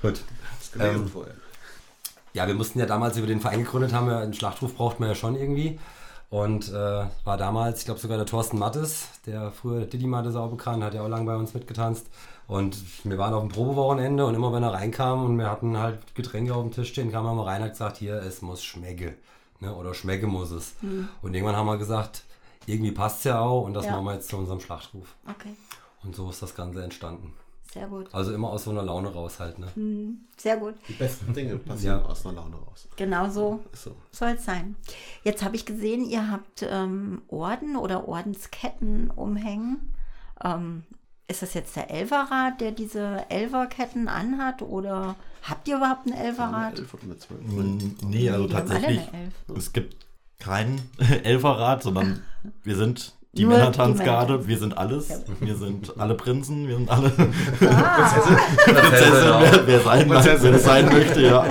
Gut. 0.02 0.20
Hab's 0.52 0.70
gelesen 0.72 0.96
Ähm, 0.96 1.08
vorher. 1.08 1.32
Ja, 2.34 2.46
wir 2.46 2.52
mussten 2.54 2.78
ja 2.78 2.84
damals, 2.84 3.16
wie 3.16 3.20
wir 3.20 3.26
den 3.28 3.40
Verein 3.40 3.60
gegründet 3.64 3.94
haben, 3.94 4.10
ja, 4.10 4.18
einen 4.18 4.34
Schlachtruf 4.34 4.74
braucht 4.74 5.00
man 5.00 5.08
ja 5.08 5.14
schon 5.14 5.34
irgendwie. 5.34 5.80
Und 6.28 6.68
äh, 6.72 7.04
war 7.24 7.36
damals, 7.36 7.80
ich 7.80 7.84
glaube 7.84 8.00
sogar 8.00 8.16
der 8.16 8.26
Thorsten 8.26 8.58
Mattes, 8.58 9.08
der 9.26 9.52
früher 9.52 9.84
Diddy 9.86 10.06
Mattes 10.06 10.34
auch 10.34 10.50
bekannt, 10.50 10.82
hat 10.82 10.92
ja 10.94 11.02
auch 11.02 11.08
lange 11.08 11.24
bei 11.26 11.36
uns 11.36 11.54
mitgetanzt. 11.54 12.06
Und 12.48 12.76
wir 13.04 13.16
waren 13.18 13.32
auf 13.32 13.42
dem 13.42 13.50
Probewochenende 13.50 14.26
und 14.26 14.34
immer 14.34 14.52
wenn 14.52 14.62
er 14.62 14.72
reinkam 14.72 15.24
und 15.24 15.38
wir 15.38 15.50
hatten 15.50 15.76
halt 15.78 16.14
Getränke 16.14 16.54
auf 16.54 16.62
dem 16.62 16.72
Tisch 16.72 16.88
stehen, 16.90 17.12
kam 17.12 17.26
er 17.26 17.34
mal 17.34 17.44
rein 17.44 17.60
und 17.60 17.64
hat 17.68 17.72
gesagt, 17.72 17.96
hier, 17.98 18.16
es 18.16 18.42
muss 18.42 18.62
schmecke. 18.64 19.14
Ne? 19.60 19.74
Oder 19.74 19.94
schmecke 19.94 20.26
muss 20.26 20.50
es. 20.50 20.74
Und 21.22 21.34
irgendwann 21.34 21.56
haben 21.56 21.66
wir 21.66 21.78
gesagt, 21.78 22.24
irgendwie 22.66 22.92
passt 22.92 23.18
es 23.18 23.24
ja 23.24 23.40
auch 23.40 23.62
und 23.62 23.74
das 23.74 23.86
Ja. 23.86 23.92
machen 23.92 24.04
wir 24.06 24.14
jetzt 24.14 24.28
zu 24.28 24.36
unserem 24.36 24.60
Schlachtruf. 24.60 25.14
Okay, 25.28 25.54
Und 26.04 26.14
so 26.16 26.28
ist 26.30 26.42
das 26.42 26.54
Ganze 26.54 26.82
entstanden. 26.84 27.32
Sehr 27.72 27.86
gut. 27.88 28.08
Also 28.14 28.32
immer 28.32 28.50
aus 28.50 28.64
so 28.64 28.70
einer 28.70 28.82
Laune 28.82 29.08
raus 29.08 29.38
halt. 29.40 29.58
Ne? 29.58 30.16
Sehr 30.36 30.56
gut. 30.56 30.74
Die 30.88 30.92
besten 30.94 31.32
Dinge 31.34 31.56
passieren 31.58 32.00
Ja. 32.00 32.06
aus 32.06 32.24
einer 32.24 32.36
Laune 32.36 32.56
raus. 32.56 32.88
Genau 32.96 33.28
so 33.28 33.60
so. 33.72 33.94
soll 34.12 34.30
es 34.30 34.44
sein. 34.44 34.76
Jetzt 35.24 35.44
habe 35.44 35.56
ich 35.56 35.66
gesehen, 35.66 36.04
ihr 36.04 36.30
habt 36.30 36.64
ähm, 36.68 37.22
Orden 37.28 37.76
oder 37.76 38.08
Ordensketten 38.08 39.10
umhängen. 39.10 39.92
Ähm, 40.42 40.84
ist 41.28 41.42
das 41.42 41.54
jetzt 41.54 41.74
der 41.76 41.90
Elferrat, 41.90 42.60
der 42.60 42.70
diese 42.72 43.28
Elferketten 43.30 44.06
anhat? 44.08 44.62
Oder 44.62 45.16
habt 45.42 45.66
ihr 45.68 45.76
überhaupt 45.76 46.06
einen 46.06 46.14
Eine 46.14 46.24
Elferrat? 46.28 46.78
11 46.78 46.94
oder 46.94 47.02
eine 47.02 47.18
12? 47.18 47.40
Mm, 47.42 47.96
Nee, 48.08 48.30
also 48.30 48.46
tatsächlich, 48.46 49.00
Elf. 49.12 49.34
es 49.58 49.72
gibt 49.72 50.06
keinen 50.38 50.80
Elferrat, 51.24 51.82
sondern 51.82 52.22
wir 52.62 52.76
sind 52.76 53.14
die 53.36 53.44
Nur 53.44 53.52
die 53.54 53.58
Männertanzgarde, 53.58 54.34
Männertanz- 54.34 54.46
wir 54.48 54.58
sind 54.58 54.78
alles. 54.78 55.08
Wir 55.40 55.56
sind 55.56 55.98
alle 55.98 56.14
Prinzen, 56.14 56.66
wir 56.68 56.76
sind 56.76 56.90
alle 56.90 57.12
Ah, 57.70 58.08
Prinzessin, 58.08 58.36
wer, 58.66 59.66
wer, 59.66 59.80
sein, 59.80 60.08
Prinzessin. 60.08 60.52
wer 60.52 60.58
sein 60.58 60.86
möchte, 60.86 61.22
ja. 61.22 61.46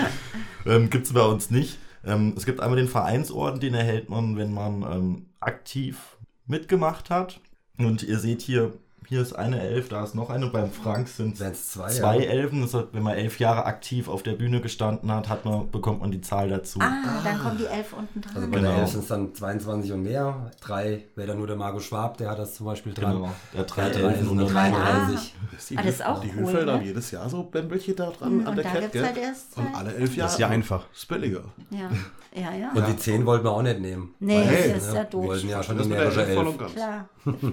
ähm, 0.66 0.90
gibt 0.90 1.06
es 1.06 1.12
bei 1.12 1.22
uns 1.22 1.50
nicht. 1.50 1.78
Ähm, 2.04 2.34
es 2.36 2.46
gibt 2.46 2.60
einmal 2.60 2.76
den 2.78 2.88
Vereinsorden, 2.88 3.60
den 3.60 3.74
erhält 3.74 4.08
man, 4.08 4.36
wenn 4.36 4.52
man 4.52 4.82
ähm, 4.82 5.26
aktiv 5.40 6.16
mitgemacht 6.46 7.10
hat. 7.10 7.40
Und 7.78 8.02
ihr 8.02 8.18
seht 8.18 8.42
hier, 8.42 8.72
hier 9.08 9.22
ist 9.22 9.32
eine 9.32 9.60
Elf, 9.60 9.88
da 9.88 10.04
ist 10.04 10.14
noch 10.14 10.28
eine. 10.28 10.48
Beim 10.48 10.70
Frank 10.70 11.08
sind 11.08 11.40
es 11.40 11.70
zwei? 11.70 11.88
zwei 11.88 12.18
ja. 12.18 12.30
Elfen. 12.30 12.60
Das 12.60 12.74
heißt, 12.74 12.88
wenn 12.92 13.02
man 13.02 13.14
elf 13.14 13.38
Jahre 13.40 13.64
aktiv 13.64 14.06
auf 14.08 14.22
der 14.22 14.32
Bühne 14.32 14.60
gestanden 14.60 15.10
hat, 15.10 15.28
hat 15.30 15.46
man, 15.46 15.70
bekommt 15.70 16.00
man 16.00 16.10
die 16.10 16.20
Zahl 16.20 16.48
dazu. 16.50 16.78
ah, 16.82 17.20
dann 17.24 17.38
kommen 17.38 17.56
die 17.58 17.64
elf 17.64 17.94
unten 17.94 18.20
dran. 18.20 18.32
Also 18.36 18.48
bei 18.50 18.56
Genau. 18.58 18.68
der 18.70 18.78
11 18.80 18.90
sind 18.90 19.00
es 19.02 19.08
dann 19.08 19.34
22 19.34 19.92
und 19.92 20.02
mehr. 20.02 20.50
Drei 20.60 21.04
wäre 21.14 21.28
dann 21.28 21.38
nur 21.38 21.46
der 21.46 21.56
Marco 21.56 21.80
Schwab, 21.80 22.18
der 22.18 22.30
hat 22.30 22.38
das 22.38 22.54
zum 22.54 22.66
Beispiel 22.66 22.92
dran. 22.92 23.14
Genau. 23.16 23.30
Der 23.54 23.64
drei 23.64 23.82
Ja, 23.84 23.88
drei 23.88 24.00
Elfen 24.12 24.28
und 24.28 24.36
dann 24.38 24.46
dann 24.46 24.54
drei. 24.54 24.70
33. 24.70 25.34
Das 25.52 25.60
ist 25.60 25.70
die, 25.70 25.78
Ah, 25.78 25.82
das 25.82 25.94
ist 25.94 26.04
auch 26.04 26.20
die 26.20 26.28
cool, 26.28 26.34
Höfelder 26.46 26.66
ne? 26.66 26.72
haben 26.78 26.84
jedes 26.84 27.10
Jahr 27.10 27.28
so 27.30 27.42
Bändchen 27.44 27.96
da 27.96 28.10
dran 28.10 28.34
Mhm, 28.34 28.40
an 28.42 28.46
und 28.48 28.56
der 28.56 28.64
Kette, 28.64 29.02
halt 29.02 29.16
Und 29.56 29.74
alle 29.74 29.94
elf 29.94 30.16
Jahre. 30.16 30.26
Das 30.26 30.32
ist 30.34 30.38
ja 30.40 30.48
einfach. 30.48 30.84
ist 30.94 31.08
billiger. 31.08 31.44
Ja, 31.70 31.88
ja, 32.34 32.52
ja. 32.54 32.70
Und 32.74 32.86
die 32.86 32.96
10 32.96 33.24
wollten 33.24 33.44
wir 33.44 33.52
auch 33.52 33.62
nicht 33.62 33.80
nehmen. 33.80 34.14
Nee, 34.20 34.42
Hey, 34.44 34.74
das 34.74 34.82
ist 34.88 34.88
ja 34.94 35.00
Wir 35.00 35.04
doof. 35.04 35.24
wollten 35.26 35.48
ja 35.48 35.62
schon 35.62 35.78
Das 35.78 35.86
elf 35.88 36.14
voll 36.14 36.22
11. 36.24 36.38
und 36.48 36.58
ganz. 36.58 36.72
Klar, 36.74 37.08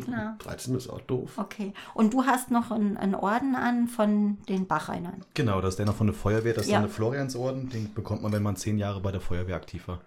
klar. 0.05 0.35
13 0.39 0.75
ist 0.75 0.89
auch 0.89 0.99
doof. 1.01 1.31
Okay. 1.45 1.73
Und 1.93 2.13
du 2.13 2.23
hast 2.25 2.51
noch 2.51 2.71
einen, 2.71 2.97
einen 2.97 3.15
Orden 3.15 3.55
an 3.55 3.87
von 3.87 4.37
den 4.49 4.65
Bachreinern. 4.67 5.23
Genau, 5.33 5.61
das 5.61 5.71
ist 5.71 5.79
der 5.79 5.85
noch 5.85 5.95
von 5.95 6.07
der 6.07 6.15
Feuerwehr, 6.15 6.53
das 6.53 6.65
ist 6.65 6.71
Ja. 6.71 6.79
der 6.79 6.89
Floriansorden, 6.89 7.69
den 7.69 7.93
bekommt 7.93 8.21
man, 8.23 8.31
wenn 8.31 8.43
man 8.43 8.55
zehn 8.55 8.77
Jahre 8.77 8.99
bei 9.01 9.11
der 9.11 9.21
Feuerwehr 9.21 9.55
aktiv 9.55 9.87
war. 9.87 10.01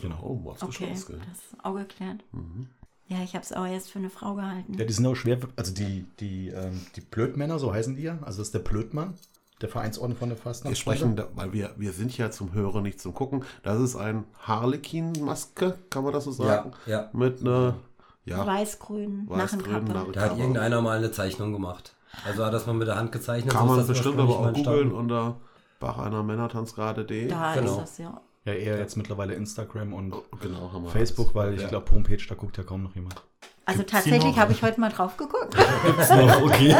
Genau. 0.00 0.18
Oh, 0.22 0.34
Mords 0.34 0.62
Okay, 0.62 0.86
Geschoss, 0.90 1.06
gell? 1.06 1.18
das 1.28 1.38
ist 1.38 1.64
auch 1.64 1.74
geklärt. 1.74 2.24
Mhm. 2.32 2.68
Ja, 3.08 3.18
ich 3.22 3.34
habe 3.34 3.44
es 3.44 3.52
auch 3.52 3.66
erst 3.66 3.90
für 3.90 3.98
eine 3.98 4.10
Frau 4.10 4.34
gehalten. 4.34 4.74
Ja, 4.78 4.84
die 4.84 4.92
sind 4.92 5.06
auch 5.06 5.14
schwer, 5.14 5.38
also 5.56 5.72
die, 5.74 6.06
die, 6.18 6.48
ähm, 6.48 6.80
die 6.96 7.02
Blödmänner, 7.02 7.58
so 7.58 7.72
heißen 7.72 7.94
die 7.94 8.02
ja, 8.02 8.14
also 8.22 8.38
das 8.38 8.48
ist 8.48 8.54
der 8.54 8.58
Blödmann, 8.60 9.14
der 9.60 9.68
Vereinsorden 9.68 10.16
von 10.16 10.28
der 10.30 10.38
Fastnacht. 10.38 10.72
Wir 10.72 10.76
sprechen, 10.76 11.16
da, 11.16 11.28
weil 11.34 11.52
wir, 11.52 11.74
wir 11.76 11.92
sind 11.92 12.16
ja 12.18 12.30
zum 12.30 12.52
Hören, 12.54 12.82
nicht 12.82 13.00
zum 13.00 13.14
Gucken. 13.14 13.44
Das 13.62 13.78
ist 13.80 13.94
ein 13.94 14.24
Harlequin-Maske, 14.40 15.78
kann 15.90 16.02
man 16.04 16.12
das 16.12 16.24
so 16.24 16.32
sagen? 16.32 16.72
Ja, 16.86 16.92
ja. 17.02 17.10
Mit 17.12 17.40
einer, 17.42 17.76
ja, 18.26 18.46
Weiß-grün, 18.46 19.24
Weiß-grün, 19.28 19.72
Narrenkappe. 19.72 19.92
Narren- 19.98 20.12
Da 20.12 20.20
hat 20.20 20.38
irgendeiner 20.38 20.82
mal 20.82 20.98
eine 20.98 21.10
Zeichnung 21.12 21.52
gemacht. 21.52 21.94
Also 22.26 22.44
hat 22.44 22.52
das 22.52 22.66
mal 22.66 22.72
mit 22.74 22.88
der 22.88 22.96
Hand 22.96 23.12
gezeichnet. 23.12 23.52
kann 23.54 23.66
man 23.66 23.78
das 23.78 23.86
bestimmt 23.86 24.18
aber 24.20 24.38
auch 24.38 24.52
googeln 24.52 24.92
unter 24.92 25.36
Bach 25.80 25.98
einer 25.98 26.22
Männertanzgrade.de. 26.22 27.28
Da 27.28 27.54
Genau. 27.54 27.70
ist 27.72 27.78
das, 27.78 27.98
ja. 27.98 28.20
Ja, 28.44 28.52
eher 28.52 28.78
jetzt 28.78 28.96
mittlerweile 28.96 29.34
Instagram 29.34 29.92
und 29.92 30.14
Genau, 30.40 30.70
haben 30.72 30.84
wir 30.84 30.90
Facebook, 30.90 31.34
weil 31.34 31.54
ich 31.54 31.62
Ja. 31.62 31.68
glaube, 31.68 31.90
Homepage, 31.90 32.18
da 32.28 32.34
guckt 32.36 32.56
ja 32.56 32.62
kaum 32.62 32.84
noch 32.84 32.94
jemand. 32.94 33.16
Also 33.64 33.78
Gibt's 33.80 33.92
tatsächlich 33.92 34.38
habe 34.38 34.52
ich 34.52 34.62
heute 34.62 34.80
mal 34.80 34.90
drauf 34.90 35.16
geguckt. 35.16 35.56
Gibt's 35.84 36.10
noch, 36.10 36.42
okay. 36.42 36.74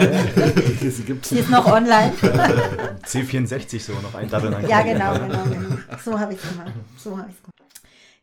Sie 0.90 1.02
gibt's 1.02 1.28
Die 1.30 1.38
ist 1.40 1.50
noch 1.50 1.66
online. 1.66 2.12
C64 3.04 3.80
so, 3.80 3.92
noch 3.94 4.14
ein 4.14 4.28
Datteln 4.30 4.54
Ja, 4.68 4.82
genau, 4.82 5.14
genau, 5.14 5.42
genau. 5.44 5.76
So 6.04 6.18
habe 6.18 6.34
ich 6.34 6.42
es 6.42 6.48
gemacht. 6.48 6.72
So 6.96 7.10
habe 7.18 7.28
ich 7.30 7.42
gemacht. 7.42 7.52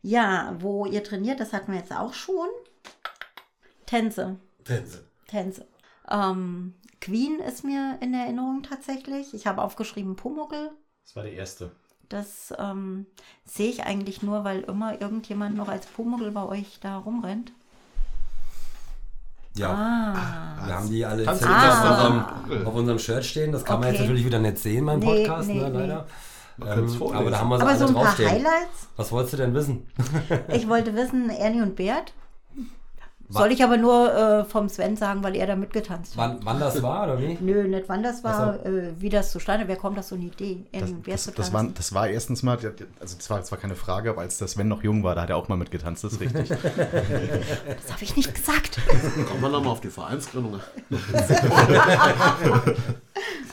Ja, 0.02 0.54
wo 0.60 0.86
ihr 0.86 1.04
trainiert, 1.04 1.40
das 1.40 1.52
hatten 1.52 1.72
wir 1.72 1.78
jetzt 1.78 1.92
auch 1.94 2.12
schon. 2.14 2.48
Tänze. 3.86 4.36
Tänze. 4.64 5.04
Tänze. 5.28 5.66
Ähm, 6.10 6.74
Queen 7.00 7.38
ist 7.40 7.64
mir 7.64 7.98
in 8.00 8.14
Erinnerung 8.14 8.62
tatsächlich. 8.62 9.34
Ich 9.34 9.46
habe 9.46 9.62
aufgeschrieben 9.62 10.16
Pumuckl. 10.16 10.70
Das 11.04 11.16
war 11.16 11.22
der 11.22 11.32
erste. 11.34 11.70
Das 12.08 12.52
ähm, 12.58 13.06
sehe 13.44 13.68
ich 13.70 13.84
eigentlich 13.84 14.22
nur, 14.22 14.44
weil 14.44 14.60
immer 14.62 15.00
irgendjemand 15.00 15.56
noch 15.56 15.68
als 15.68 15.86
Pumuckl 15.86 16.30
bei 16.30 16.44
euch 16.44 16.78
da 16.80 16.96
rumrennt. 16.98 17.52
Ja. 19.56 19.70
Ah, 19.70 20.66
Wir 20.66 20.74
haben 20.74 20.88
die 20.90 21.04
alle 21.04 21.26
Ah. 21.28 21.32
auf, 21.32 21.40
unserem, 22.50 22.66
auf 22.66 22.74
unserem 22.74 22.98
Shirt 22.98 23.24
stehen. 23.24 23.52
Das 23.52 23.64
kann 23.64 23.78
man 23.80 23.88
jetzt 23.90 23.96
Okay. 24.00 24.08
natürlich 24.08 24.26
wieder 24.26 24.38
nicht 24.40 24.58
sehen 24.58 24.84
beim 24.86 24.98
Nee, 24.98 25.06
Podcast, 25.24 25.48
nee, 25.48 25.60
ne, 25.60 25.70
nee. 25.70 25.78
leider. 25.78 26.06
Ähm, 26.60 27.02
aber 27.14 27.30
da 27.30 27.38
haben 27.40 27.48
wir 27.48 27.56
sie 27.58 27.62
aber 27.62 27.70
alle 27.70 27.78
so 27.78 27.86
ein 27.86 27.94
paar 27.94 28.04
draufstehen. 28.04 28.30
Highlights. 28.30 28.88
Was 28.96 29.12
wolltest 29.12 29.32
du 29.32 29.36
denn 29.38 29.54
wissen? 29.54 29.86
Ich 30.48 30.68
wollte 30.68 30.94
wissen, 30.94 31.30
Ernie 31.30 31.62
und 31.62 31.76
Bert. 31.76 32.12
Soll 33.30 33.52
ich 33.52 33.64
aber 33.64 33.76
nur 33.78 34.14
äh, 34.14 34.44
vom 34.44 34.68
Sven 34.68 34.96
sagen, 34.96 35.22
weil 35.24 35.34
er 35.34 35.46
da 35.46 35.56
mitgetanzt 35.56 36.16
hat. 36.16 36.18
Wann, 36.18 36.44
wann 36.44 36.60
das 36.60 36.82
war 36.82 37.04
oder 37.04 37.18
wie? 37.20 37.36
Nö, 37.40 37.66
nicht 37.66 37.88
wann 37.88 38.02
das 38.02 38.22
war, 38.22 38.58
Ach 38.60 38.66
äh, 38.66 38.92
wie 39.00 39.08
das 39.08 39.32
zustande, 39.32 39.66
wer 39.66 39.76
kommt 39.76 39.98
auf 39.98 40.04
so 40.04 40.14
eine 40.14 40.24
Idee, 40.26 40.64
Das, 40.72 40.82
Ernie 40.82 40.92
und 40.94 41.02
Bert 41.04 41.14
das, 41.14 41.24
zu 41.24 41.30
das, 41.32 41.52
war, 41.52 41.64
das 41.64 41.94
war 41.94 42.08
erstens 42.08 42.42
mal, 42.42 42.58
also 43.00 43.16
das 43.16 43.30
war, 43.30 43.38
das 43.40 43.50
war 43.50 43.58
keine 43.58 43.76
Frage, 43.76 44.10
aber 44.10 44.20
als 44.20 44.38
der 44.38 44.46
Sven 44.48 44.68
noch 44.68 44.82
jung 44.84 45.02
war, 45.02 45.14
da 45.14 45.22
hat 45.22 45.30
er 45.30 45.36
auch 45.36 45.48
mal 45.48 45.56
mitgetanzt, 45.56 46.04
das 46.04 46.12
ist 46.14 46.20
richtig. 46.20 46.48
Das 47.84 47.92
habe 47.92 48.02
ich 48.02 48.14
nicht 48.16 48.34
gesagt. 48.34 48.78
Kommen 49.28 49.40
wir 49.40 49.48
nochmal 49.48 49.72
auf 49.72 49.80
die 49.80 49.88
Vereinsgründung. 49.90 50.60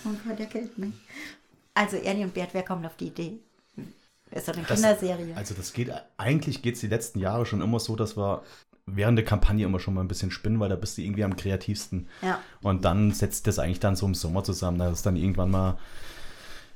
Oh 0.06 0.10
Gott, 0.28 0.40
der 0.40 0.46
kennt 0.48 0.78
mich. 0.78 0.94
Also 1.74 1.98
Ernie 1.98 2.24
und 2.26 2.34
Bert, 2.34 2.50
wer 2.54 2.64
kommt 2.64 2.86
auf 2.86 2.96
die 2.98 3.08
Idee? 3.08 3.40
Ist 4.32 4.48
doch 4.48 4.54
eine 4.54 4.64
Das- 4.64 4.82
Kinderserie. 4.82 5.36
Also 5.36 5.54
das 5.54 5.74
geht, 5.74 5.92
eigentlich 6.18 6.62
geht 6.62 6.76
es 6.76 6.82
die 6.82 6.88
letzten 6.88 7.20
Jahre 7.20 7.46
schon 7.46 7.62
immer 7.62 7.80
so, 7.80 7.96
dass 7.96 8.18
wir 8.18 8.42
während 8.94 9.18
der 9.18 9.26
Kampagne 9.26 9.66
immer 9.66 9.80
schon 9.80 9.94
mal 9.94 10.02
ein 10.02 10.08
bisschen 10.08 10.32
spinnen, 10.32 10.60
weil 10.60 10.70
da 10.70 10.76
bist 10.76 10.98
du 10.98 11.02
irgendwie 11.02 11.24
am 11.24 11.36
kreativsten. 11.36 12.08
ja. 12.22 12.40
Und 12.62 12.86
dann 12.86 13.12
setzt 13.12 13.48
das 13.48 13.60
eigentlich 13.60 13.80
dann 13.80 13.96
so 13.96 14.06
im 14.06 14.16
Sommer 14.16 14.44
zusammen. 14.44 14.80
Da 14.80 14.90
ist 14.90 15.06
dann 15.06 15.16
irgendwann 15.16 15.52
mal 15.52 15.78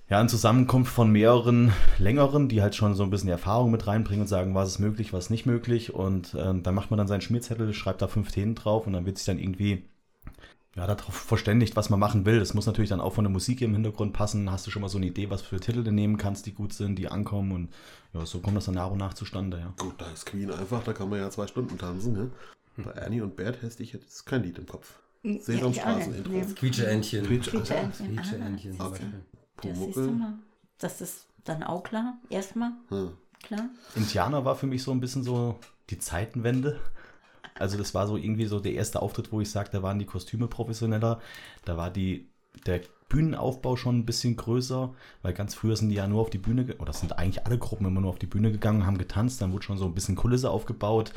ja, 0.10 0.20
eine 0.20 0.30
Zusammenkunft 0.30 0.94
von 0.94 1.12
mehreren 1.12 1.74
längeren, 1.98 2.48
die 2.48 2.62
halt 2.62 2.76
schon 2.76 2.94
so 2.94 3.04
ein 3.04 3.10
bisschen 3.10 3.30
Erfahrung 3.30 3.72
mit 3.72 3.88
reinbringen 3.88 4.22
und 4.22 4.28
sagen, 4.28 4.54
was 4.54 4.70
ist 4.70 4.80
möglich, 4.80 5.14
was 5.14 5.30
nicht 5.30 5.46
möglich. 5.46 5.94
Und 5.94 6.36
ähm, 6.40 6.62
dann 6.62 6.76
macht 6.76 6.92
man 6.92 6.98
dann 6.98 7.08
seinen 7.08 7.22
Schmierzettel, 7.22 7.74
schreibt 7.74 8.02
da 8.02 8.08
fünf 8.08 8.32
Themen 8.32 8.56
drauf 8.56 8.86
und 8.86 8.94
dann 8.94 9.06
wird 9.06 9.18
sich 9.18 9.26
dann 9.26 9.40
irgendwie 9.40 9.86
ja, 10.76 10.86
darauf 10.88 11.16
verständigt, 11.16 11.76
was 11.76 11.90
man 11.90 12.00
machen 12.00 12.26
will. 12.26 12.40
Das 12.40 12.54
muss 12.54 12.66
natürlich 12.66 12.90
dann 12.90 13.00
auch 13.00 13.14
von 13.14 13.24
der 13.24 13.32
Musik 13.32 13.62
im 13.62 13.74
Hintergrund 13.74 14.14
passen. 14.14 14.52
Hast 14.52 14.68
du 14.68 14.72
schon 14.72 14.82
mal 14.82 14.90
so 14.90 14.98
eine 14.98 15.06
Idee, 15.08 15.30
was 15.30 15.42
für 15.42 15.60
Titel 15.60 15.84
du 15.84 15.92
nehmen 15.92 16.18
kannst, 16.18 16.46
die 16.46 16.54
gut 16.54 16.74
sind, 16.74 16.98
die 17.00 17.08
ankommen 17.08 17.52
und 17.54 17.70
ja, 18.14 18.26
so 18.26 18.40
kommt 18.40 18.58
das 18.58 18.66
dann 18.66 18.76
nach 18.76 18.92
und 18.92 18.98
nach 18.98 19.14
zustande, 19.14 19.60
ja. 19.60 19.74
Gut, 19.78 19.96
da 19.98 20.10
ist 20.12 20.26
Queen 20.26 20.52
einfach, 20.52 20.84
da 20.84 20.94
kann 20.94 21.10
man 21.10 21.20
ja 21.20 21.30
zwei 21.30 21.48
Stunden 21.48 21.78
tanzen. 21.78 22.14
Ne? 22.14 22.32
Bei 22.78 22.92
Ernie 22.92 23.22
und 23.22 23.36
Bert 23.38 23.62
hätte 23.62 23.82
ich 23.84 23.94
jetzt 23.94 24.26
kein 24.26 24.44
Lied 24.44 24.58
im 24.60 24.66
Kopf. 24.66 25.00
Ja, 25.24 25.40
Sesamstraßen-Intro. 25.40 26.32
nicht. 26.32 26.56
Quietsche-Entchen. 26.58 27.26
Quietsche- 27.26 27.50
Quietsche-Entchen. 27.52 28.16
Quietsche-Entchen 28.16 28.72
zum 28.78 28.86
Okay. 28.86 28.90
Beispiel. 29.00 29.22
Das 29.62 29.78
siehst 29.80 29.96
du 29.98 30.02
Pumuckl. 30.02 30.12
mal. 30.20 30.34
Das 30.78 31.02
ist 31.02 31.26
dann 31.46 31.64
auch 31.64 31.84
klar. 31.84 32.18
Erstmal 32.30 32.72
Hm. 32.90 33.12
klar. 33.44 33.70
Indianer 33.96 34.44
war 34.46 34.56
für 34.56 34.68
mich 34.68 34.84
so 34.84 34.92
ein 34.92 35.00
bisschen 35.00 35.24
so 35.24 35.58
die 35.90 35.98
Zeitenwende. 36.00 36.80
Also 37.54 37.78
das 37.78 37.94
war 37.94 38.08
so 38.08 38.18
irgendwie 38.18 38.46
so 38.46 38.60
der 38.60 38.74
erste 38.74 39.02
Auftritt, 39.02 39.32
wo 39.32 39.42
ich 39.42 39.50
sage, 39.50 39.70
da 39.72 39.84
waren 39.84 40.00
die 40.00 40.06
Kostüme 40.06 40.48
professioneller, 40.48 41.20
da 41.64 41.78
war 41.78 41.92
die, 41.92 42.28
der 42.66 42.82
Bühnenaufbau 43.10 43.76
schon 43.76 44.00
ein 44.00 44.06
bisschen 44.06 44.36
größer, 44.36 44.94
weil 45.22 45.34
ganz 45.34 45.54
früher 45.54 45.76
sind 45.76 45.90
die 45.90 45.96
ja 45.96 46.08
nur 46.08 46.22
auf 46.22 46.30
die 46.30 46.38
Bühne, 46.38 46.76
oder 46.80 46.94
sind 46.94 47.18
eigentlich 47.18 47.46
alle 47.46 47.58
Gruppen 47.58 47.86
immer 47.86 48.02
nur 48.02 48.10
auf 48.10 48.20
die 48.20 48.26
Bühne 48.26 48.52
gegangen, 48.52 48.86
haben 48.86 48.98
getanzt, 48.98 49.42
dann 49.42 49.54
wurde 49.54 49.64
schon 49.64 49.78
so 49.78 49.86
ein 49.86 49.94
bisschen 49.94 50.16
Kulisse 50.16 50.50
aufgebaut. 50.50 51.14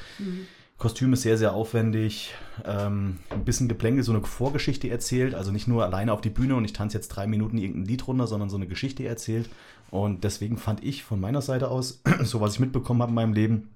Kostüme 0.78 1.16
sehr, 1.16 1.36
sehr 1.36 1.54
aufwendig, 1.54 2.34
ähm, 2.64 3.18
ein 3.30 3.44
bisschen 3.44 3.66
Geplänkel, 3.66 4.04
so 4.04 4.12
eine 4.12 4.22
Vorgeschichte 4.22 4.88
erzählt, 4.88 5.34
also 5.34 5.50
nicht 5.50 5.66
nur 5.66 5.84
alleine 5.84 6.12
auf 6.12 6.20
die 6.20 6.30
Bühne 6.30 6.54
und 6.54 6.64
ich 6.64 6.72
tanze 6.72 6.96
jetzt 6.96 7.08
drei 7.08 7.26
Minuten 7.26 7.58
irgendein 7.58 7.86
Lied 7.86 8.06
runter, 8.06 8.28
sondern 8.28 8.48
so 8.48 8.56
eine 8.56 8.68
Geschichte 8.68 9.04
erzählt. 9.04 9.50
Und 9.90 10.22
deswegen 10.22 10.56
fand 10.56 10.84
ich 10.84 11.02
von 11.02 11.18
meiner 11.18 11.42
Seite 11.42 11.68
aus, 11.68 12.00
so 12.22 12.40
was 12.40 12.54
ich 12.54 12.60
mitbekommen 12.60 13.02
habe 13.02 13.10
in 13.10 13.16
meinem 13.16 13.32
Leben, 13.32 13.70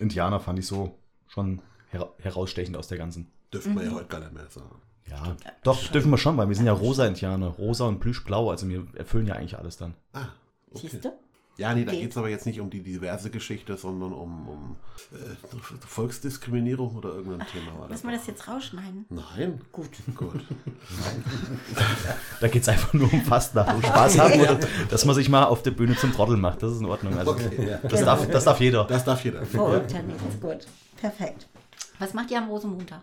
Indianer 0.00 0.40
fand 0.40 0.58
ich 0.58 0.66
so 0.66 0.98
schon 1.28 1.62
hera 1.90 2.08
herausstechend 2.20 2.76
aus 2.76 2.88
der 2.88 2.98
ganzen. 2.98 3.30
Dürfte 3.52 3.70
man 3.70 3.84
ja 3.84 3.92
heute 3.92 4.06
gar 4.06 4.20
nicht 4.20 4.32
mehr 4.32 4.46
sagen. 4.48 4.80
Ja, 5.08 5.36
doch, 5.62 5.88
dürfen 5.88 6.10
wir 6.10 6.18
schon, 6.18 6.36
weil 6.36 6.48
wir 6.48 6.54
sind 6.56 6.66
ja 6.66 6.72
rosa 6.74 7.06
Indianer, 7.06 7.46
rosa 7.48 7.86
und 7.86 7.98
plüschblau, 7.98 8.50
also 8.50 8.68
wir 8.68 8.86
erfüllen 8.94 9.26
ja 9.26 9.36
eigentlich 9.36 9.56
alles 9.56 9.78
dann. 9.78 9.94
Ah, 10.12 10.26
okay. 10.70 10.88
Siehst 10.90 11.04
du? 11.06 11.12
Ja, 11.56 11.74
nee, 11.74 11.84
da 11.84 11.90
geht 11.90 12.12
es 12.12 12.16
aber 12.16 12.28
jetzt 12.28 12.46
nicht 12.46 12.60
um 12.60 12.70
die 12.70 12.82
diverse 12.84 13.30
Geschichte, 13.30 13.76
sondern 13.76 14.12
um, 14.12 14.48
um 14.48 14.76
äh, 15.12 15.34
Volksdiskriminierung 15.88 16.94
oder 16.94 17.08
irgendein 17.08 17.48
Thema. 17.48 17.76
War 17.80 17.88
Müssen 17.88 18.06
wir 18.08 18.16
das 18.16 18.28
jetzt 18.28 18.46
rausschneiden? 18.46 19.06
Nein? 19.08 19.60
Gut. 19.72 19.88
Gut. 20.14 20.40
Da 22.40 22.46
geht 22.46 22.62
es 22.62 22.68
einfach 22.68 22.92
nur 22.92 23.12
um 23.12 23.22
Fastnacht, 23.22 23.74
um 23.74 23.82
Spaß 23.82 24.18
haben 24.20 24.40
oder 24.40 24.60
dass 24.90 25.04
man 25.04 25.14
sich 25.16 25.28
mal 25.28 25.44
auf 25.44 25.62
der 25.62 25.72
Bühne 25.72 25.96
zum 25.96 26.12
Trottel 26.12 26.36
macht, 26.36 26.62
das 26.62 26.72
ist 26.74 26.80
in 26.80 26.86
Ordnung. 26.86 27.18
Also, 27.18 27.32
Okay. 27.32 27.78
das, 27.82 28.04
darf, 28.04 28.28
das 28.28 28.44
darf 28.44 28.60
jeder. 28.60 28.84
Das 28.84 29.04
darf 29.04 29.24
jeder. 29.24 29.44
Verrückt, 29.44 29.90
ja, 29.92 30.02
nee, 30.02 30.12
das 30.12 30.34
ist 30.34 30.40
gut. 30.40 30.66
Perfekt. 31.00 31.48
Was 31.98 32.14
macht 32.14 32.30
ihr 32.30 32.38
am 32.38 32.48
Rosenmontag? 32.48 33.00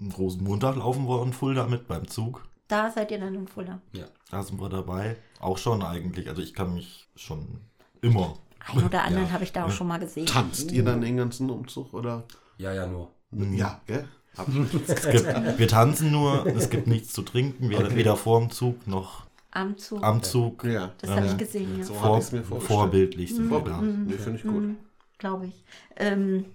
Am 0.00 0.10
Rosenmontag 0.10 0.76
laufen 0.76 1.06
wir 1.08 1.22
in 1.22 1.32
Fulda 1.32 1.66
mit 1.66 1.86
beim 1.86 2.08
Zug. 2.08 2.42
Da 2.68 2.90
seid 2.90 3.10
ihr 3.10 3.18
dann 3.18 3.34
in 3.34 3.46
Fulda. 3.46 3.80
Ja. 3.92 4.06
Da 4.30 4.42
sind 4.42 4.60
wir 4.60 4.68
dabei. 4.68 5.16
Auch 5.40 5.58
schon 5.58 5.82
eigentlich. 5.82 6.28
Also 6.28 6.40
ich 6.42 6.54
kann 6.54 6.72
mich 6.74 7.08
schon 7.16 7.60
immer. 8.00 8.34
Ein 8.72 8.84
oder 8.84 9.02
anderen 9.04 9.32
habe 9.32 9.44
ich 9.44 9.52
da 9.52 9.66
auch 9.66 9.70
schon 9.70 9.88
mal 9.88 9.98
gesehen. 9.98 10.26
Tanzt 10.26 10.72
ihr 10.72 10.84
dann 10.84 11.00
den 11.00 11.16
ganzen 11.16 11.50
Umzug 11.50 11.92
oder? 11.92 12.24
ja, 12.58 12.72
ja, 12.72 12.86
nur. 12.86 13.10
Ja, 13.32 13.80
gell? 13.86 14.06
Gibt, 14.70 15.58
wir 15.58 15.68
tanzen 15.68 16.10
nur, 16.10 16.46
es 16.46 16.70
gibt 16.70 16.86
nichts 16.86 17.12
zu 17.12 17.20
trinken, 17.22 17.68
weder, 17.68 17.94
weder 17.94 18.16
vorm 18.16 18.50
Zug 18.50 18.86
noch 18.86 19.26
Am 19.50 19.76
Zug. 19.76 20.02
am 20.02 20.22
Zug. 20.22 20.64
ja. 20.64 20.92
Das 20.98 21.10
habe 21.10 21.26
Ja. 21.26 21.32
ich 21.32 21.38
gesehen, 21.38 21.78
ja. 21.78 21.84
So 21.84 21.92
Vor, 21.94 22.22
mir 22.32 22.42
vorbildlich 22.42 23.34
sind 23.34 23.50
wir 23.50 23.60
da. 23.60 23.74
Vorbild. 23.74 24.06
Nee, 24.06 24.14
finde 24.14 24.38
ich 24.38 24.44
gut. 24.44 24.76
Glaube 25.18 25.46
ich. 25.46 25.64
Ähm, 25.96 26.46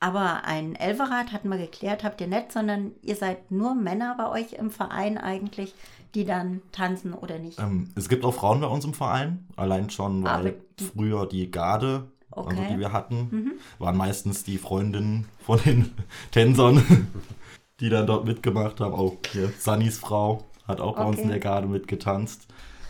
aber 0.00 0.44
ein 0.44 0.74
Elferrad 0.76 1.32
hatten 1.32 1.48
wir 1.48 1.58
geklärt, 1.58 2.04
habt 2.04 2.20
ihr 2.20 2.26
nicht, 2.28 2.52
sondern 2.52 2.92
ihr 3.02 3.16
seid 3.16 3.50
nur 3.50 3.74
Männer 3.74 4.14
bei 4.16 4.28
euch 4.30 4.52
im 4.54 4.70
Verein 4.70 5.18
eigentlich, 5.18 5.74
die 6.14 6.24
dann 6.24 6.62
tanzen 6.72 7.12
oder 7.14 7.38
nicht. 7.38 7.58
Ähm, 7.58 7.90
es 7.94 8.08
gibt 8.08 8.24
auch 8.24 8.32
Frauen 8.34 8.60
bei 8.60 8.66
uns 8.66 8.84
im 8.84 8.94
Verein, 8.94 9.46
allein 9.56 9.90
schon, 9.90 10.22
weil 10.24 10.30
Aber 10.32 10.50
die- 10.78 10.84
früher 10.84 11.26
die 11.26 11.50
Garde, 11.50 12.04
also 12.30 12.48
Okay. 12.50 12.68
die 12.72 12.78
wir 12.78 12.92
hatten, 12.92 13.52
waren 13.78 13.96
meistens 13.96 14.44
die 14.44 14.58
Freundinnen 14.58 15.26
von 15.44 15.58
den 15.64 15.92
Tänzern, 16.30 17.08
die 17.80 17.88
dann 17.90 18.06
dort 18.06 18.24
mitgemacht 18.24 18.80
haben. 18.80 18.94
Auch 18.94 19.16
hier, 19.32 19.52
Sunnys 19.58 19.98
Frau 19.98 20.44
hat 20.66 20.80
auch 20.80 20.96
bei 20.96 21.04
uns 21.04 21.16
Okay. 21.16 21.22
in 21.24 21.28
der 21.30 21.40
Garde 21.40 21.66
mitgetanzt. 21.68 22.46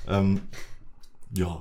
Ähm, 0.09 0.40
ja, 1.35 1.61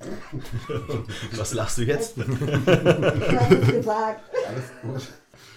Was 1.36 1.54
lachst 1.54 1.78
du 1.78 1.82
jetzt? 1.82 2.16
gesagt. 2.16 4.20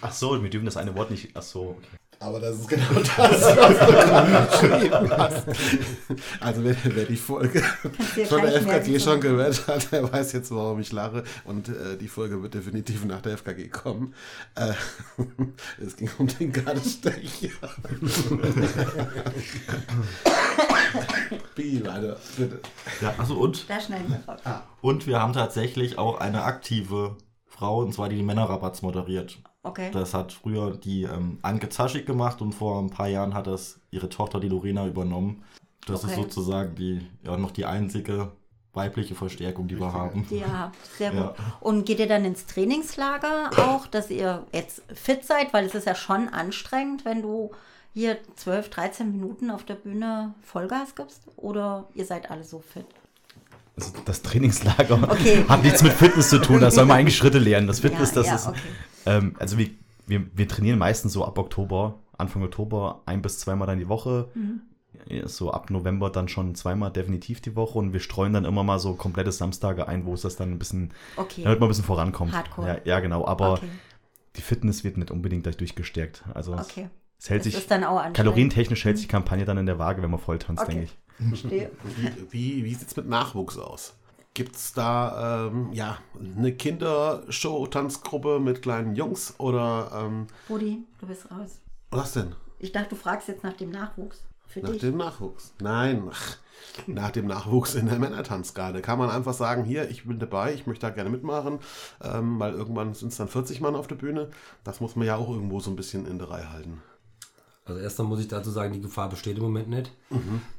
Ach 0.00 0.12
so, 0.12 0.42
wir 0.42 0.50
dürfen 0.50 0.64
das 0.64 0.76
eine 0.76 0.94
Wort 0.94 1.10
nicht. 1.10 1.30
Ach 1.34 1.42
so, 1.42 1.76
okay. 1.78 2.01
Aber 2.22 2.38
das 2.38 2.56
ist 2.56 2.68
genau 2.68 2.84
das, 2.94 3.18
was 3.18 3.40
du 3.40 3.92
gerade 3.92 4.46
geschrieben 4.46 5.10
hast. 5.10 5.46
Also 6.40 6.64
wer, 6.64 6.76
wer 6.84 7.04
die 7.04 7.16
Folge 7.16 7.62
von 8.28 8.42
der 8.42 8.62
FKG 8.62 9.00
schon 9.00 9.20
gehört 9.20 9.66
hat, 9.66 9.90
der 9.90 10.10
weiß 10.12 10.32
jetzt, 10.32 10.50
warum 10.52 10.80
ich 10.80 10.92
lache. 10.92 11.24
Und 11.44 11.68
äh, 11.68 11.96
die 12.00 12.06
Folge 12.06 12.40
wird 12.42 12.54
definitiv 12.54 13.04
nach 13.04 13.22
der 13.22 13.36
FKG 13.38 13.68
kommen. 13.68 14.14
Äh, 14.54 14.72
es 15.84 15.96
ging 15.96 16.10
um 16.18 16.28
den 16.28 16.52
Gardestecher. 16.52 17.50
Bi, 21.56 21.84
weiter, 21.84 22.16
bitte. 22.36 22.60
ja 23.00 23.14
also 23.18 23.34
und, 23.36 23.68
Da 23.68 23.80
schneiden 23.80 24.08
wir 24.08 24.32
raus. 24.32 24.40
und 24.80 25.06
wir 25.06 25.20
haben 25.20 25.32
tatsächlich 25.32 25.98
auch 25.98 26.20
eine 26.20 26.44
aktive 26.44 27.16
Frau, 27.56 27.80
und 27.80 27.92
zwar 27.94 28.08
die 28.08 28.16
die 28.16 28.22
Männerrabatts 28.22 28.82
moderiert. 28.82 29.38
Okay. 29.62 29.90
Das 29.92 30.14
hat 30.14 30.32
früher 30.32 30.72
die 30.76 31.04
ähm, 31.04 31.38
Anke 31.42 31.68
Zaschik 31.68 32.06
gemacht 32.06 32.40
und 32.42 32.52
vor 32.52 32.80
ein 32.80 32.90
paar 32.90 33.08
Jahren 33.08 33.34
hat 33.34 33.46
das 33.46 33.78
ihre 33.90 34.08
Tochter, 34.08 34.40
die 34.40 34.48
Lorena, 34.48 34.86
übernommen. 34.86 35.44
Das 35.86 36.02
ist 36.04 36.12
Okay. 36.12 36.22
sozusagen 36.22 36.74
die, 36.74 37.06
ja, 37.24 37.36
noch 37.36 37.50
die 37.52 37.64
einzige 37.66 38.32
weibliche 38.72 39.14
Verstärkung, 39.14 39.68
die 39.68 39.78
wir 39.78 39.92
haben. 39.92 40.26
Die 40.30 40.38
ihr 40.38 40.58
habt. 40.58 40.76
Sehr 40.96 41.10
gut. 41.12 41.20
Ja. 41.20 41.34
Und 41.60 41.84
geht 41.84 42.00
ihr 42.00 42.08
dann 42.08 42.24
ins 42.24 42.46
Trainingslager 42.46 43.50
auch, 43.58 43.86
dass 43.86 44.10
ihr 44.10 44.46
jetzt 44.52 44.82
fit 44.92 45.24
seid? 45.24 45.52
Weil 45.52 45.66
es 45.66 45.74
ist 45.74 45.86
ja 45.86 45.94
schon 45.94 46.28
anstrengend, 46.28 47.04
wenn 47.04 47.22
du 47.22 47.50
hier 47.92 48.16
12, 48.36 48.70
13 48.70 49.12
Minuten 49.12 49.50
auf 49.50 49.64
der 49.64 49.74
Bühne 49.74 50.34
Vollgas 50.42 50.94
gibst. 50.94 51.22
Oder 51.36 51.88
ihr 51.94 52.06
seid 52.06 52.30
alle 52.30 52.44
so 52.44 52.60
fit? 52.60 52.86
Also 53.76 53.92
das 54.04 54.22
Trainingslager 54.22 55.02
Okay. 55.10 55.44
hat 55.48 55.62
nichts 55.62 55.82
mit 55.82 55.92
Fitness 55.92 56.28
zu 56.28 56.40
tun, 56.40 56.60
da 56.60 56.70
soll 56.70 56.84
man 56.86 56.98
eigentlich 56.98 57.16
Schritte 57.16 57.38
lernen. 57.38 57.66
Das 57.66 57.80
Fitness, 57.80 58.10
Ja, 58.10 58.14
das 58.16 58.26
ja, 58.26 58.34
ist. 58.34 58.46
okay. 58.48 58.58
Ähm, 59.06 59.34
also 59.38 59.56
wir, 59.58 59.70
wir 60.06 60.24
wir, 60.34 60.48
trainieren 60.48 60.78
meistens 60.78 61.12
so 61.14 61.24
ab 61.24 61.38
Oktober, 61.38 61.98
Anfang 62.18 62.42
Oktober, 62.42 63.00
ein 63.06 63.22
bis 63.22 63.38
zweimal 63.38 63.66
dann 63.66 63.78
die 63.78 63.88
Woche. 63.88 64.28
Ja, 65.08 65.26
So 65.26 65.50
ab 65.52 65.70
November 65.70 66.10
dann 66.10 66.28
schon 66.28 66.54
zweimal 66.54 66.90
definitiv 66.92 67.40
die 67.40 67.56
Woche 67.56 67.78
und 67.78 67.92
wir 67.94 68.00
streuen 68.00 68.34
dann 68.34 68.44
immer 68.44 68.62
mal 68.62 68.78
so 68.78 68.92
komplette 68.94 69.32
Samstage 69.32 69.88
ein, 69.88 70.04
wo 70.04 70.12
es 70.14 70.20
das 70.20 70.36
dann 70.36 70.50
ein 70.52 70.58
bisschen, 70.58 70.92
Okay. 71.16 71.42
damit 71.42 71.58
man 71.60 71.66
ein 71.66 71.70
bisschen 71.70 71.84
vorankommt. 71.84 72.32
Hardcore. 72.34 72.68
Ja, 72.68 72.76
ja, 72.84 73.00
genau, 73.00 73.26
aber 73.26 73.58
die 74.36 74.42
Fitness 74.42 74.84
wird 74.84 74.98
nicht 74.98 75.10
unbedingt 75.10 75.46
dadurch 75.46 75.74
gestärkt. 75.74 76.22
Also 76.34 76.54
es- 76.54 76.68
es 77.18 77.30
hält 77.30 77.46
Das 77.46 77.52
sich, 77.54 77.68
kalorientechnisch 78.12 78.84
hält 78.84 78.98
sich 78.98 79.06
die 79.06 79.10
Kampagne 79.10 79.44
dann 79.44 79.56
in 79.56 79.66
der 79.66 79.78
Waage, 79.78 80.02
wenn 80.02 80.10
man 80.10 80.20
voll 80.20 80.38
tanzt, 80.38 80.66
denke 80.68 80.84
ich. 80.84 80.98
Verstehe. 81.28 81.70
Wie, 82.30 82.32
wie, 82.32 82.64
wie 82.64 82.74
sieht 82.74 82.88
es 82.88 82.96
mit 82.96 83.08
Nachwuchs 83.08 83.58
aus? 83.58 83.94
Gibt 84.34 84.56
es 84.56 84.72
da 84.72 85.48
ähm, 85.48 85.72
ja, 85.72 85.98
eine 86.18 86.52
Kindershow-Tanzgruppe 86.54 88.40
mit 88.40 88.62
kleinen 88.62 88.94
Jungs 88.96 89.34
oder 89.38 89.90
ähm, 89.94 90.26
Rudi, 90.48 90.78
du 91.00 91.06
bist 91.06 91.30
raus. 91.30 91.60
was 91.90 92.12
denn? 92.14 92.34
Ich 92.58 92.72
dachte, 92.72 92.90
du 92.90 92.96
fragst 92.96 93.28
jetzt 93.28 93.44
nach 93.44 93.52
dem 93.54 93.70
Nachwuchs. 93.70 94.22
Für 94.46 94.60
Nach 94.60 94.70
dich. 94.70 94.80
dem 94.82 94.96
Nachwuchs. 94.98 95.54
Nein, 95.60 96.02
ach, 96.10 96.36
nach 96.86 97.10
dem 97.10 97.26
Nachwuchs 97.26 97.74
in 97.74 97.86
der 97.86 97.98
Männertanzgarde. 97.98 98.82
Kann 98.82 98.98
man 98.98 99.08
einfach 99.10 99.32
sagen, 99.32 99.64
hier, 99.64 99.88
ich 99.90 100.04
bin 100.04 100.18
dabei, 100.18 100.52
ich 100.52 100.66
möchte 100.66 100.86
da 100.86 100.90
gerne 100.92 101.08
mitmachen, 101.10 101.58
ähm, 102.02 102.38
weil 102.38 102.52
irgendwann 102.52 102.92
sind 102.94 103.12
es 103.12 103.16
dann 103.18 103.28
40 103.28 103.60
Mann 103.62 103.74
auf 103.74 103.86
der 103.86 103.94
Bühne. 103.96 104.28
Das 104.62 104.80
muss 104.80 104.94
man 104.94 105.06
ja 105.06 105.16
auch 105.16 105.30
irgendwo 105.30 105.58
so 105.60 105.70
ein 105.70 105.76
bisschen 105.76 106.06
in 106.06 106.18
der 106.18 106.28
Reihe 106.30 106.50
halten. 106.52 106.82
Also 107.64 107.80
erstmal 107.80 108.08
muss 108.08 108.20
ich 108.20 108.28
dazu 108.28 108.50
sagen, 108.50 108.72
die 108.72 108.80
Gefahr 108.80 109.08
besteht 109.08 109.36
im 109.36 109.44
Moment 109.44 109.68
nicht. 109.68 109.90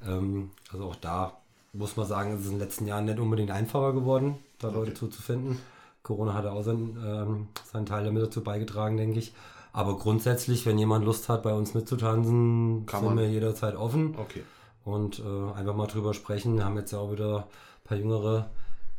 Ähm, 0.08 0.52
also 0.72 0.86
auch 0.86 0.96
da 0.96 1.34
muss 1.74 1.98
man 1.98 2.06
sagen, 2.08 2.32
es 2.34 2.42
ist 2.42 2.46
in 2.48 2.52
den 2.54 2.60
letzten 2.60 2.88
Jahren 2.88 3.06
nicht 3.06 3.20
unbedingt 3.20 3.52
einfacher 3.52 3.94
geworden, 3.94 4.36
da 4.60 4.70
Leute 4.70 4.94
zuzufinden. 4.94 5.58
Corona 6.04 6.34
hat 6.34 6.46
auch 6.46 6.64
seinen, 6.64 6.98
ähm, 7.06 7.48
seinen 7.72 7.86
Teil 7.86 8.04
damit 8.06 8.24
dazu 8.24 8.44
beigetragen, 8.44 8.98
denke 8.98 9.20
ich. 9.20 9.34
Aber 9.72 9.98
grundsätzlich, 9.98 10.66
wenn 10.66 10.78
jemand 10.78 11.04
Lust 11.04 11.30
hat, 11.30 11.44
bei 11.44 11.54
uns 11.54 11.74
mitzutanzen, 11.74 12.86
Kann 12.86 13.00
sind 13.02 13.16
man. 13.16 13.18
wir 13.18 13.30
jederzeit 13.30 13.76
offen 13.76 14.16
Okay. 14.18 14.44
und 14.86 15.20
äh, 15.20 15.54
einfach 15.58 15.76
mal 15.76 15.88
drüber 15.88 16.14
sprechen. 16.14 16.58
Wir 16.58 16.66
haben 16.66 16.78
jetzt 16.78 16.92
ja 16.92 17.00
auch 17.00 17.12
wieder 17.12 17.38
ein 17.38 17.88
paar 17.88 17.98
Jüngere, 17.98 18.50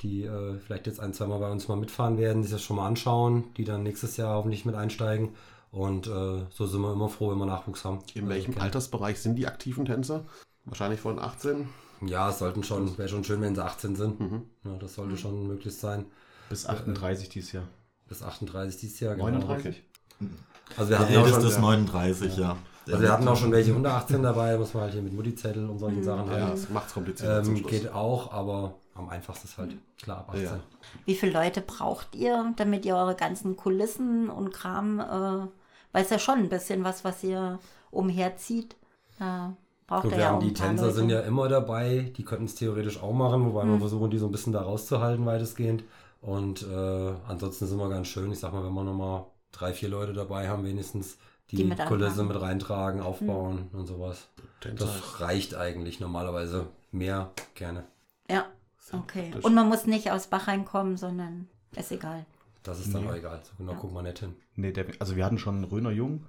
die 0.02 0.24
äh, 0.24 0.58
vielleicht 0.58 0.86
jetzt 0.88 0.98
ein, 1.00 1.14
zweimal 1.14 1.38
bei 1.38 1.50
uns 1.50 1.68
mal 1.68 1.76
mitfahren 1.76 2.18
werden, 2.18 2.42
sich 2.42 2.50
das 2.52 2.62
schon 2.62 2.76
mal 2.76 2.86
anschauen, 2.88 3.44
die 3.56 3.64
dann 3.64 3.82
nächstes 3.84 4.16
Jahr 4.16 4.34
hoffentlich 4.36 4.64
mit 4.64 4.74
einsteigen. 4.74 5.30
Und 5.74 6.06
äh, 6.06 6.46
so 6.50 6.66
sind 6.66 6.80
wir 6.82 6.92
immer 6.92 7.08
froh, 7.08 7.30
wenn 7.32 7.38
wir 7.38 7.46
Nachwuchs 7.46 7.84
haben. 7.84 7.98
In 8.14 8.22
Also 8.22 8.28
welchem 8.34 8.52
gerne. 8.52 8.64
Altersbereich 8.66 9.20
sind 9.20 9.34
die 9.36 9.46
aktiven 9.48 9.84
Tänzer? 9.84 10.24
Wahrscheinlich 10.66 11.00
von 11.00 11.18
18. 11.18 11.68
Ja, 12.06 12.30
es 12.30 12.38
sollten 12.38 12.62
schon, 12.62 12.96
wäre 12.96 13.08
schon 13.08 13.24
schön, 13.24 13.40
wenn 13.40 13.54
sie 13.56 13.64
18 13.64 13.96
sind. 13.96 14.20
Mhm. 14.20 14.42
Ja, 14.64 14.76
das 14.78 14.94
sollte 14.94 15.16
schon 15.16 15.48
möglich 15.48 15.76
sein. 15.76 16.06
Bis 16.48 16.66
38 16.66 17.28
dieses 17.28 17.52
Jahr. 17.52 17.64
Bis 18.08 18.22
38 18.22 18.80
dieses 18.80 19.00
Jahr. 19.00 19.14
Genau. 19.14 19.26
39? 19.30 19.82
Also 20.76 20.90
wir 20.90 20.96
Der 20.96 20.98
hatten, 21.00 21.16
auch 21.16 21.24
älteste 21.26 21.40
schon, 21.42 21.50
ist 21.50 21.60
39, 21.60 22.36
ja. 22.36 22.56
also 22.86 23.00
wir 23.02 23.12
hatten 23.12 23.28
auch 23.28 23.36
schon 23.36 23.52
welche 23.52 23.74
unter 23.74 23.94
18 23.94 24.22
dabei, 24.22 24.56
muss 24.56 24.72
man 24.74 24.84
halt 24.84 24.92
hier 24.92 25.02
mit 25.02 25.12
Mutti-Zettel 25.12 25.68
und 25.68 25.78
solchen 25.78 26.02
Sachen 26.04 26.26
Ja, 26.30 26.32
halt. 26.46 26.52
das 26.54 26.70
macht 26.70 26.86
es 26.88 26.94
kompliziert 26.94 27.46
Ähm, 27.46 27.66
geht 27.66 27.92
auch, 27.92 28.32
aber 28.32 28.74
am 28.94 29.08
einfachsten 29.08 29.48
ist 29.48 29.58
halt 29.58 29.76
klar 30.00 30.18
ab 30.18 30.28
18. 30.30 30.44
Ja. 30.44 30.60
Wie 31.04 31.14
viele 31.16 31.32
Leute 31.32 31.60
braucht 31.60 32.14
ihr, 32.14 32.52
damit 32.56 32.86
ihr 32.86 32.96
eure 32.96 33.14
ganzen 33.14 33.56
Kulissen 33.56 34.30
und 34.30 34.52
Kram, 34.52 35.00
äh, 35.00 35.48
weil 35.94 36.02
es 36.04 36.10
ja 36.10 36.18
schon 36.18 36.40
ein 36.40 36.48
bisschen 36.50 36.84
was, 36.84 37.04
was 37.04 37.22
ihr 37.24 37.58
umherzieht. 37.90 38.76
Da 39.18 39.56
braucht 39.86 40.10
wir 40.10 40.18
ja 40.18 40.30
auch 40.30 40.32
haben 40.34 40.40
die 40.40 40.48
ein 40.48 40.54
paar 40.54 40.66
Tänzer 40.68 40.90
sind 40.90 41.08
ja 41.10 41.20
immer 41.20 41.48
dabei, 41.48 42.12
die 42.16 42.24
könnten 42.24 42.46
es 42.46 42.54
theoretisch 42.56 43.02
auch 43.02 43.12
machen, 43.12 43.46
wobei 43.46 43.64
Mhm. 43.64 43.72
wir 43.74 43.78
versuchen, 43.80 44.10
die 44.10 44.18
so 44.18 44.26
ein 44.26 44.32
bisschen 44.32 44.52
da 44.52 44.62
rauszuhalten, 44.62 45.24
weitestgehend. 45.24 45.84
Und 46.20 46.62
äh, 46.62 47.12
ansonsten 47.28 47.66
sind 47.66 47.78
wir 47.78 47.88
ganz 47.88 48.08
schön. 48.08 48.32
Ich 48.32 48.40
sag 48.40 48.52
mal, 48.52 48.64
wenn 48.64 48.72
wir 48.72 48.82
nochmal 48.82 49.24
drei, 49.52 49.72
vier 49.72 49.88
Leute 49.88 50.12
dabei 50.14 50.48
haben, 50.48 50.64
wenigstens 50.64 51.16
die, 51.50 51.56
Die 51.56 51.64
mit 51.64 51.78
Kulisse 51.86 52.12
anfangen. 52.22 52.28
mit 52.28 52.40
reintragen, 52.40 53.00
aufbauen 53.02 53.68
und 53.72 53.86
sowas. 53.86 54.26
Tänzer. 54.60 54.86
Das 54.86 55.20
reicht 55.20 55.54
eigentlich 55.54 56.00
normalerweise. 56.00 56.66
Mehr 56.90 57.30
gerne. 57.54 57.84
Ja, 58.30 58.46
okay. 58.92 59.32
Und 59.42 59.54
man 59.54 59.68
muss 59.68 59.84
nicht 59.86 60.10
aus 60.10 60.26
Bach 60.28 60.48
reinkommen, 60.48 60.96
sondern 60.96 61.48
ist 61.76 61.92
egal. 61.92 62.24
Das 62.64 62.80
ist 62.80 62.92
dann 62.94 63.06
auch 63.06 63.14
egal. 63.14 63.40
So 63.44 63.52
genau 63.58 63.74
gucken 63.74 63.94
wir 63.96 64.02
nicht 64.02 64.18
hin. 64.18 64.34
Nee, 64.56 64.72
der, 64.72 64.86
also 64.98 65.14
wir 65.16 65.24
hatten 65.24 65.38
schon 65.38 65.62
Röner 65.64 65.90
Jung, 65.92 66.24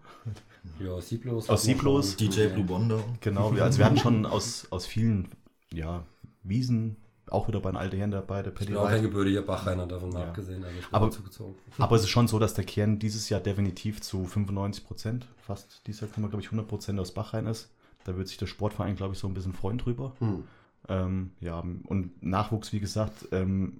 Ja, 0.79 0.99
Sieblos. 1.01 1.49
Aus 1.49 1.63
Sieblos, 1.63 2.15
DJ 2.17 2.47
Blue 2.47 2.65
Bonder. 2.65 2.99
genau. 3.21 3.55
wir- 3.55 3.63
Also 3.63 3.79
wir 3.79 3.85
hatten 3.85 3.97
schon 3.97 4.25
aus, 4.25 4.67
aus 4.69 4.85
vielen 4.85 5.29
ja, 5.73 6.03
Wiesen 6.43 6.97
auch 7.27 7.47
wieder 7.47 7.59
bei 7.59 7.71
den 7.71 7.77
alten 7.77 7.97
Herren 7.97 8.11
dabei, 8.11 8.43
der 8.43 8.51
Ich 8.53 8.59
Paddy 8.59 8.71
bin 8.73 8.77
auch 8.81 8.87
kein 8.87 9.01
gebürtiger 9.01 9.41
Bachreiner 9.41 9.87
davon 9.87 10.09
mal 10.11 10.21
Ja. 10.21 10.27
abgesehen. 10.27 10.63
Also 10.63 10.77
ich 10.77 10.85
bin 10.85 10.93
Aber- 10.95 11.09
zugezogen. 11.09 11.55
Aber 11.79 11.95
es 11.95 12.03
ist 12.03 12.09
schon 12.09 12.27
so, 12.27 12.37
dass 12.37 12.53
der 12.53 12.65
Kern 12.65 12.99
dieses 12.99 13.29
Jahr 13.29 13.39
definitiv 13.39 14.01
zu 14.01 14.25
95 14.25 14.85
Prozent, 14.85 15.27
fast 15.37 15.81
dieses 15.87 16.01
Jahr 16.01 16.11
können 16.11 16.25
wir, 16.25 16.29
glaube 16.29 16.43
ich, 16.43 16.49
100 16.51 16.67
Prozent 16.67 16.99
aus 16.99 17.13
Bachrein 17.13 17.47
ist. 17.47 17.71
Da 18.03 18.15
wird 18.15 18.27
sich 18.27 18.37
der 18.37 18.45
Sportverein, 18.45 18.95
glaube 18.95 19.13
ich, 19.13 19.19
so 19.19 19.27
ein 19.27 19.33
bisschen 19.33 19.53
freuen 19.53 19.79
drüber. 19.79 20.13
Hm. 20.19 20.43
Ähm, 20.87 21.31
ja, 21.39 21.59
und 21.85 22.21
Nachwuchs, 22.21 22.71
wie 22.73 22.79
gesagt, 22.79 23.27
ähm, 23.31 23.79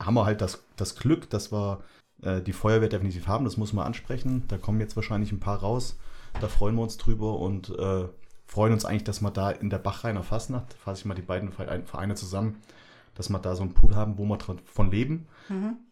haben 0.00 0.14
wir 0.14 0.24
halt 0.26 0.40
das, 0.40 0.62
das 0.76 0.96
Glück, 0.96 1.30
dass 1.30 1.52
wir 1.52 1.80
äh, 2.22 2.40
die 2.40 2.52
Feuerwehr 2.52 2.88
definitiv 2.88 3.26
haben. 3.28 3.44
Das 3.44 3.56
muss 3.56 3.72
man 3.72 3.86
ansprechen. 3.86 4.44
Da 4.48 4.58
kommen 4.58 4.80
jetzt 4.80 4.96
wahrscheinlich 4.96 5.32
ein 5.32 5.40
paar 5.40 5.58
raus. 5.60 5.96
Da 6.40 6.48
freuen 6.48 6.74
wir 6.74 6.82
uns 6.82 6.96
drüber 6.96 7.38
und 7.38 7.70
äh, 7.70 8.04
freuen 8.46 8.72
uns 8.72 8.84
eigentlich, 8.84 9.04
dass 9.04 9.20
wir 9.22 9.30
da 9.30 9.50
in 9.50 9.70
der 9.70 9.78
Bachreiner 9.78 10.22
Fastnacht, 10.22 10.74
fasse 10.74 11.00
ich 11.00 11.04
mal 11.06 11.14
die 11.14 11.22
beiden 11.22 11.50
Vereine 11.52 12.14
zusammen, 12.14 12.62
dass 13.14 13.30
wir 13.30 13.38
da 13.38 13.56
so 13.56 13.62
einen 13.62 13.72
Pool 13.72 13.94
haben, 13.96 14.18
wo 14.18 14.24
wir 14.24 14.36
dran- 14.36 14.60
von 14.66 14.90
leben. 14.90 15.26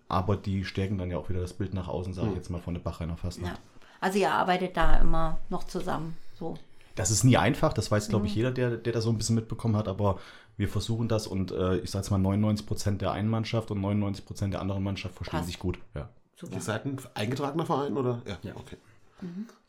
Aber 0.09 0.37
die 0.37 0.65
stärken 0.65 0.99
dann 0.99 1.11
ja 1.11 1.17
auch 1.17 1.31
wieder 1.31 1.41
das 1.41 1.55
Bild 1.55 1.73
nach 1.73 1.89
außen, 1.89 2.13
sage 2.13 2.29
ich 2.29 2.37
jetzt 2.37 2.51
mal, 2.51 2.61
von 2.61 2.75
der 2.75 2.83
Bachreiner 2.83 3.17
Fastnacht. 3.17 3.55
Ja. 3.55 3.59
Also 4.01 4.19
ihr 4.19 4.31
arbeitet 4.31 4.77
da 4.77 4.97
immer 4.97 5.39
noch 5.49 5.65
zusammen. 5.65 6.17
So. 6.39 6.59
Das 6.95 7.11
ist 7.11 7.25
nie 7.25 7.39
einfach, 7.39 7.73
das 7.73 7.91
weiß, 7.91 8.09
glaube 8.09 8.27
ich, 8.27 8.35
jeder, 8.35 8.51
der, 8.53 8.77
der 8.77 8.93
das 8.93 9.05
so 9.05 9.11
ein 9.11 9.17
bisschen 9.17 9.35
mitbekommen 9.35 9.77
hat, 9.77 9.89
aber 9.89 10.19
wir 10.57 10.69
versuchen 10.69 11.09
das 11.09 11.27
und 11.27 11.51
äh, 11.51 11.79
ich 11.79 11.91
sage 11.91 12.03
jetzt 12.05 12.11
mal 12.11 12.19
99 12.19 12.67
Prozent 12.67 13.01
der 13.03 13.13
einen 13.13 13.29
Mannschaft 13.29 13.71
und 13.71 13.81
99 13.81 14.25
Prozent 14.25 14.53
der 14.55 14.61
anderen 14.61 14.83
Mannschaft 14.83 15.15
verstehen 15.17 15.39
Passt. 15.39 15.47
sich 15.49 15.59
gut. 15.59 15.79
Ja. 15.95 16.09
Super. 16.37 16.55
Ihr 16.55 16.61
seid 16.61 16.85
ein 16.85 16.97
eingetragener 17.15 17.67
Verein, 17.67 17.97
oder? 17.97 18.23
Ja, 18.27 18.39
Ja. 18.43 18.57
okay. 18.57 18.77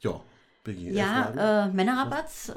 Ja, 0.02 0.20
Biggie. 0.64 0.92
Ja, 0.92 1.66
äh, 1.66 1.70
Männerrabatz. 1.70 2.50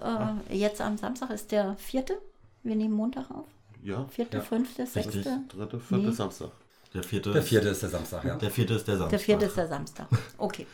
Äh, 0.50 0.56
jetzt 0.56 0.80
am 0.80 0.96
Samstag 0.96 1.30
ist 1.30 1.52
der 1.52 1.76
vierte. 1.76 2.18
Wir 2.62 2.74
nehmen 2.76 2.94
Montag 2.94 3.30
auf. 3.30 3.46
ja. 3.82 4.04
Vierte, 4.10 4.38
Ja. 4.38 4.42
fünfte, 4.42 4.82
Richtig. 4.82 5.04
sechste. 5.04 5.40
Dritte, 5.48 5.78
vierte 5.80 6.06
Nee. 6.06 6.12
Samstag. 6.12 6.50
Der 6.94 7.02
vierte, 7.02 7.32
Der 7.32 7.42
vierte 7.42 7.68
ist 7.68 7.82
der 7.82 7.90
Samstag, 7.90 8.24
ja. 8.24 8.36
Der 8.36 8.50
vierte 8.50 8.74
ist 8.74 8.88
der 8.88 8.96
Samstag. 8.96 9.10
Der 9.10 9.18
vierte 9.20 9.44
ist 9.44 9.56
der 9.56 9.68
Samstag. 9.68 10.06
Okay. 10.38 10.66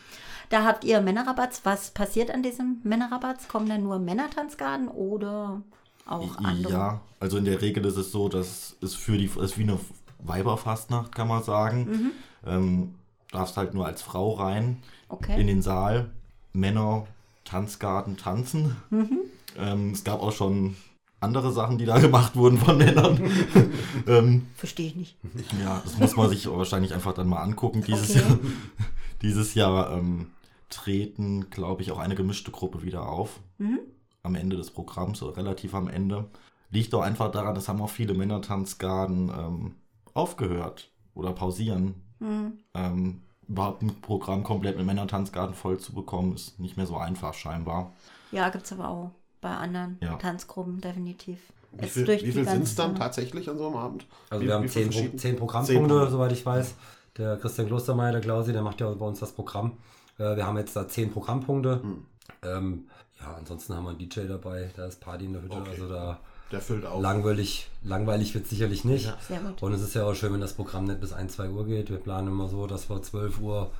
Da 0.48 0.62
habt 0.64 0.84
ihr 0.84 1.00
Männerrabatz. 1.00 1.60
Was 1.64 1.90
passiert 1.90 2.30
an 2.30 2.42
diesem 2.42 2.80
Männerrabatz? 2.84 3.48
Kommen 3.48 3.68
da 3.68 3.76
nur 3.78 3.98
Männertanzgarden 3.98 4.88
oder 4.88 5.60
auch 6.06 6.36
andere? 6.38 6.72
Ja, 6.72 7.00
also 7.20 7.38
in 7.38 7.44
der 7.44 7.60
Regel 7.60 7.84
ist 7.86 7.96
es 7.96 8.12
so, 8.12 8.28
dass 8.28 8.76
es 8.82 8.94
für 8.94 9.16
die, 9.18 9.26
es 9.26 9.36
ist 9.36 9.58
wie 9.58 9.62
eine 9.64 9.78
Weiberfastnacht, 10.18 11.14
kann 11.14 11.28
man 11.28 11.42
sagen. 11.42 11.84
Mhm. 11.90 12.10
Ähm, 12.46 12.94
darfst 13.30 13.56
halt 13.56 13.74
nur 13.74 13.86
als 13.86 14.02
Frau 14.02 14.32
rein 14.32 14.64
in 14.64 14.78
Okay. 15.08 15.44
den 15.44 15.62
Saal. 15.62 16.10
Männer, 16.52 17.06
Tanzgarten, 17.44 18.16
tanzen. 18.16 18.76
Mhm. 18.90 19.18
Ähm, 19.58 19.90
es 19.92 20.04
gab 20.04 20.20
auch 20.20 20.32
schon 20.32 20.76
andere 21.20 21.52
Sachen, 21.52 21.78
die 21.78 21.84
da 21.84 21.98
gemacht 22.00 22.36
wurden 22.36 22.58
von 22.58 22.78
Männern. 22.78 23.20
ähm, 24.06 24.46
Verstehe 24.56 24.86
ich 24.88 24.96
nicht. 24.96 25.16
ja, 25.60 25.80
das 25.84 25.98
muss 25.98 26.16
man 26.16 26.28
sich 26.28 26.48
wahrscheinlich 26.50 26.92
einfach 26.94 27.12
dann 27.14 27.28
mal 27.28 27.42
angucken. 27.42 27.82
Dieses 27.86 28.10
Okay. 28.10 28.20
Jahr, 28.20 28.38
dieses 29.22 29.54
Jahr 29.54 29.92
ähm, 29.92 30.26
treten, 30.70 31.50
glaube 31.50 31.82
ich, 31.82 31.90
auch 31.92 31.98
eine 31.98 32.14
gemischte 32.14 32.50
Gruppe 32.50 32.82
wieder 32.82 33.08
auf. 33.08 33.40
Mhm. 33.58 33.80
Am 34.24 34.34
Ende 34.34 34.56
des 34.56 34.70
Programms, 34.70 35.22
oder 35.22 35.36
relativ 35.36 35.74
am 35.74 35.86
Ende. 35.86 36.24
Liegt 36.70 36.92
auch 36.94 37.02
einfach 37.02 37.30
daran, 37.30 37.54
das 37.54 37.68
haben 37.68 37.80
auch 37.82 37.90
viele 37.90 38.14
Männertanzgarden 38.14 39.28
ähm, 39.28 39.74
aufgehört 40.14 40.90
oder 41.14 41.32
pausieren. 41.32 41.94
Hm. 42.20 42.54
Ähm, 42.72 43.20
überhaupt 43.46 43.82
ein 43.82 44.00
Programm 44.00 44.42
komplett 44.42 44.76
mit 44.78 44.86
Männertanzgarten 44.86 45.54
voll 45.54 45.78
zu 45.78 45.92
bekommen, 45.92 46.34
ist 46.34 46.58
nicht 46.58 46.76
mehr 46.78 46.86
so 46.86 46.96
einfach 46.96 47.34
scheinbar. 47.34 47.92
Ja, 48.32 48.48
gibt 48.48 48.64
es 48.64 48.72
aber 48.72 48.88
auch 48.88 49.10
bei 49.42 49.50
anderen 49.50 49.98
Ja. 50.00 50.16
Tanzgruppen 50.16 50.80
definitiv. 50.80 51.38
Wie 51.72 51.84
Ist 51.84 51.92
viel, 51.92 52.06
wie 52.08 52.32
viel 52.32 52.48
sind 52.48 52.62
es 52.62 52.74
dann 52.76 52.94
tatsächlich 52.94 53.50
an 53.50 53.58
so 53.58 53.66
einem 53.66 53.76
Abend? 53.76 54.06
Also 54.30 54.42
Wie- 54.42 54.46
wir 54.48 54.54
haben 54.54 54.66
zehn, 54.68 54.88
Pro 54.88 54.98
zehn 55.00 55.18
Zehn 55.18 55.36
Programmpunkte, 55.36 55.86
Programme. 55.88 56.10
soweit 56.10 56.32
ich 56.32 56.46
weiß. 56.46 56.74
Der 57.18 57.36
Christian 57.36 57.66
Klostermeier, 57.66 58.12
der 58.12 58.20
Klausi, 58.22 58.52
der 58.54 58.62
macht 58.62 58.80
ja 58.80 58.90
bei 58.90 59.04
uns 59.06 59.20
das 59.20 59.32
Programm. 59.32 59.72
Äh, 60.18 60.34
wir 60.36 60.46
haben 60.46 60.56
jetzt 60.56 60.74
da 60.74 60.88
zehn 60.88 61.10
Programmpunkte. 61.12 61.82
Hm. 61.82 62.06
Ähm, 62.42 62.88
ja, 63.24 63.34
ansonsten 63.38 63.74
haben 63.74 63.84
wir 63.84 63.90
einen 63.90 63.98
DJ 63.98 64.20
dabei, 64.28 64.70
da 64.76 64.86
ist 64.86 65.00
Party 65.00 65.24
in 65.24 65.32
der 65.32 65.42
Hütte. 65.42 65.56
Okay. 65.56 65.70
Also 65.70 65.88
da 65.88 66.18
Der 66.52 66.60
füllt 66.60 66.84
auf. 66.86 67.00
langweilig, 67.02 67.68
langweilig 67.82 68.34
wird 68.34 68.46
sicherlich 68.46 68.84
nicht. 68.84 69.06
Ja. 69.06 69.16
Sehr 69.26 69.40
gut. 69.40 69.62
Und 69.62 69.72
es 69.72 69.82
ist 69.82 69.94
ja 69.94 70.04
auch 70.04 70.14
schön, 70.14 70.32
wenn 70.32 70.40
das 70.40 70.52
Programm 70.54 70.84
nicht 70.84 71.00
bis 71.00 71.12
1, 71.12 71.32
2 71.34 71.48
Uhr 71.50 71.64
geht. 71.66 71.90
Wir 71.90 71.98
planen 71.98 72.28
immer 72.28 72.48
so, 72.48 72.66
dass 72.66 72.88
wir 72.88 73.02
12 73.02 73.40
Uhr 73.40 73.70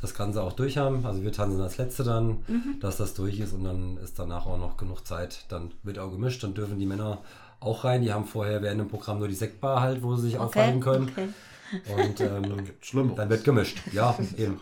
das 0.00 0.12
Ganze 0.14 0.42
auch 0.42 0.52
durch 0.52 0.76
haben. 0.76 1.06
Also 1.06 1.22
wir 1.22 1.32
tanzen 1.32 1.60
als 1.62 1.78
Letzte 1.78 2.04
dann, 2.04 2.44
Mhm. 2.46 2.78
dass 2.80 2.98
das 2.98 3.14
durch 3.14 3.38
ist 3.40 3.54
und 3.54 3.64
dann 3.64 3.96
ist 3.98 4.18
danach 4.18 4.44
auch 4.46 4.58
noch 4.58 4.76
genug 4.76 5.06
Zeit. 5.06 5.46
Dann 5.48 5.70
wird 5.82 5.98
auch 5.98 6.10
gemischt, 6.10 6.42
dann 6.42 6.52
dürfen 6.54 6.78
die 6.78 6.86
Männer 6.86 7.18
auch 7.60 7.84
rein. 7.84 8.02
Die 8.02 8.12
haben 8.12 8.26
vorher 8.26 8.60
während 8.60 8.80
dem 8.80 8.88
Programm 8.88 9.18
nur 9.18 9.28
die 9.28 9.34
Sektbar 9.34 9.80
halt, 9.80 10.02
wo 10.02 10.14
sie 10.16 10.22
sich 10.22 10.34
Okay. 10.38 10.44
aufhalten 10.44 10.80
können. 10.80 11.08
okay. 11.08 11.28
Und 12.08 12.20
ähm, 12.20 13.14
dann 13.16 13.30
wird 13.30 13.44
gemischt. 13.44 13.78
Ja, 13.92 14.14
eben. 14.36 14.60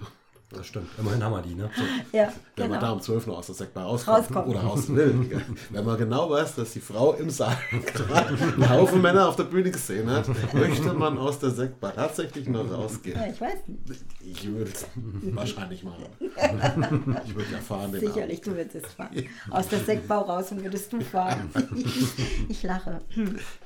Das 0.55 0.67
stimmt. 0.67 0.89
Immerhin 0.99 1.23
haben 1.23 1.33
wir 1.33 1.43
die, 1.43 1.55
ne? 1.55 1.71
Ja, 2.13 2.33
Wenn 2.57 2.71
man 2.71 2.81
da 2.81 2.87
genau. 2.87 2.93
um 2.95 3.01
12 3.01 3.27
noch 3.29 3.39
aus 3.39 3.47
der 3.47 3.55
Sektbar 3.55 3.85
rauskommt, 3.87 4.19
Rauskommt. 4.19 4.49
oder 4.49 4.61
raus 4.61 4.89
will. 4.89 5.43
Wenn 5.71 5.85
man 5.85 5.97
genau 5.99 6.31
weiß, 6.31 6.57
dass 6.57 6.73
die 6.73 6.81
Frau 6.81 7.15
im 7.15 7.31
Saal 7.31 7.57
gerade 7.95 8.29
einen 8.29 8.69
Haufen 8.71 9.01
Männer 9.01 9.29
auf 9.29 9.37
der 9.37 9.45
Bühne 9.45 9.71
gesehen 9.71 10.11
hat, 10.11 10.29
möchte 10.55 10.93
man 10.93 11.17
aus 11.19 11.39
der 11.39 11.51
Sektbar 11.51 11.95
tatsächlich 11.95 12.49
noch 12.49 12.71
rausgehen. 12.71 13.19
Ja, 13.19 13.27
ich 13.33 13.41
weiß 13.41 13.59
nicht. 13.67 14.05
Ich 14.25 14.47
würde 14.53 14.71
es 14.71 14.87
wahrscheinlich 15.35 15.83
machen. 15.85 16.05
Ich 17.27 17.35
würde 17.35 17.51
ja 17.53 17.59
fahren 17.59 17.93
den 17.93 18.01
Sicherlich, 18.01 18.41
du 18.41 18.55
würdest 18.55 18.75
es 18.77 18.93
fahren. 18.93 19.11
Aus 19.51 19.69
der 19.69 19.81
Sektbau 19.81 20.21
raus 20.23 20.51
und 20.53 20.63
würdest 20.63 20.93
du 20.93 21.01
fahren. 21.01 21.51
Ich 22.49 22.63
lache. 22.63 22.99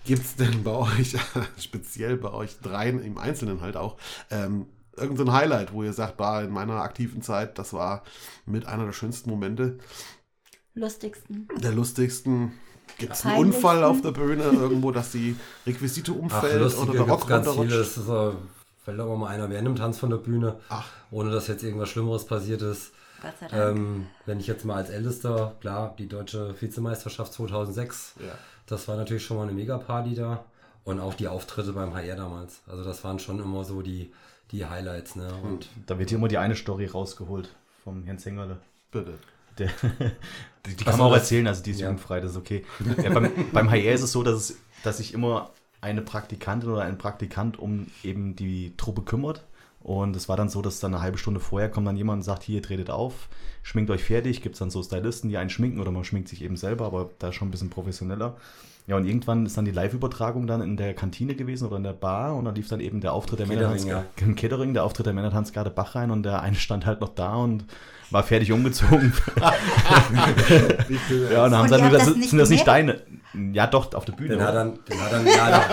Gibt 0.05 0.22
es 0.25 0.37
denn 0.37 0.62
bei 0.62 0.72
euch, 0.72 1.16
speziell 1.59 2.16
bei 2.16 2.33
euch 2.33 2.59
dreien 2.61 3.03
im 3.03 3.18
Einzelnen 3.18 3.61
halt 3.61 3.77
auch, 3.77 3.96
ähm, 4.31 4.66
irgendein 4.97 5.33
Highlight, 5.33 5.73
wo 5.73 5.83
ihr 5.83 5.93
sagt, 5.93 6.21
da 6.21 6.43
in 6.43 6.51
meiner 6.51 6.83
aktiven 6.83 7.23
Zeit, 7.23 7.59
das 7.59 7.73
war 7.73 8.03
mit 8.45 8.67
einer 8.67 8.87
der 8.87 8.93
schönsten 8.93 9.31
Momente, 9.31 9.79
Lustigsten. 10.75 11.49
der 11.57 11.73
lustigsten. 11.73 12.53
Gibt 12.99 13.13
es 13.15 13.25
einen? 13.27 13.39
Unfall 13.39 13.83
auf 13.83 14.01
der 14.03 14.13
Bühne 14.13 14.43
irgendwo, 14.45 14.91
dass 14.93 15.11
die 15.13 15.37
Requisite 15.67 16.13
Ach, 16.15 16.19
umfällt 16.21 16.61
lustige 16.61 16.83
oder 16.83 16.93
der 17.05 17.09
Rock 17.15 17.27
ganz 17.29 17.51
viele. 17.51 17.77
Es 17.81 17.97
ist, 17.97 18.09
äh, 18.09 18.31
fällt 18.85 19.01
aber 19.01 19.17
mal 19.17 19.29
einer 19.29 19.51
während 19.51 19.67
dem 19.67 19.77
Tanz 19.77 19.99
von 19.99 20.11
der 20.11 20.19
Bühne, 20.19 20.61
Ach. 20.69 20.87
ohne 21.11 21.31
dass 21.31 21.47
jetzt 21.49 21.65
irgendwas 21.65 21.89
Schlimmeres 21.89 22.27
passiert 22.27 22.63
ist. 22.63 22.93
Gott 23.23 23.33
sei 23.41 23.49
Dank. 23.49 23.77
Ähm, 23.77 24.07
wenn 24.27 24.39
ich 24.39 24.47
jetzt 24.47 24.65
mal 24.65 24.77
als 24.77 24.91
Ältester, 24.91 25.55
klar, 25.61 25.95
die 25.99 26.07
deutsche 26.09 26.55
Vizemeisterschaft 26.61 27.33
2006, 27.33 28.15
Ja. 28.21 28.33
das 28.67 28.87
war 28.87 28.97
natürlich 28.97 29.25
schon 29.25 29.39
mal 29.39 29.45
eine 29.45 29.53
Mega-Party 29.53 30.15
da. 30.15 30.45
Und 30.85 31.01
auch 31.01 31.15
die 31.15 31.27
Auftritte 31.27 31.73
beim 31.73 31.95
HR 31.95 32.15
damals. 32.15 32.61
Also 32.69 32.85
das 32.85 33.03
waren 33.03 33.19
schon 33.19 33.41
immer 33.41 33.65
so 33.65 33.83
die, 33.83 34.13
die 34.53 34.65
Highlights. 34.65 35.17
Ne? 35.17 35.29
Und 35.43 35.69
Da 35.87 35.99
wird 35.99 36.11
hier 36.11 36.19
immer 36.19 36.29
die 36.29 36.39
eine 36.39 36.57
Story 36.57 36.87
rausgeholt 36.87 37.55
vom 37.85 38.05
Herrn 38.05 38.19
Zengerle. 38.19 38.59
Bitte. 38.91 39.15
Der, 39.59 39.71
die, 40.67 40.77
die 40.77 40.85
kann 40.85 40.99
man 40.99 41.09
auch 41.09 41.13
das- 41.13 41.23
erzählen, 41.23 41.47
also 41.47 41.63
die 41.63 41.71
ist 41.71 41.81
ja. 41.81 41.87
jugendfrei, 41.87 42.21
das 42.21 42.33
ist 42.33 42.37
okay. 42.37 42.65
Ja, 43.03 43.11
beim, 43.11 43.31
beim 43.53 43.71
HR 43.71 43.93
ist 43.95 44.03
es 44.03 44.13
so, 44.13 44.23
dass, 44.23 44.35
es, 44.51 44.57
dass 44.85 44.99
sich 44.99 45.15
immer 45.15 45.51
eine 45.81 46.03
Praktikantin 46.03 46.71
oder 46.71 46.83
ein 46.83 46.99
Praktikant 46.99 47.59
um 47.59 47.87
eben 48.03 48.37
die 48.37 48.75
Truppe 48.77 49.03
kümmert. 49.03 49.45
Und 49.81 50.17
es 50.17 50.29
war 50.29 50.37
dann 50.37 50.49
so, 50.49 50.63
dass 50.63 50.81
dann 50.81 50.95
eine 50.95 51.03
halbe 51.03 51.17
Stunde 51.17 51.39
vorher 51.39 51.71
kommt 51.71 51.87
dann 51.87 51.97
jemand 51.97 52.19
und 52.19 52.23
sagt, 52.25 52.43
hier, 52.43 52.61
tretet 52.61 52.91
auf, 52.91 53.29
schminkt 53.63 53.89
euch 53.91 54.03
fertig, 54.03 54.43
gibt 54.43 54.57
es 54.57 54.59
dann 54.59 54.71
so 54.71 54.83
Stylisten, 54.83 55.31
die 55.31 55.37
einen 55.37 55.49
schminken 55.51 55.81
oder 55.81 55.93
man 55.93 56.03
schminkt 56.03 56.29
sich 56.29 56.43
eben 56.43 56.57
selber, 56.57 56.87
aber 56.87 57.11
da 57.21 57.33
schon 57.33 57.49
ein 57.49 57.51
bisschen 57.53 57.71
professioneller. 57.71 58.37
Ja, 58.88 58.96
und 58.96 59.05
irgendwann 59.05 59.44
ist 59.46 59.57
dann 59.57 59.64
die 59.64 59.72
Live-Übertragung 59.72 60.46
dann 60.46 60.62
in 60.62 60.77
der 60.77 60.94
Kantine 60.94 61.35
gewesen 61.35 61.66
oder 61.66 61.77
in 61.77 61.83
der 61.83 61.92
Bar 61.92 62.37
und 62.37 62.44
dann 62.44 62.55
lief 62.55 62.68
dann 62.68 62.79
eben 62.79 63.01
der 63.01 63.14
Auftritt 63.14 63.40
der 63.40 63.49
Catering, 63.49 64.05
im 64.20 64.37
Catering, 64.37 64.75
der 64.75 64.85
Auftritt 64.85 65.07
der 65.07 65.12
Männertanzgarde 65.12 65.70
Bach 65.70 65.96
rein 65.96 66.12
und 66.12 66.22
der 66.22 66.40
eine 66.40 66.55
stand 66.55 66.87
halt 66.87 67.01
noch 67.01 67.09
da 67.09 67.35
und 67.35 67.64
war 68.12 68.22
fertig 68.22 68.53
umgezogen. 68.53 69.12
ja, 71.33 71.44
und 71.44 71.51
dann 71.51 71.57
haben 71.57 71.68
sie 71.68 71.77
dann 71.77 71.88
wieder, 71.88 71.99
das 71.99 72.07
sind 72.07 72.38
das 72.38 72.49
nicht 72.49 72.64
deine? 72.64 73.01
Ja, 73.53 73.66
doch, 73.66 73.92
auf 73.92 74.05
der 74.05 74.12
Bühne. 74.12 74.37
den 74.37 74.46
hat 74.46 74.55
dann, 74.55 74.79
den 74.88 75.01
hat 75.01 75.12
dann, 75.12 75.27
ja, 75.27 75.64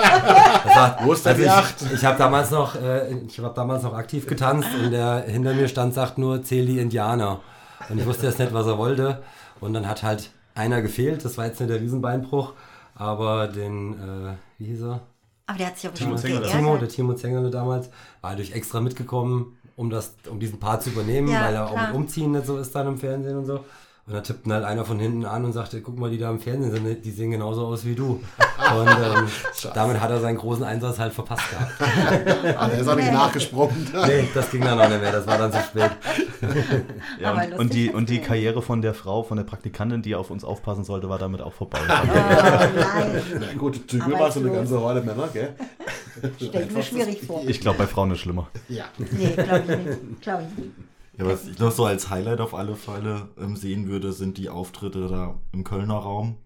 das 0.63 0.76
war, 0.76 0.97
Wo 1.04 1.13
ist 1.13 1.28
also 1.28 1.43
ich, 1.43 1.93
ich 1.93 2.04
habe 2.04 2.17
damals 2.17 2.49
noch, 2.49 2.76
äh, 2.76 3.13
ich 3.28 3.38
habe 3.39 3.54
damals 3.56 3.84
noch 3.84 3.93
aktiv 3.93 4.26
getanzt 4.26 4.69
und 4.84 4.89
der 4.89 5.23
hinter 5.28 5.54
mir 5.54 5.67
stand, 5.67 5.93
sagt 5.93 6.17
nur, 6.17 6.43
zähl 6.43 6.65
die 6.65 6.80
Indianer. 6.80 7.41
Und 7.89 7.99
ich 7.99 8.06
wusste 8.08 8.26
jetzt 8.26 8.39
nicht, 8.39 8.54
was 8.54 8.65
er 8.65 8.80
wollte. 8.80 9.21
Und 9.60 9.73
dann 9.73 9.88
hat 9.88 10.02
halt 10.02 10.32
einer 10.56 10.82
gefehlt, 10.82 11.23
das 11.23 11.38
war 11.38 11.45
jetzt 11.45 11.60
nicht 11.60 11.69
der 11.69 11.80
Riesenbeinbruch, 11.80 12.54
aber 12.95 13.47
den, 13.47 13.93
äh, 13.93 14.34
wie 14.58 14.65
hieß 14.65 14.84
er? 14.84 15.01
Aber 15.45 15.58
der 15.58 15.67
hat 15.67 15.77
sich 15.77 15.89
auch 15.89 15.93
Timo 15.93 16.15
Zengerle. 16.15 16.47
Timo, 16.47 16.77
der. 16.77 16.88
Timo 16.89 17.13
Zengerle 17.15 17.49
damals, 17.49 17.89
war 18.21 18.36
durch 18.36 18.51
extra 18.53 18.79
mitgekommen, 18.79 19.58
um, 19.75 19.89
das, 19.89 20.15
um 20.29 20.39
diesen 20.39 20.60
Part 20.60 20.84
zu 20.84 20.89
übernehmen, 20.91 21.27
Ja, 21.27 21.45
weil 21.45 21.56
er 21.56 21.65
auch 21.67 21.71
klar. 21.71 21.88
mit 21.88 21.95
Umziehen 21.95 22.32
nicht 22.32 22.45
so 22.45 22.58
ist 22.58 22.73
dann 22.75 22.88
im 22.88 22.97
Fernsehen 22.97 23.38
und 23.38 23.45
so. 23.45 23.63
Und 24.06 24.13
da 24.16 24.20
tippten 24.20 24.52
halt 24.52 24.66
einer 24.66 24.84
von 24.84 25.00
hinten 25.00 25.24
an 25.24 25.46
und 25.46 25.54
sagte, 25.54 25.82
guck 25.82 25.98
mal, 25.98 26.10
die 26.10 26.18
da 26.18 26.30
im 26.30 26.38
Fernsehen 26.38 26.74
sind, 26.74 27.06
die 27.06 27.12
sehen 27.12 27.32
genauso 27.32 27.66
aus 27.66 27.86
wie 27.86 27.96
du. 27.96 28.22
Und 28.76 28.88
ähm, 28.88 29.28
damit 29.74 30.02
hat 30.02 30.10
er 30.10 30.20
seinen 30.20 30.36
großen 30.38 30.66
Einsatz 30.66 31.00
halt 31.00 31.13
verpasst 31.13 31.50
gehabt. 31.50 32.58
Aber 32.58 32.74
er 32.74 32.80
ist 32.80 32.88
auch 32.89 32.96
nicht 32.96 33.12
nachgesprungen. 33.13 33.88
Nee, 34.06 34.28
das 34.34 34.52
ging 34.52 34.62
dann 34.62 34.78
auch 34.78 34.89
nicht 34.89 35.00
mehr, 35.00 35.13
das 35.13 35.26
war 35.26 35.38
dann 35.38 35.54
zu 35.54 35.60
spät. 35.60 35.92
Ja, 37.22 37.32
und, 37.32 37.54
und, 37.54 37.74
die, 37.74 37.89
und 37.92 38.10
die 38.10 38.20
es. 38.20 38.28
Karriere 38.28 38.62
von 38.62 38.82
der 38.82 38.94
Frau, 38.94 39.24
von 39.24 39.38
der 39.38 39.46
Praktikantin, 39.46 40.02
die 40.02 40.16
auf 40.16 40.30
uns 40.30 40.44
aufpassen 40.44 40.84
sollte, 40.84 41.08
war 41.08 41.18
damit 41.18 41.39
auch 41.39 41.54
vorbei. 41.54 41.80
Oh 41.88 42.06
nein, 42.06 43.22
Na 43.39 43.54
gut, 43.58 43.89
Zügel 43.89 44.20
war 44.20 44.30
so 44.32 44.42
eine 44.42 44.52
ganze 44.52 44.76
Rolle 44.76 45.02
Männer, 45.02 45.30
gell? 45.32 45.54
stell 46.36 46.63
ich 46.63 46.72
mir 46.72 46.84
schwierig 46.84 47.22
vor. 47.26 47.42
ich 47.48 47.62
glaube, 47.62 47.78
bei 47.78 47.88
Frauen 47.88 48.12
ist 48.12 48.20
schlimmer. 48.20 48.50
Ja. 48.68 48.86
Nee, 48.98 49.28
glaube 49.30 49.63
ich 49.66 49.78
nicht. 49.78 50.22
Glaub 50.22 50.42
ich 50.42 50.58
nicht. 50.58 50.92
Ja, 51.17 51.26
was 51.26 51.47
ich 51.47 51.60
noch 51.60 51.71
so 51.71 51.86
als 51.86 52.10
Highlight 52.10 52.41
auf 52.41 52.56
alle 52.56 52.76
Fälle 52.76 53.30
ähm, 53.38 53.56
sehen 53.56 53.88
würde, 53.88 54.13
sind 54.13 54.38
die 54.38 54.49
Auftritte 54.49 55.08
da 55.08 55.36
im 55.52 55.63
Kölner 55.63 55.95
Raum. 55.95 56.38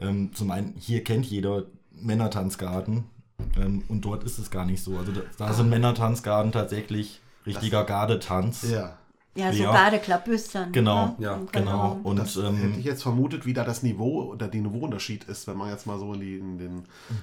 Ähm, 0.00 0.32
zum 0.34 0.50
einen, 0.50 0.74
hier 0.78 1.02
kennt 1.02 1.26
jeder 1.26 1.64
Männertanzgarten 1.90 3.04
ähm, 3.60 3.82
und 3.88 4.04
dort 4.04 4.24
ist 4.24 4.38
es 4.38 4.50
gar 4.50 4.64
nicht 4.64 4.82
so. 4.82 4.96
Also 4.96 5.12
da, 5.12 5.20
da 5.38 5.52
sind 5.52 5.68
Männertanzgarten 5.68 6.52
tatsächlich 6.52 7.20
richtiger 7.44 7.84
Gardetanz. 7.84 8.62
Ja. 8.70 8.98
Ja, 9.36 9.52
so 9.52 9.62
Ja. 9.62 9.72
Gardeklappbüstern. 9.72 10.72
Genau, 10.72 11.06
ne? 11.06 11.14
ja, 11.18 11.40
Genau. 11.52 12.00
Und 12.02 12.18
Das 12.18 12.36
ähm, 12.36 12.56
hätte 12.56 12.78
ich 12.78 12.84
jetzt 12.84 13.02
vermutet, 13.02 13.46
wie 13.46 13.52
da 13.52 13.64
das 13.64 13.82
Niveau 13.82 14.32
oder 14.32 14.48
die 14.48 14.60
Niveauunterschied 14.60 15.24
ist, 15.24 15.46
wenn 15.46 15.56
man 15.56 15.70
jetzt 15.70 15.86
mal 15.86 15.98
so 15.98 16.12
in, 16.14 16.20
die, 16.20 16.38
in 16.38 16.58
den, 16.58 16.70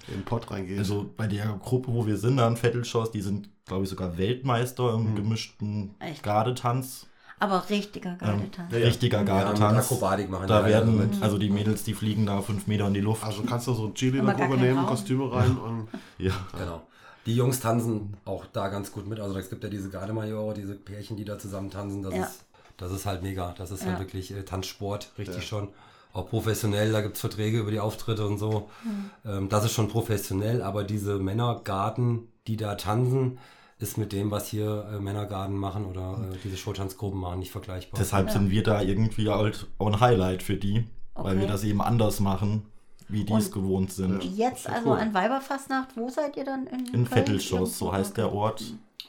in 0.07 0.13
den 0.15 0.23
Pott 0.25 0.49
reingeht. 0.51 0.77
also 0.77 1.09
bei 1.17 1.27
der 1.27 1.45
Gruppe, 1.63 1.91
wo 1.93 2.05
wir 2.05 2.17
sind, 2.17 2.37
da 2.37 2.47
in 2.47 2.55
Vettelschoss, 2.57 3.11
die 3.11 3.21
sind, 3.21 3.49
glaube 3.65 3.83
ich, 3.83 3.89
sogar 3.89 4.17
Weltmeister 4.17 4.93
im 4.93 5.15
gemischten 5.15 5.95
Echt? 5.99 6.23
Gardetanz. 6.23 7.07
Aber 7.39 7.69
richtiger 7.69 8.13
Gardetanz. 8.15 8.71
ja, 8.71 8.77
ja. 8.77 8.85
Richtiger 8.85 9.17
Ja, 9.17 9.23
Gardetanz. 9.23 9.77
Akrobatik 9.79 10.29
machen 10.29 10.47
da 10.47 10.61
die 10.61 10.69
werden, 10.69 10.97
mit. 10.97 11.21
also 11.21 11.37
die 11.37 11.49
Mädels, 11.49 11.83
die 11.83 11.93
fliegen 11.93 12.25
da 12.25 12.41
fünf 12.41 12.67
Meter 12.67 12.87
in 12.87 12.93
die 12.93 13.01
Luft. 13.01 13.23
Also 13.25 13.41
kannst 13.43 13.67
du 13.67 13.73
so 13.73 13.87
ein 13.87 13.93
Chili 13.95 14.19
in 14.19 14.21
Aber 14.21 14.31
der 14.33 14.39
gar 14.39 14.47
Gruppe 14.47 14.61
kein 14.65 14.75
nehmen. 14.75 14.85
Kostüme 14.87 15.29
rein 15.31 15.57
und 15.57 15.87
Ja. 16.19 16.31
Genau. 16.57 16.83
Die 17.25 17.35
Jungs 17.35 17.59
tanzen 17.59 18.17
auch 18.25 18.45
da 18.45 18.67
ganz 18.67 18.91
gut 18.91 19.07
mit. 19.07 19.19
Also 19.19 19.37
es 19.37 19.49
gibt 19.49 19.63
ja 19.63 19.69
diese 19.69 19.89
Gardemajore, 19.89 20.53
diese 20.53 20.75
Pärchen, 20.75 21.15
die 21.17 21.25
da 21.25 21.39
zusammen 21.39 21.69
tanzen. 21.71 22.03
Das, 22.03 22.13
Ja. 22.13 22.23
ist, 22.23 22.43
das 22.77 22.91
ist 22.91 23.05
halt 23.05 23.23
mega. 23.23 23.53
Das 23.57 23.71
ist 23.71 23.81
Ja. 23.83 23.91
halt 23.91 23.99
wirklich 23.99 24.31
äh, 24.31 24.43
Tanzsport, 24.43 25.11
richtig 25.17 25.35
Ja. 25.37 25.41
schon. 25.41 25.69
Auch 26.11 26.29
professionell, 26.29 26.91
da 26.91 27.01
gibt 27.01 27.15
es 27.15 27.21
Verträge 27.21 27.59
über 27.59 27.71
die 27.71 27.79
Auftritte 27.79 28.27
und 28.27 28.37
so. 28.37 28.69
Hm. 28.83 29.09
Ähm, 29.25 29.49
das 29.49 29.65
ist 29.65 29.73
schon 29.73 29.87
professionell, 29.87 30.61
aber 30.61 30.83
diese 30.83 31.17
Männergarten, 31.17 32.27
die 32.47 32.57
da 32.57 32.75
tanzen, 32.75 33.39
ist 33.79 33.97
mit 33.97 34.11
dem, 34.13 34.29
was 34.29 34.47
hier 34.47 34.87
äh, 34.93 34.99
Männergarten 34.99 35.55
machen 35.57 35.85
oder 35.85 36.29
äh, 36.33 36.37
diese 36.43 36.57
Showtanzgruppen 36.57 37.19
machen, 37.19 37.39
nicht 37.39 37.51
vergleichbar. 37.51 37.99
Deshalb 37.99 38.29
sind 38.29 38.51
wir 38.51 38.63
da 38.63 38.81
irgendwie 38.81 39.29
halt 39.29 39.67
auch 39.79 39.87
ein 39.87 39.99
Highlight 39.99 40.43
für 40.43 40.55
die, 40.55 40.85
weil 41.15 41.31
Okay. 41.33 41.39
wir 41.41 41.47
das 41.47 41.63
eben 41.63 41.81
anders 41.81 42.19
machen, 42.19 42.65
wie 43.13 43.23
die 43.23 43.33
es 43.33 43.51
gewohnt 43.51 43.91
sind. 43.93 44.23
Jetzt 44.23 44.67
also 44.67 44.89
cool. 44.91 44.97
an 44.97 45.13
Weiberfastnacht, 45.13 45.95
wo 45.95 46.09
seid 46.09 46.35
ihr 46.35 46.43
dann 46.43 46.67
in 46.67 46.85
In? 46.87 47.05
Vettelschoss, 47.05 47.77
so 47.77 47.93
heißt 47.93 48.17
der 48.17 48.33
Ort. 48.33 48.63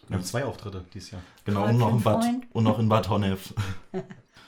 Wir 0.08 0.18
haben 0.18 0.24
zwei 0.24 0.44
Auftritte 0.44 0.84
dieses 0.92 1.10
Jahr. 1.12 1.22
Genau, 1.44 1.64
und 1.66 1.78
noch, 1.78 1.90
in 1.90 2.02
Bad, 2.02 2.24
und 2.52 2.64
noch 2.64 2.78
in 2.78 2.88
Bad 2.88 3.08
Honnef. 3.08 3.54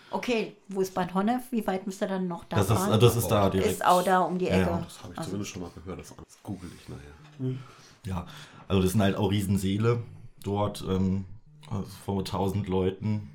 Okay, 0.09 0.57
wo 0.69 0.81
ist 0.81 0.95
Bad 0.95 1.13
Honnef? 1.15 1.43
Wie 1.51 1.67
weit 1.67 1.85
müsst 1.85 2.01
ihr 2.01 2.07
dann 2.09 2.29
noch 2.29 2.45
da 2.45 2.57
Das 2.57 2.71
ist, 2.71 2.77
fahren? 2.79 3.01
das 3.01 3.17
ist 3.17 3.27
da 3.29 3.51
direkt. 3.51 3.73
Ist 3.73 3.85
auch 3.85 4.03
da 4.03 4.21
um 4.21 4.39
die 4.39 4.47
Ecke. 4.49 4.71
ja, 4.71 4.81
das 4.83 5.03
habe 5.03 5.13
ich 5.13 5.19
Also- 5.19 5.31
zumindest 5.31 5.53
schon 5.53 5.63
mal 5.63 5.71
gehört. 5.75 5.99
Das 5.99 6.15
google 6.43 6.71
ich 6.81 6.89
nachher. 6.89 7.57
Ja, 8.05 8.25
also 8.69 8.83
das 8.83 8.93
sind 8.93 9.03
halt 9.03 9.17
auch 9.17 9.31
Riesenseele 9.31 10.03
dort 10.43 10.83
ähm, 10.89 11.25
also 11.71 11.85
vor 12.05 12.19
1000 12.21 12.69
Leuten. 12.69 13.31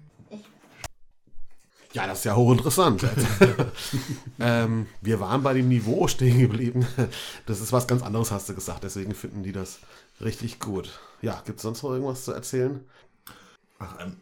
Ja, 1.94 2.08
das 2.08 2.20
ist 2.20 2.24
ja 2.26 2.36
hochinteressant. 2.36 3.06
ähm, 4.40 4.88
wir 5.02 5.20
waren 5.20 5.44
bei 5.44 5.54
dem 5.54 5.68
Niveau 5.68 6.08
stehen 6.08 6.40
geblieben. 6.40 6.88
Das 7.46 7.60
ist 7.60 7.74
was 7.74 7.88
ganz 7.88 8.02
anderes, 8.02 8.32
hast 8.32 8.48
du 8.50 8.56
gesagt. 8.56 8.84
Deswegen 8.84 9.14
finden 9.14 9.44
die 9.44 9.52
das 9.52 9.80
richtig 10.22 10.60
gut. 10.60 11.00
Ja, 11.22 11.42
gibt 11.46 11.58
es 11.58 11.64
sonst 11.64 11.84
noch 11.84 11.92
irgendwas 11.92 12.24
zu 12.26 12.32
erzählen? 12.32 12.82
Ach, 13.80 13.96
ähm, 14.00 14.18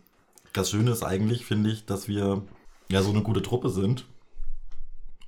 das 0.54 0.72
Schöne 0.72 0.92
ist 0.92 1.04
eigentlich, 1.04 1.46
finde 1.46 1.70
ich, 1.70 1.86
dass 1.86 2.08
wir 2.08 2.42
ja 2.90 3.02
so 3.04 3.12
eine 3.12 3.22
gute 3.22 3.42
Truppe 3.42 3.70
sind. 3.70 4.06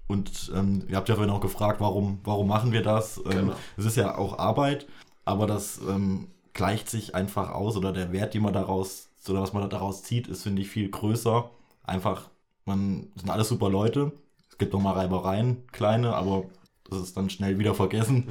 Und 0.08 0.52
ähm, 0.54 0.84
ihr 0.90 0.98
habt 0.98 1.08
ja 1.10 1.16
vorhin 1.16 1.32
auch 1.34 1.40
gefragt, 1.42 1.80
warum, 1.80 2.20
warum 2.24 2.48
machen 2.48 2.72
wir 2.74 2.82
das? 2.84 3.18
Ähm, 3.18 3.24
Genau. 3.32 3.56
Es 3.78 3.86
ist 3.86 3.96
ja 3.98 4.18
auch 4.18 4.40
Arbeit, 4.40 4.88
aber 5.26 5.48
das 5.48 5.80
ähm, 5.88 6.28
gleicht 6.54 6.90
sich 6.90 7.16
einfach 7.16 7.52
aus 7.52 7.78
oder 7.78 7.94
der 7.94 8.12
Wert, 8.12 8.34
den 8.34 8.42
man 8.44 8.54
daraus, 8.54 9.10
oder 9.30 9.42
was 9.42 9.54
man 9.54 9.70
daraus 9.70 10.04
zieht, 10.04 10.28
ist, 10.28 10.44
finde 10.44 10.62
ich, 10.64 10.70
viel 10.70 10.90
größer. 10.90 11.50
Einfach, 11.84 12.30
man 12.72 13.08
sind 13.16 13.30
alles 13.30 13.50
super 13.50 13.70
Leute. 13.70 14.12
Es 14.50 14.58
gibt 14.58 14.74
noch 14.74 14.82
mal 14.82 14.94
Reibereien, 14.94 15.68
kleine, 15.72 16.16
aber 16.16 16.46
das 16.90 17.00
ist 17.02 17.18
dann 17.18 17.30
schnell 17.30 17.58
wieder 17.60 17.74
vergessen, 17.74 18.28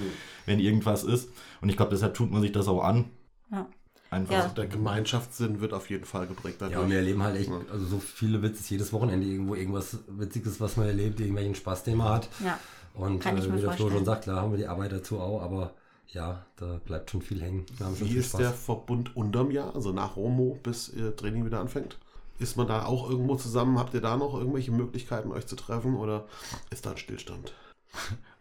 wenn 0.47 0.61
irgendwas 0.61 1.03
ist. 1.05 1.30
Und 1.61 1.68
ich 1.70 1.76
glaube, 1.76 1.93
deshalb 1.93 2.14
tut 2.14 2.30
man 2.30 2.43
sich 2.43 2.53
das 2.53 2.68
auch 2.68 2.82
an. 2.84 3.11
Ja. 3.51 3.66
Einfach. 4.11 4.34
Ja. 4.34 4.49
Der 4.49 4.66
Gemeinschaftssinn 4.66 5.61
wird 5.61 5.72
auf 5.72 5.88
jeden 5.88 6.05
Fall 6.05 6.26
geprägt 6.26 6.57
dadurch. 6.59 6.76
Ja, 6.76 6.80
und 6.80 6.91
wir 6.91 6.97
erleben 6.97 7.22
halt 7.22 7.36
echt, 7.36 7.51
also 7.72 7.86
so 7.86 7.99
viele 8.01 8.43
Witze, 8.43 8.62
jedes 8.68 8.93
Wochenende 8.93 9.26
irgendwo 9.26 9.55
irgendwas 9.55 9.99
Witziges, 10.09 10.61
was 10.61 10.76
man 10.76 10.86
erlebt, 10.88 11.20
irgendwelchen 11.20 11.55
Spaß, 11.55 11.84
den 11.84 11.99
man 11.99 12.09
hat. 12.09 12.28
Ja. 12.45 12.59
Und 12.95 13.20
Kann 13.20 13.38
ich 13.38 13.45
äh, 13.45 13.49
mir 13.49 13.59
wie 13.59 13.61
der 13.61 13.70
Flo 13.70 13.84
vorstellen. 13.84 13.93
schon 13.99 14.05
sagt, 14.05 14.24
klar 14.24 14.43
haben 14.43 14.51
wir 14.51 14.59
die 14.59 14.66
Arbeit 14.66 14.93
dazu 14.93 15.20
auch, 15.20 15.41
aber 15.43 15.74
Ja, 16.09 16.45
da 16.57 16.80
bleibt 16.84 17.11
schon 17.11 17.22
viel 17.22 17.41
hängen. 17.41 17.64
Wir 17.76 17.86
haben 17.86 17.97
schon 17.97 18.09
Wie 18.09 18.12
viel 18.14 18.20
ist 18.20 18.36
der 18.36 18.51
Verbund 18.53 19.14
unterm 19.14 19.53
Jahr, 19.53 19.74
also 19.76 19.93
nach 19.93 20.16
Romo, 20.16 20.59
bis 20.61 20.88
Ihr 20.88 21.14
Training 21.14 21.45
wieder 21.47 21.61
anfängt? 21.61 21.97
Ist 22.41 22.57
man 22.57 22.66
da 22.66 22.86
auch 22.86 23.09
irgendwo 23.09 23.36
zusammen? 23.36 23.78
Habt 23.78 23.93
ihr 23.93 24.01
da 24.01 24.16
noch 24.16 24.34
irgendwelche 24.34 24.72
Möglichkeiten, 24.72 25.30
euch 25.30 25.47
zu 25.47 25.57
treffen 25.57 25.95
oder 25.95 26.26
ist 26.70 26.86
da 26.86 26.93
ein 26.93 26.97
Stillstand? 26.97 27.53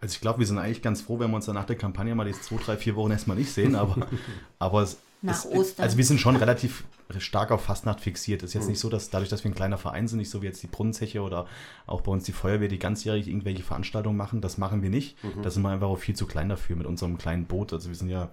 Also 0.02 0.14
ich 0.14 0.22
glaube, 0.22 0.40
wir 0.40 0.48
sind 0.48 0.58
eigentlich 0.58 0.82
ganz 0.82 1.02
froh, 1.02 1.20
wenn 1.20 1.30
wir 1.30 1.36
uns 1.36 1.48
dann 1.48 1.56
nach 1.56 1.66
der 1.66 1.76
Kampagne 1.76 2.16
mal 2.16 2.24
die 2.24 2.32
zwei, 2.32 2.56
drei, 2.56 2.78
vier 2.78 2.96
Wochen 2.96 3.12
erstmal 3.12 3.36
nicht 3.36 3.52
sehen, 3.52 3.76
aber, 3.76 4.08
aber 4.60 4.84
es, 4.84 4.98
Nach 5.22 5.34
es, 5.34 5.46
Ostern. 5.46 5.84
Also 5.84 5.98
wir 5.98 6.06
sind 6.06 6.22
schon 6.22 6.38
relativ 6.38 6.86
stark 7.18 7.52
auf 7.52 7.64
Fastnacht 7.64 8.00
fixiert. 8.00 8.42
Es 8.42 8.52
ist 8.52 8.54
jetzt 8.54 8.70
nicht 8.70 8.80
so, 8.80 8.88
dass 8.88 9.10
dadurch, 9.10 9.30
dass 9.30 9.44
wir 9.44 9.52
ein 9.52 9.56
kleiner 9.56 9.78
Verein 9.78 10.08
sind, 10.08 10.20
nicht 10.20 10.30
so 10.30 10.42
wie 10.42 10.46
jetzt 10.46 10.64
die 10.64 10.68
Brunnenzeche 10.68 11.22
oder 11.22 11.48
auch 11.86 12.00
bei 12.00 12.14
uns 12.14 12.24
die 12.24 12.32
Feuerwehr, 12.32 12.70
die 12.70 12.80
ganzjährig 12.80 13.28
irgendwelche 13.28 13.64
Veranstaltungen 13.64 14.16
machen, 14.16 14.40
das 14.40 14.58
machen 14.58 14.84
wir 14.84 14.90
nicht. 14.90 15.18
Da 15.44 15.50
sind 15.50 15.64
wir 15.64 15.70
einfach 15.70 15.88
auch 15.88 16.00
viel 16.00 16.16
zu 16.16 16.26
klein 16.26 16.48
dafür 16.48 16.78
mit 16.78 16.88
unserem 16.88 17.18
kleinen 17.18 17.46
Boot. 17.46 17.74
Also 17.74 17.90
wir 17.90 17.96
sind 17.96 18.08
ja, 18.08 18.30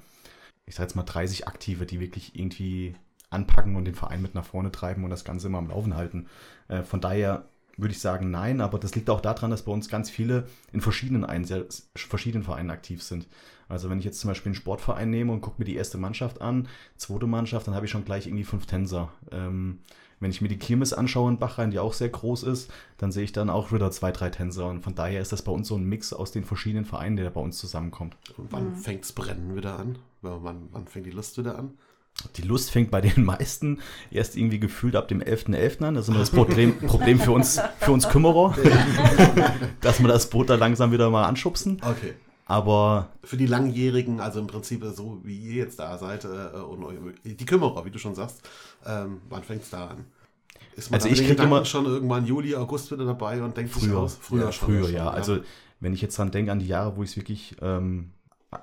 ich 0.67 0.77
sag 0.77 0.85
jetzt 0.85 0.95
mal 0.95 1.03
30 1.03 1.49
Aktive, 1.49 1.85
die 1.85 1.99
wirklich 1.99 2.39
irgendwie 2.39 2.95
anpacken 3.31 3.77
und 3.77 3.85
den 3.85 3.95
Verein 3.95 4.23
mit 4.23 4.35
nach 4.35 4.45
vorne 4.45 4.71
treiben 4.71 5.05
und 5.05 5.11
das 5.11 5.25
Ganze 5.25 5.49
immer 5.49 5.59
am 5.59 5.69
Laufen 5.69 5.97
halten. 5.97 6.27
Äh, 6.69 6.83
von 6.83 7.01
daher 7.01 7.49
würde 7.77 7.93
ich 7.93 8.01
sagen, 8.01 8.31
nein, 8.31 8.61
aber 8.61 8.79
das 8.79 8.95
liegt 8.95 9.11
auch 9.11 9.21
daran, 9.21 9.51
dass 9.51 9.65
bei 9.65 9.73
uns 9.73 9.89
ganz 9.89 10.09
viele 10.09 10.47
in 10.73 10.81
verschiedenen, 10.81 11.25
Einse 11.25 11.67
verschiedenen 11.95 12.45
Vereinen 12.45 12.71
aktiv 12.71 13.03
sind. 13.03 13.29
Also 13.69 13.91
wenn 13.91 13.99
ich 13.99 14.05
jetzt 14.05 14.21
zum 14.21 14.29
Beispiel 14.29 14.51
einen 14.51 14.57
Sportverein 14.57 15.11
nehme 15.11 15.33
und 15.33 15.41
gucke 15.41 15.57
mir 15.59 15.65
die 15.67 15.77
erste 15.77 15.99
Mannschaft 15.99 16.41
an, 16.41 16.69
zweite 16.97 17.27
Mannschaft, 17.27 17.67
dann 17.67 17.75
habe 17.75 17.87
ich 17.87 17.93
schon 17.93 18.05
gleich 18.05 18.27
irgendwie 18.27 18.45
fünf 18.45 18.67
Tänzer. 18.67 19.13
Ähm, 19.31 19.81
wenn 20.21 20.31
ich 20.31 20.41
mir 20.41 20.49
die 20.49 20.59
Kirmes 20.59 20.95
anschaue 20.95 21.31
in 21.31 21.39
Bachrhein, 21.39 21.71
die 21.71 21.79
auch 21.79 21.93
sehr 21.93 22.09
groß 22.09 22.45
ist, 22.45 22.73
dann 22.97 23.13
sehe 23.13 23.25
ich 23.25 23.33
dann 23.33 23.51
auch 23.51 23.73
wieder 23.73 23.91
zwei, 23.91 24.13
drei 24.13 24.31
Tänzer. 24.31 24.67
Und 24.67 24.83
von 24.83 24.95
daher 24.95 25.21
ist 25.21 25.33
das 25.33 25.43
bei 25.43 25.53
uns 25.53 25.69
so 25.69 25.77
ein 25.77 25.85
Mix 25.85 26.15
aus 26.15 26.33
den 26.33 26.45
verschiedenen 26.45 26.87
Vereinen, 26.87 27.17
der 27.17 27.29
bei 27.29 27.41
uns 27.41 27.59
zusammenkommt. 27.59 28.17
Und 28.39 28.51
wann 28.51 28.77
fängt's 28.77 29.13
Brennen 29.13 29.55
wieder 29.55 29.79
an? 29.79 29.99
Wann, 30.23 30.69
wann 30.73 30.87
fängt 30.87 31.07
die 31.07 31.11
Lust 31.11 31.37
wieder 31.37 31.59
an? 31.59 31.73
Die 32.37 32.43
Lust 32.43 32.71
fängt 32.71 32.91
bei 32.91 33.01
den 33.01 33.25
meisten 33.25 33.79
erst 34.11 34.37
irgendwie 34.37 34.59
gefühlt 34.59 34.97
ab 34.97 35.09
dem 35.09 35.21
11.11. 35.23 35.85
an. 35.85 35.95
Das 35.95 36.05
ist 36.05 36.09
immer 36.09 36.19
das 36.19 36.31
Problem, 36.31 36.79
Problem 36.87 37.19
für, 37.21 37.33
uns, 37.33 37.61
für 37.81 37.93
uns 37.93 38.09
Kümmerer, 38.09 38.55
dass 39.81 40.01
wir 40.01 40.09
das 40.09 40.29
Boot 40.31 40.51
da 40.51 40.55
langsam 40.57 40.93
wieder 40.93 41.11
mal 41.11 41.25
anschubsen. 41.25 41.81
Okay. 41.83 42.15
Aber 42.49 43.09
Für 43.25 43.37
die 43.37 43.47
Langjährigen, 43.47 44.21
also 44.21 44.39
im 44.39 44.47
Prinzip 44.47 44.85
so 44.95 45.21
wie 45.25 45.37
ihr 45.37 45.55
jetzt 45.55 45.81
da 45.81 45.99
seid, 45.99 46.25
äh, 46.25 46.29
und 46.59 46.85
die 47.25 47.45
Kümmerer, 47.47 47.85
wie 47.85 47.91
du 47.91 47.99
schon 47.99 48.15
sagst, 48.15 48.41
ähm, 48.87 49.21
wann 49.29 49.43
fängt's 49.43 49.71
da 49.71 49.89
an? 49.89 50.05
Ist 50.77 50.91
man 50.91 50.99
Also 51.01 51.09
ich 51.09 51.17
den 51.19 51.27
krieg 51.27 51.37
Gedanken 51.37 51.57
immer- 51.57 51.65
schon 51.65 51.87
irgendwann 51.87 52.25
Juli, 52.25 52.55
August 52.55 52.93
wieder 52.93 53.05
dabei 53.05 53.43
und 53.43 53.57
denkt 53.57 53.73
sich 53.75 53.83
früher, 53.85 53.99
aus? 53.99 54.17
Früher 54.21 54.45
ja, 54.45 54.53
schon. 54.53 54.69
früher, 54.69 54.85
schon, 54.85 54.95
ja. 54.95 55.11
Also 55.11 55.39
wenn 55.81 55.93
ich 55.93 56.01
jetzt 56.03 56.17
dran 56.19 56.31
denke 56.31 56.53
an 56.53 56.61
die 56.61 56.69
Jahre, 56.69 56.97
wo 56.97 57.03
ich 57.03 57.11
es 57.11 57.17
wirklich 57.17 57.57
ähm, 57.61 58.13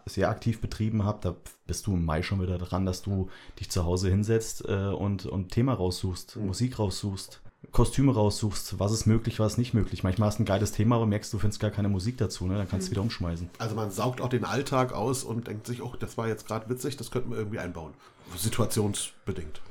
sehr 0.05 0.29
aktiv 0.29 0.61
betrieben 0.61 1.03
habe, 1.03 1.19
da 1.21 1.35
bist 1.67 1.87
du 1.87 1.93
im 1.93 2.05
Mai 2.05 2.23
schon 2.23 2.41
wieder 2.41 2.57
dran, 2.57 2.85
dass 2.85 3.01
du 3.01 3.29
dich 3.59 3.69
zu 3.69 3.85
Hause 3.85 4.09
hinsetzt 4.09 4.63
äh, 4.67 4.87
und, 4.87 5.25
und 5.25 5.51
Thema 5.51 5.73
raussuchst, 5.73 6.37
Musik 6.37 6.79
raussuchst, 6.79 7.41
Kostüme 7.71 8.13
raussuchst, 8.13 8.79
was 8.79 8.91
ist 8.91 9.05
möglich, 9.05 9.39
was 9.39 9.53
ist 9.53 9.57
nicht 9.57 9.73
möglich. 9.73 10.03
Manchmal 10.03 10.27
hast 10.27 10.39
du 10.39 10.43
ein 10.43 10.45
geiles 10.45 10.71
Thema, 10.71 10.97
aber 10.97 11.05
merkst, 11.05 11.31
du 11.33 11.39
findest 11.39 11.61
gar 11.61 11.71
keine 11.71 11.89
Musik 11.89 12.17
dazu, 12.17 12.45
ne? 12.45 12.57
dann 12.57 12.67
kannst 12.67 12.87
du 12.87 12.91
wieder 12.91 13.01
umschmeißen. 13.01 13.49
Also 13.57 13.75
man 13.75 13.91
saugt 13.91 14.21
auch 14.21 14.29
den 14.29 14.45
Alltag 14.45 14.93
aus 14.93 15.23
und 15.23 15.47
denkt 15.47 15.67
sich, 15.67 15.81
oh, 15.81 15.93
das 15.99 16.17
war 16.17 16.27
jetzt 16.27 16.47
gerade 16.47 16.69
witzig, 16.69 16.97
das 16.97 17.11
könnten 17.11 17.31
wir 17.31 17.37
irgendwie 17.37 17.59
einbauen. 17.59 17.93
Situationsbedingt. 18.35 19.61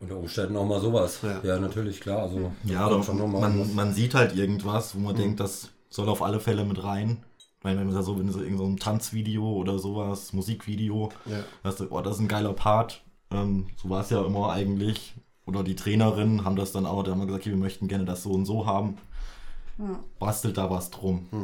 Unter 0.00 0.16
Umständen 0.16 0.56
auch 0.56 0.66
mal 0.66 0.80
sowas. 0.80 1.20
Ja. 1.22 1.40
Ja, 1.44 1.58
natürlich, 1.60 2.00
klar. 2.00 2.22
Also, 2.22 2.52
Ja, 2.64 2.88
mal 2.88 3.26
man, 3.26 3.74
man 3.74 3.94
sieht 3.94 4.14
halt 4.14 4.34
irgendwas, 4.34 4.96
wo 4.96 4.98
man 4.98 5.14
denkt, 5.14 5.38
das 5.38 5.70
soll 5.90 6.08
auf 6.08 6.22
alle 6.22 6.40
Fälle 6.40 6.64
mit 6.64 6.82
rein. 6.82 7.22
Weil 7.62 7.76
wenn 7.78 7.86
man 7.86 7.94
da 7.94 8.02
so, 8.02 8.18
wenn 8.18 8.30
so 8.30 8.40
irgend 8.42 8.58
so 8.58 8.64
ein 8.66 8.76
Tanzvideo 8.76 9.44
oder 9.52 9.78
sowas, 9.78 10.32
Musikvideo, 10.32 11.10
Ja. 11.26 11.38
das, 11.62 11.80
oh, 11.90 12.00
das 12.00 12.16
ist 12.16 12.20
ein 12.20 12.28
geiler 12.28 12.52
Part. 12.54 13.02
Ähm, 13.30 13.68
so 13.76 13.88
war 13.90 14.00
es 14.02 14.10
ja 14.10 14.24
immer 14.24 14.50
eigentlich. 14.50 15.14
Oder 15.46 15.62
die 15.62 15.74
Trainerinnen 15.76 16.44
haben 16.44 16.56
das 16.56 16.72
dann 16.72 16.86
auch, 16.86 17.02
da 17.02 17.10
haben 17.12 17.18
wir 17.20 17.26
gesagt, 17.26 17.42
okay, 17.44 17.50
wir 17.50 17.58
möchten 17.58 17.88
gerne 17.88 18.04
das 18.04 18.22
so 18.22 18.30
und 18.32 18.44
so 18.46 18.66
haben. 18.66 18.96
Bastelt 20.18 20.58
da 20.58 20.70
was 20.70 20.90
drum. 20.90 21.26
Ja, 21.32 21.38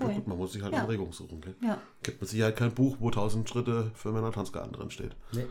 Cool. 0.00 0.14
gut, 0.14 0.26
man 0.28 0.38
muss 0.38 0.52
sich 0.52 0.62
halt 0.62 0.72
Ja. 0.72 0.80
Anregung 0.82 1.12
suchen. 1.12 1.40
Gell? 1.40 1.54
Ja. 1.62 1.78
Gibt 2.02 2.20
mit 2.20 2.30
Sicherheit 2.30 2.56
kein 2.56 2.72
Buch, 2.72 2.96
wo 3.00 3.10
1000 3.10 3.48
Schritte 3.48 3.90
für 3.94 4.10
Männer-Tanzgarten 4.12 4.72
drin 4.72 4.90
steht. 4.90 5.14
Nee. 5.32 5.44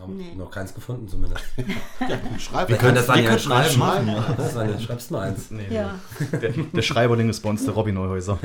Haben 0.00 0.16
Nee. 0.16 0.34
noch 0.34 0.50
keins 0.50 0.74
gefunden 0.74 1.06
zumindest. 1.06 1.44
Schreib 2.38 2.68
Wir 2.68 2.76
können 2.76 2.94
das 2.94 3.06
dann 3.06 3.22
ja 3.22 3.38
schreiben. 3.38 3.78
machen, 3.78 4.08
ja. 4.08 4.34
Das 4.36 4.54
nicht, 4.54 4.82
schreibst 4.82 5.10
mal 5.10 5.28
eins. 5.28 5.50
Ja. 5.70 5.98
Der, 6.40 6.50
der 6.50 6.82
Schreiberling 6.82 7.28
ist 7.28 7.40
bei 7.40 7.50
uns 7.50 7.64
der 7.64 7.74
Robin 7.74 7.94
Neuhäuser. 7.94 8.38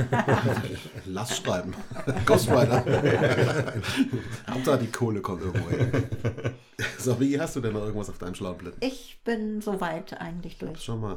Lass 1.06 1.36
schreiben. 1.36 1.74
Ghostwriter. 2.26 2.84
Hauptsache 4.50 4.78
die 4.78 4.90
Kohle 4.92 5.20
kommt 5.20 5.42
irgendwo 5.42 5.70
her. 5.70 5.88
So, 6.98 7.18
wie 7.20 7.40
hast 7.40 7.56
du 7.56 7.60
denn 7.60 7.72
noch 7.72 7.82
irgendwas 7.82 8.10
auf 8.10 8.18
deinen 8.18 8.34
schlauen 8.34 8.58
Blättern? 8.58 8.78
Ich 8.80 9.20
bin 9.24 9.60
soweit 9.60 10.20
eigentlich 10.20 10.58
durch. 10.58 10.82
Schon 10.82 11.00
mal. 11.00 11.16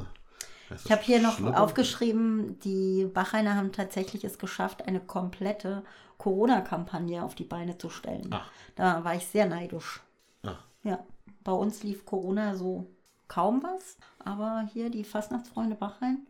Ich 0.84 0.90
habe 0.90 1.02
hier 1.02 1.20
noch 1.20 1.40
aufgeschrieben, 1.54 2.58
die 2.60 3.06
Bachrainer 3.12 3.56
haben 3.56 3.72
tatsächlich 3.72 4.24
es 4.24 4.38
geschafft, 4.38 4.86
eine 4.88 5.00
komplette 5.00 5.82
Corona-Kampagne 6.22 7.22
auf 7.24 7.34
die 7.34 7.42
Beine 7.44 7.76
zu 7.78 7.90
stellen. 7.90 8.28
Ach. 8.30 8.48
Da 8.76 9.02
war 9.04 9.16
ich 9.16 9.26
sehr 9.26 9.46
neidisch. 9.46 10.00
Ah, 10.44 10.54
Ja, 10.84 11.00
bei 11.42 11.50
uns 11.52 11.82
lief 11.82 12.06
Corona 12.06 12.54
so 12.54 12.86
kaum 13.26 13.62
was, 13.64 13.96
aber 14.24 14.68
hier 14.72 14.88
die 14.88 15.02
Fastnachtsfreunde 15.02 15.74
Bachrein, 15.74 16.26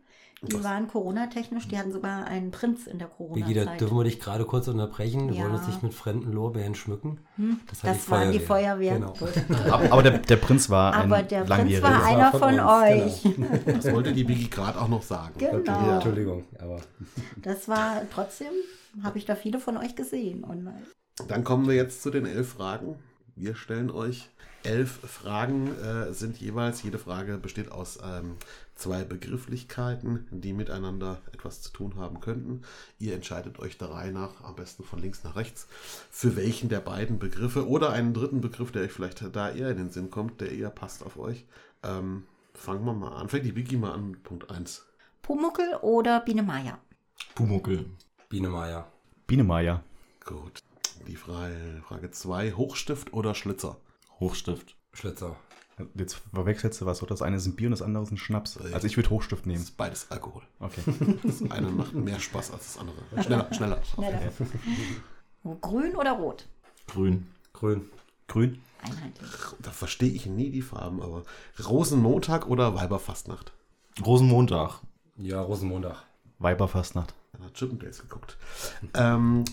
die 0.47 0.63
waren 0.63 0.87
Corona-technisch, 0.87 1.67
die 1.67 1.77
hatten 1.77 1.91
sogar 1.91 2.25
einen 2.25 2.51
Prinz 2.51 2.85
in 2.87 2.99
der 2.99 3.05
Biggie, 3.07 3.53
da 3.53 3.61
Corona-Zeit. 3.61 3.81
dürfen 3.81 3.97
wir 3.97 4.03
dich 4.03 4.19
gerade 4.19 4.45
kurz 4.45 4.67
unterbrechen. 4.67 5.29
Wir 5.29 5.35
Ja. 5.37 5.43
wollen 5.43 5.55
uns 5.55 5.67
nicht 5.67 5.83
mit 5.83 5.93
fremden 5.93 6.31
Lorbeeren 6.33 6.75
schmücken. 6.75 7.19
Das, 7.69 7.83
war 7.83 7.93
Das 7.93 8.09
waren 8.09 8.31
die 8.31 8.39
Feuerwehr. 8.39 8.95
Genau. 8.99 9.13
Aber, 9.89 10.03
der, 10.03 10.17
der 10.19 10.35
Prinz 10.37 10.69
war 10.69 10.93
ein 10.93 11.11
Aber 11.11 11.23
der 11.23 11.43
Prinz 11.45 11.81
war 11.81 11.91
war 11.93 12.05
einer 12.05 12.31
von 12.31 12.39
von, 12.39 12.59
uns, 12.59 13.25
euch. 13.25 13.35
das 13.65 13.91
wollte 13.93 14.13
die 14.13 14.23
Biggie 14.23 14.49
gerade 14.49 14.79
auch 14.79 14.89
noch 14.89 15.01
sagen. 15.03 15.33
Genau. 15.37 15.93
Entschuldigung, 15.95 16.43
aber 16.59 16.81
Das 17.41 17.67
war 17.67 18.01
trotzdem, 18.13 18.51
habe 19.01 19.17
ich 19.17 19.25
da 19.25 19.35
viele 19.35 19.59
von 19.59 19.77
euch 19.77 19.95
gesehen 19.95 20.43
online. 20.43 20.83
Dann 21.27 21.43
kommen 21.43 21.67
wir 21.67 21.75
jetzt 21.75 22.01
zu 22.03 22.09
den 22.09 22.25
elf 22.25 22.49
Fragen. 22.53 22.95
Wir 23.35 23.55
stellen 23.55 23.89
euch 23.91 24.29
elf 24.63 24.91
Fragen, 24.91 25.67
äh, 25.79 26.13
sind 26.13 26.37
jeweils, 26.37 26.83
jede 26.83 26.97
Frage 26.97 27.37
besteht 27.37 27.71
aus 27.71 27.99
ähm, 28.03 28.37
zwei 28.75 29.03
Begrifflichkeiten, 29.03 30.27
die 30.31 30.53
miteinander 30.53 31.21
etwas 31.31 31.61
zu 31.61 31.71
tun 31.71 31.95
haben 31.97 32.19
könnten. 32.19 32.63
Ihr 32.99 33.13
entscheidet 33.13 33.59
euch 33.59 33.77
der 33.77 33.91
Reihe 33.91 34.11
nach, 34.11 34.43
am 34.43 34.55
besten 34.55 34.83
von 34.83 34.99
links 34.99 35.23
nach 35.23 35.35
rechts, 35.35 35.67
für 36.11 36.35
welchen 36.35 36.69
der 36.69 36.79
beiden 36.79 37.19
Begriffe 37.19 37.67
oder 37.67 37.91
einen 37.91 38.13
dritten 38.13 38.41
Begriff, 38.41 38.71
der 38.71 38.83
euch 38.83 38.91
vielleicht 38.91 39.23
da 39.35 39.49
eher 39.49 39.69
in 39.69 39.77
den 39.77 39.91
Sinn 39.91 40.09
kommt, 40.09 40.41
der 40.41 40.51
eher 40.51 40.69
passt 40.69 41.03
auf 41.03 41.17
euch. 41.17 41.45
Ähm, 41.83 42.23
fangen 42.53 42.85
wir 42.85 42.93
mal 42.93 43.15
an. 43.15 43.29
Fängt 43.29 43.45
die 43.45 43.51
Biggie 43.51 43.77
mal 43.77 43.93
an 43.93 44.11
mit 44.11 44.23
Punkt 44.23 44.49
1. 44.49 44.85
Pumuckel 45.21 45.75
oder 45.81 46.19
Biene 46.19 46.43
Maya? 46.43 46.79
Pumuckel. 47.35 47.85
Biene 48.29 48.49
Meier. 48.49 48.91
Biene 49.27 49.43
Meier. 49.43 49.83
Gut. 50.25 50.59
Die 51.07 51.15
Frage 51.15 52.11
2, 52.11 52.53
Hochstift 52.53 53.13
oder 53.13 53.35
Schlitzer? 53.35 53.77
Hochstift. 54.23 54.75
Schlitzer. 54.93 55.35
Jetzt 55.95 56.21
verwechselst 56.33 56.79
du 56.81 56.85
was, 56.85 57.01
oder? 57.01 57.09
Das 57.09 57.21
eine 57.23 57.37
ist 57.37 57.45
ein 57.47 57.55
Bier 57.55 57.67
und 57.67 57.71
das 57.71 57.81
andere 57.81 58.03
ist 58.03 58.11
ein 58.11 58.17
Schnaps. 58.17 58.57
Also 58.57 58.85
ich 58.85 58.95
würde 58.95 59.09
Hochstift 59.09 59.41
Das 59.41 59.47
nehmen. 59.47 59.61
ist 59.61 59.75
beides 59.75 60.09
Alkohol. 60.11 60.43
Okay. 60.59 60.81
Das 61.23 61.41
eine 61.51 61.69
macht 61.71 61.93
mehr 61.93 62.19
Spaß 62.19 62.51
als 62.51 62.73
das 62.73 62.77
andere. 62.77 62.95
Schneller, 63.23 63.51
schneller. 63.53 63.81
Schneller. 63.83 64.19
Grün 65.61 65.95
oder 65.95 66.11
rot? 66.13 66.47
Grün. 66.87 67.27
Grün. 67.53 67.89
Grün. 68.27 68.61
Einheitlich. 68.81 69.29
Da 69.61 69.71
verstehe 69.71 70.11
ich 70.11 70.25
nie 70.25 70.51
die 70.51 70.61
Farben, 70.61 71.01
aber 71.01 71.23
Rosenmontag 71.65 72.47
oder 72.47 72.75
Weiberfastnacht? 72.75 73.51
Rosenmontag. 74.05 74.79
Ja, 75.17 75.41
Rosenmontag. 75.41 76.03
Weiberfastnacht. 76.39 77.13
Er 77.39 77.45
hat 77.45 77.53
Chippendales 77.55 78.01
geguckt. 78.01 78.37
Ähm, 78.93 79.43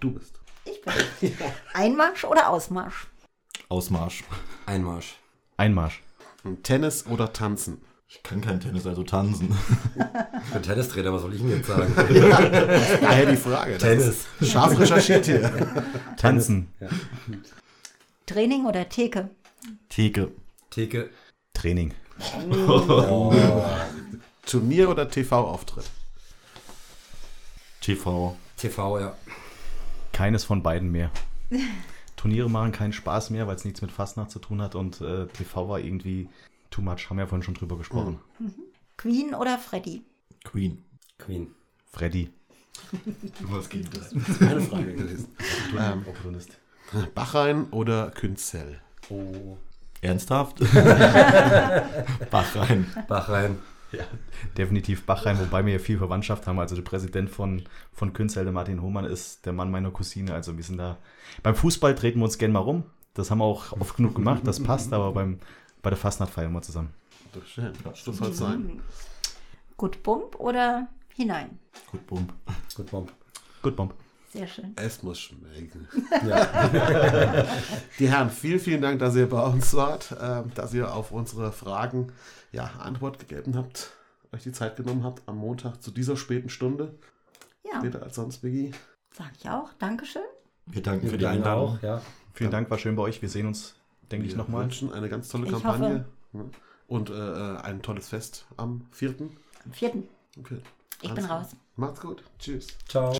du 0.00 0.12
bist. 0.12 0.38
Ich 0.66 0.80
bin. 1.20 1.32
Einmarsch 1.72 2.24
oder 2.24 2.48
Ausmarsch? 2.50 3.06
Ausmarsch. 3.68 4.24
Einmarsch. 4.66 5.16
Einmarsch. 5.56 6.02
Tennis 6.62 7.06
oder 7.06 7.32
Tanzen? 7.32 7.80
Ich 8.06 8.22
kann 8.22 8.40
kein 8.40 8.60
Tennis, 8.60 8.86
also 8.86 9.02
tanzen. 9.02 9.56
Ich 10.46 10.52
bin 10.52 10.62
Tennistrainer, 10.62 11.12
was 11.12 11.22
soll 11.22 11.34
ich 11.34 11.40
denn 11.40 11.50
jetzt 11.50 11.66
sagen? 11.66 11.92
Daher 13.00 13.26
die 13.26 13.36
Frage. 13.36 13.72
Das 13.72 13.82
Tennis. 13.82 14.26
ist 14.38 14.52
Scharf 14.52 14.78
recherchiert 14.78 15.26
hier. 15.26 15.50
Tanzen. 16.16 16.68
Training 18.26 18.66
oder 18.66 18.88
Theke? 18.88 19.30
Theke. 19.88 20.30
Theke. 20.70 21.10
Training. 21.54 21.92
Turnier 24.46 24.90
oder 24.90 25.08
TV-Auftritt? 25.10 25.90
TV. 27.80 28.36
TV, 28.56 29.00
ja. 29.00 29.16
Keines 30.12 30.44
von 30.44 30.62
beiden 30.62 30.92
mehr. 30.92 31.10
Turniere 32.24 32.48
machen 32.48 32.72
keinen 32.72 32.94
Spaß 32.94 33.28
mehr, 33.28 33.46
weil 33.46 33.56
es 33.56 33.66
nichts 33.66 33.82
mit 33.82 33.92
Fastnacht 33.92 34.30
zu 34.30 34.38
tun 34.38 34.62
hat 34.62 34.74
und 34.74 34.98
äh, 35.02 35.26
TV 35.26 35.68
war 35.68 35.78
irgendwie 35.78 36.30
too 36.70 36.80
much. 36.80 37.10
Haben 37.10 37.18
wir 37.18 37.24
ja 37.24 37.26
vorhin 37.26 37.42
schon 37.42 37.52
drüber 37.52 37.76
gesprochen. 37.76 38.18
Queen 38.96 39.34
oder 39.34 39.58
Freddy? 39.58 40.02
Queen. 40.42 40.82
Queen. 41.18 41.54
Freddy. 41.92 42.30
Was 43.42 43.68
geht 43.68 43.94
das? 43.94 44.14
Meine 44.40 44.62
Frage 44.62 44.94
gewesen. 44.94 45.36
ähm, 45.78 45.98
Opportunist. 46.06 46.58
Bachrhein 47.14 47.66
oder 47.72 48.10
Künzell? 48.10 48.80
Oh. 49.10 49.58
Ernsthaft? 50.00 50.60
Bach 52.30 52.56
rein. 53.28 53.58
Bach 53.96 54.06
rein. 54.06 54.18
Ja, 54.42 54.48
definitiv 54.56 55.06
Bachheim, 55.06 55.38
wobei 55.38 55.64
wir 55.64 55.72
ja 55.74 55.78
viel 55.78 55.98
Verwandtschaft 55.98 56.46
haben. 56.46 56.58
Also 56.58 56.74
der 56.74 56.82
Präsident 56.82 57.30
von, 57.30 57.62
von 57.92 58.12
Künzell, 58.12 58.44
der 58.44 58.52
Martin 58.52 58.82
Hohmann, 58.82 59.04
ist 59.04 59.46
der 59.46 59.52
Mann 59.52 59.70
meiner 59.70 59.90
Cousine. 59.90 60.34
Also 60.34 60.56
wir 60.56 60.64
sind 60.64 60.78
da. 60.78 60.98
Beim 61.42 61.54
Fußball 61.54 61.94
treten 61.94 62.20
wir 62.20 62.24
uns 62.24 62.38
gerne 62.38 62.54
mal 62.54 62.60
rum. 62.60 62.84
Das 63.14 63.30
haben 63.30 63.38
wir 63.38 63.44
auch 63.44 63.72
oft 63.72 63.96
genug 63.96 64.16
gemacht, 64.16 64.42
das 64.44 64.60
passt, 64.60 64.92
aber 64.92 65.12
beim, 65.12 65.38
bei 65.82 65.90
der 65.90 65.96
Fastnacht 65.96 66.32
feiern 66.32 66.52
wir 66.52 66.62
zusammen. 66.62 66.92
Das 67.32 67.48
schön. 67.48 67.72
So 67.94 68.12
soll 68.12 68.30
es 68.30 68.38
sein. 68.38 68.82
Gut 69.76 70.02
Bump 70.02 70.38
oder 70.40 70.88
hinein? 71.14 71.58
Gut, 71.90 72.06
Bump. 72.06 72.32
Gut, 72.74 72.90
Bomb. 72.90 73.12
Gut, 73.62 73.76
Bomb. 73.76 73.94
Sehr 74.34 74.48
schön. 74.48 74.72
Es 74.76 75.02
muss 75.02 75.18
schmecken. 75.20 75.86
Ja. 76.26 77.46
Die 77.98 78.08
Herren, 78.08 78.30
vielen, 78.30 78.58
vielen 78.58 78.82
Dank, 78.82 78.98
dass 78.98 79.14
ihr 79.14 79.28
bei 79.28 79.40
uns 79.42 79.72
wart, 79.74 80.10
äh, 80.12 80.42
dass 80.54 80.74
ihr 80.74 80.92
auf 80.92 81.12
unsere 81.12 81.52
Fragen 81.52 82.12
ja, 82.52 82.64
Antwort 82.80 83.18
gegeben 83.20 83.56
habt, 83.56 83.90
euch 84.32 84.42
die 84.42 84.50
Zeit 84.52 84.76
genommen 84.76 85.04
habt 85.04 85.22
am 85.26 85.36
Montag 85.38 85.80
zu 85.82 85.90
dieser 85.92 86.16
späten 86.16 86.48
Stunde. 86.48 86.94
Ja, 87.64 87.78
Später 87.78 88.02
als 88.02 88.16
sonst, 88.16 88.38
Biggie. 88.38 88.72
sag 89.16 89.30
ich 89.38 89.48
auch. 89.48 89.72
Dankeschön. 89.78 90.22
Wir 90.66 90.82
danken 90.82 91.08
für 91.08 91.18
die 91.18 91.26
Einladung. 91.26 91.76
auch, 91.78 91.82
ja. 91.82 92.02
Vielen 92.32 92.50
Dank, 92.50 92.68
war 92.70 92.78
schön 92.78 92.96
bei 92.96 93.02
euch. 93.04 93.22
Wir 93.22 93.28
sehen 93.28 93.46
uns, 93.46 93.76
denke 94.10 94.26
ich, 94.26 94.32
Wir 94.32 94.38
nochmal. 94.38 94.64
wünschen 94.64 94.92
eine 94.92 95.08
ganz 95.08 95.28
tolle 95.28 95.46
Ich 95.46 95.52
Kampagne 95.52 96.04
ja. 96.32 96.40
und 96.88 97.10
äh, 97.10 97.12
ein 97.62 97.82
tolles 97.82 98.08
Fest 98.08 98.46
am 98.56 98.86
4. 98.90 99.14
Am 99.64 99.72
vierten. 99.72 100.08
Okay. 100.38 100.58
Ich 101.02 101.10
Alles 101.10 101.22
bin 101.24 101.32
raus. 101.32 101.46
Macht's 101.76 102.00
gut. 102.00 102.22
Tschüss. 102.38 102.66
Ciao. 102.88 103.16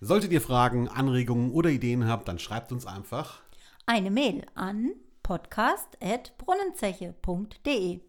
Solltet 0.00 0.32
ihr 0.32 0.40
Fragen, 0.40 0.88
Anregungen 0.88 1.52
oder 1.52 1.68
Ideen 1.70 2.06
habt, 2.06 2.28
dann 2.28 2.38
schreibt 2.38 2.72
uns 2.72 2.86
einfach. 2.86 3.42
Eine 3.86 4.10
Mail 4.10 4.44
an 4.54 4.92
podcast.brunnenzeche.de. 5.22 8.00